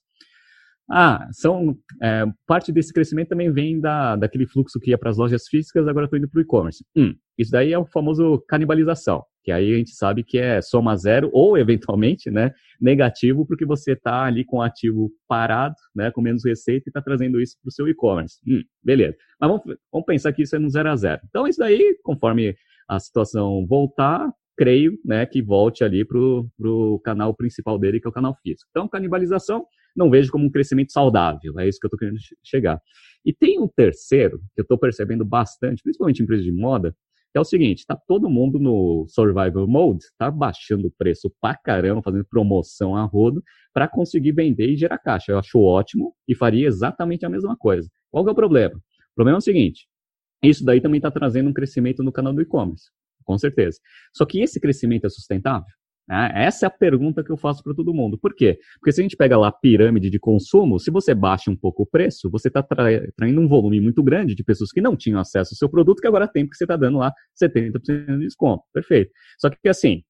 Ah, 0.93 1.29
são 1.31 1.77
é, 2.03 2.25
parte 2.47 2.73
desse 2.73 2.93
crescimento 2.93 3.29
também 3.29 3.53
vem 3.53 3.81
da, 3.81 4.17
daquele 4.17 4.45
fluxo 4.45 4.81
que 4.81 4.91
ia 4.91 4.99
para 4.99 5.11
as 5.11 5.17
lojas 5.17 5.47
físicas, 5.47 5.87
agora 5.87 6.07
estou 6.07 6.19
indo 6.19 6.29
para 6.29 6.39
o 6.39 6.43
e-commerce. 6.43 6.85
Hum, 6.97 7.15
isso 7.39 7.53
daí 7.53 7.73
é 7.73 7.79
o 7.79 7.87
famoso 7.87 8.43
canibalização, 8.49 9.23
que 9.45 9.53
aí 9.53 9.73
a 9.73 9.77
gente 9.79 9.93
sabe 9.93 10.25
que 10.25 10.37
é 10.37 10.61
soma 10.61 10.97
zero 10.97 11.31
ou 11.33 11.57
eventualmente, 11.57 12.29
né, 12.29 12.53
negativo, 12.81 13.47
porque 13.47 13.65
você 13.65 13.93
está 13.93 14.25
ali 14.25 14.45
com 14.45 14.57
o 14.57 14.63
ativo 14.63 15.13
parado, 15.29 15.77
né, 15.95 16.11
com 16.11 16.21
menos 16.21 16.45
receita 16.45 16.89
e 16.89 16.91
está 16.91 17.01
trazendo 17.01 17.41
isso 17.41 17.57
para 17.63 17.69
o 17.69 17.73
seu 17.73 17.89
e-commerce. 17.89 18.39
Hum, 18.45 18.63
beleza. 18.83 19.17
Mas 19.41 19.49
vamos, 19.49 19.79
vamos 19.93 20.07
pensar 20.07 20.33
que 20.33 20.43
isso 20.43 20.57
é 20.57 20.59
no 20.59 20.71
zero 20.71 20.91
a 20.91 20.97
zero. 20.97 21.21
Então 21.29 21.47
isso 21.47 21.61
daí, 21.61 21.97
conforme 22.03 22.57
a 22.89 22.99
situação 22.99 23.65
voltar, 23.65 24.29
creio, 24.61 24.99
né, 25.05 25.25
que 25.25 25.41
volte 25.41 25.85
ali 25.85 26.05
para 26.05 26.19
o 26.19 27.01
canal 27.03 27.33
principal 27.33 27.79
dele, 27.79 28.01
que 28.01 28.07
é 28.07 28.11
o 28.11 28.13
canal 28.13 28.37
físico. 28.43 28.69
Então, 28.71 28.87
canibalização 28.87 29.65
não 29.97 30.11
vejo 30.11 30.31
como 30.31 30.47
um 30.47 30.51
crescimento 30.51 30.93
saudável. 30.93 31.59
É 31.59 31.69
isso 31.69 31.79
que 31.79 31.87
eu 31.87 31.89
estou 31.89 31.99
querendo 31.99 32.19
chegar. 32.45 32.81
E 33.25 33.33
tem 33.33 33.61
um 33.61 33.69
terceiro, 33.69 34.39
que 34.55 34.61
eu 34.61 34.63
estou 34.63 34.79
percebendo 34.79 35.25
bastante, 35.25 35.83
principalmente 35.83 36.21
em 36.21 36.23
empresas 36.25 36.45
de 36.45 36.53
moda, 36.53 36.95
que 37.33 37.39
é 37.39 37.41
o 37.41 37.45
seguinte, 37.45 37.81
está 37.81 37.95
todo 37.95 38.29
mundo 38.29 38.59
no 38.59 39.07
survival 39.09 39.67
mode, 39.69 40.05
está 40.05 40.31
baixando 40.31 40.89
o 40.89 40.91
preço 40.91 41.33
pra 41.41 41.55
caramba, 41.55 42.03
fazendo 42.03 42.25
promoção 42.25 42.97
a 42.97 43.05
rodo, 43.05 43.43
para 43.73 43.87
conseguir 43.87 44.33
vender 44.33 44.69
e 44.71 44.77
gerar 44.77 44.99
caixa. 44.99 45.33
Eu 45.33 45.39
acho 45.39 45.61
ótimo 45.61 46.13
e 46.27 46.35
faria 46.35 46.67
exatamente 46.67 47.25
a 47.25 47.29
mesma 47.29 47.57
coisa. 47.57 47.89
Qual 48.11 48.27
é 48.27 48.31
o 48.33 48.35
problema? 48.35 48.75
O 48.77 49.15
problema 49.15 49.37
é 49.37 49.39
o 49.39 49.43
seguinte, 49.43 49.87
isso 50.43 50.65
daí 50.65 50.81
também 50.81 50.99
está 50.99 51.11
trazendo 51.11 51.51
um 51.51 51.53
crescimento 51.53 52.03
no 52.03 52.11
canal 52.11 52.33
do 52.33 52.41
e-commerce, 52.41 52.87
com 53.25 53.39
certeza. 53.39 53.79
Só 54.13 54.25
que 54.25 54.41
esse 54.41 54.59
crescimento 54.59 55.07
é 55.07 55.11
sustentável? 55.11 55.80
Né? 56.11 56.33
Essa 56.35 56.67
é 56.67 56.69
a 56.69 56.71
pergunta 56.71 57.23
que 57.23 57.31
eu 57.31 57.37
faço 57.37 57.63
para 57.63 57.73
todo 57.73 57.95
mundo. 57.95 58.19
Por 58.19 58.35
quê? 58.35 58.59
Porque 58.81 58.91
se 58.91 59.01
a 59.01 59.05
gente 59.05 59.17
pega 59.17 59.39
lá 59.39 59.47
a 59.47 59.53
pirâmide 59.53 60.11
de 60.11 60.19
consumo, 60.19 60.81
se 60.81 60.91
você 60.91 61.15
baixa 61.15 61.49
um 61.53 61.57
pouco 61.57 61.85
o 61.85 61.87
preço, 61.87 62.29
você 62.29 62.49
está 62.49 62.65
traindo 63.17 63.41
um 63.41 63.47
volume 63.47 63.81
muito 63.81 64.03
grande 64.03 64.35
de 64.35 64.43
pessoas 64.43 64.73
que 64.73 64.81
não 64.81 64.97
tinham 64.97 65.21
acesso 65.21 65.55
ao 65.55 65.57
seu 65.57 65.69
produto, 65.69 66.01
que 66.01 66.09
agora 66.09 66.27
tem, 66.27 66.45
porque 66.45 66.57
você 66.57 66.65
está 66.65 66.77
dando 66.77 66.99
lá 66.99 67.13
70% 67.41 68.19
de 68.19 68.19
desconto. 68.19 68.65
Perfeito. 68.73 69.13
Só 69.39 69.49
que 69.49 69.69
assim, 69.69 70.03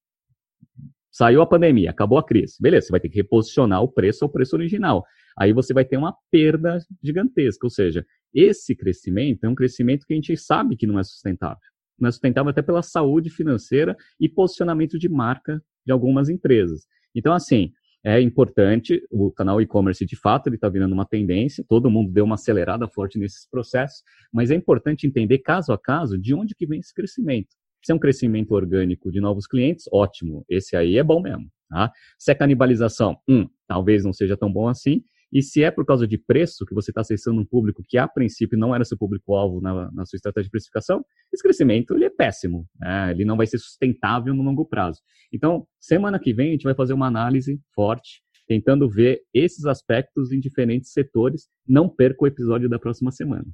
saiu 1.13 1.43
a 1.43 1.47
pandemia, 1.47 1.91
acabou 1.91 2.17
a 2.17 2.25
crise. 2.25 2.55
Beleza, 2.59 2.87
você 2.87 2.93
vai 2.93 3.01
ter 3.01 3.11
que 3.11 3.17
reposicionar 3.17 3.83
o 3.83 3.93
preço 3.93 4.25
ao 4.25 4.31
preço 4.31 4.57
original. 4.57 5.05
Aí 5.39 5.53
você 5.53 5.75
vai 5.75 5.85
ter 5.85 5.99
uma 5.99 6.17
perda 6.31 6.79
gigantesca. 7.05 7.67
Ou 7.67 7.71
seja, 7.71 8.07
esse 8.33 8.75
crescimento 8.75 9.45
é 9.45 9.49
um 9.51 9.55
crescimento 9.55 10.07
que 10.07 10.15
a 10.15 10.17
gente 10.17 10.35
sabe 10.35 10.77
que 10.77 10.87
não 10.87 10.99
é 10.99 11.03
sustentável. 11.03 11.59
Não 11.99 12.09
é 12.09 12.11
sustentável 12.11 12.49
até 12.49 12.63
pela 12.63 12.81
saúde 12.81 13.29
financeira 13.29 13.95
e 14.19 14.31
posicionamento 14.31 14.99
de 14.99 15.07
marca 15.07 15.63
de 15.91 15.93
algumas 15.93 16.29
empresas. 16.29 16.87
Então, 17.15 17.33
assim, 17.33 17.73
é 18.05 18.21
importante, 18.21 19.03
o 19.11 19.31
canal 19.31 19.61
e-commerce 19.61 20.07
de 20.07 20.17
fato 20.17 20.47
ele 20.47 20.55
está 20.55 20.69
virando 20.69 20.93
uma 20.93 21.05
tendência, 21.05 21.65
todo 21.69 21.91
mundo 21.91 22.13
deu 22.13 22.25
uma 22.25 22.37
acelerada 22.37 22.89
forte 22.89 23.19
nesses 23.19 23.49
processos, 23.51 24.03
mas 24.33 24.51
é 24.51 24.55
importante 24.55 25.07
entender 25.07 25.39
caso 25.39 25.73
a 25.73 25.79
caso 25.79 26.17
de 26.17 26.33
onde 26.33 26.55
que 26.55 26.65
vem 26.65 26.79
esse 26.79 26.95
crescimento. 26.95 27.49
Se 27.85 27.93
é 27.93 27.95
um 27.95 27.99
crescimento 27.99 28.53
orgânico 28.53 29.11
de 29.11 29.21
novos 29.21 29.47
clientes, 29.47 29.87
ótimo, 29.93 30.45
esse 30.49 30.77
aí 30.77 30.97
é 30.97 31.03
bom 31.03 31.21
mesmo. 31.21 31.51
Tá? 31.69 31.91
Se 32.19 32.31
é 32.31 32.35
canibalização, 32.35 33.17
hum, 33.29 33.49
talvez 33.67 34.05
não 34.05 34.13
seja 34.13 34.37
tão 34.37 34.53
bom 34.53 34.69
assim. 34.69 35.03
E 35.33 35.43
se 35.43 35.63
é 35.63 35.71
por 35.71 35.85
causa 35.87 36.07
de 36.07 36.19
preço, 36.19 36.67
que 36.67 36.75
você 36.75 36.91
está 36.91 37.03
acessando 37.03 37.41
um 37.41 37.45
público 37.45 37.85
que 37.87 37.97
a 37.97 38.09
princípio 38.09 38.59
não 38.59 38.75
era 38.75 38.85
seu 38.85 38.99
público-alvo 38.99 39.61
na, 39.61 39.91
na, 39.93 40.05
sua 40.05 40.17
estratégia 40.17 40.47
de 40.47 40.51
precificação, 40.51 41.05
esse 41.33 41.43
crescimento 41.43 41.95
ele 41.95 42.05
é 42.05 42.11
péssimo. 42.11 42.67
Né? 42.79 43.13
Ele 43.13 43.25
não 43.25 43.37
vai 43.37 43.47
ser 43.47 43.59
sustentável 43.59 44.35
no 44.35 44.43
longo 44.43 44.65
prazo. 44.65 45.01
Então, 45.33 45.67
semana 45.79 46.19
que 46.19 46.33
vem 46.33 46.49
a 46.49 46.53
gente 46.53 46.65
vai 46.65 46.75
fazer 46.75 46.93
uma 46.93 47.07
análise 47.07 47.61
forte, 47.75 48.23
tentando 48.49 48.91
ver 48.91 49.21
esses 49.33 49.65
aspectos 49.67 50.33
em 50.33 50.41
diferentes 50.41 50.93
setores. 50.93 51.49
Não 51.67 51.89
perca 51.89 52.25
o 52.25 52.27
episódio 52.27 52.69
da 52.69 52.79
próxima 52.79 53.13
semana. 53.13 53.47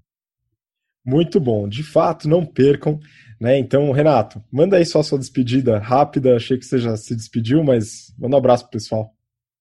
Muito 1.05 1.39
bom, 1.39 1.69
de 1.69 1.85
fato, 1.85 2.29
não 2.29 2.45
percam. 2.45 2.99
Né? 3.41 3.59
Então, 3.59 3.93
Renato, 3.93 4.43
manda 4.51 4.77
aí 4.77 4.85
só 4.85 5.01
a 5.01 5.05
sua 5.05 5.19
despedida 5.19 5.79
rápida. 5.79 6.35
Achei 6.35 6.59
que 6.59 6.65
você 6.65 6.79
já 6.79 6.97
se 6.97 7.15
despediu, 7.15 7.63
mas 7.63 8.13
manda 8.19 8.35
um 8.35 8.39
abraço 8.39 8.65
pro 8.65 8.73
pessoal. 8.73 9.16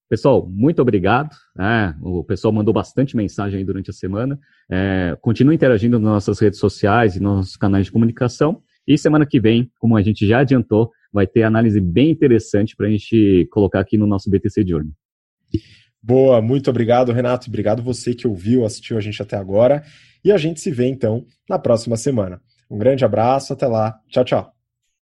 Pessoal, 0.08 0.48
muito 0.48 0.82
obrigado. 0.82 1.36
É, 1.60 1.94
o 2.02 2.24
pessoal 2.24 2.54
mandou 2.54 2.74
bastante 2.74 3.16
mensagem 3.16 3.60
aí 3.60 3.66
durante 3.66 3.90
a 3.90 3.94
semana. 3.94 4.40
É, 4.70 5.18
continue 5.20 5.56
interagindo 5.56 6.00
nas 6.00 6.12
nossas 6.12 6.40
redes 6.40 6.60
sociais 6.60 7.16
e 7.16 7.20
nos 7.20 7.38
nossos 7.38 7.58
canais 7.58 7.86
de 7.86 7.92
comunicação. 7.92 8.62
E 8.88 8.98
semana 8.98 9.26
que 9.26 9.40
vem, 9.40 9.72
como 9.80 9.98
a 9.98 10.02
gente 10.02 10.28
já 10.28 10.40
adiantou, 10.40 10.92
vai 11.12 11.26
ter 11.26 11.44
análise 11.44 11.82
bem 11.82 12.12
interessante 12.12 12.76
para 12.76 12.88
a 12.88 12.90
gente 12.90 13.48
colocar 13.52 13.80
aqui 13.80 13.98
no 13.98 14.06
nosso 14.06 14.30
BTC 14.30 14.64
Journey. 14.68 14.92
Boa, 16.02 16.40
muito 16.40 16.70
obrigado, 16.70 17.12
Renato. 17.12 17.48
Obrigado 17.48 17.82
você 17.82 18.14
que 18.14 18.28
ouviu, 18.28 18.64
assistiu 18.64 18.98
a 18.98 19.02
gente 19.02 19.20
até 19.24 19.36
agora. 19.36 19.84
E 20.24 20.32
a 20.32 20.38
gente 20.38 20.60
se 20.60 20.70
vê 20.70 20.88
então 20.88 21.26
na 21.50 21.58
próxima 21.58 21.98
semana. 21.98 22.40
Um 22.70 22.78
grande 22.78 23.04
abraço, 23.04 23.54
até 23.54 23.66
lá. 23.66 23.96
Tchau, 24.10 24.24
tchau. 24.24 24.55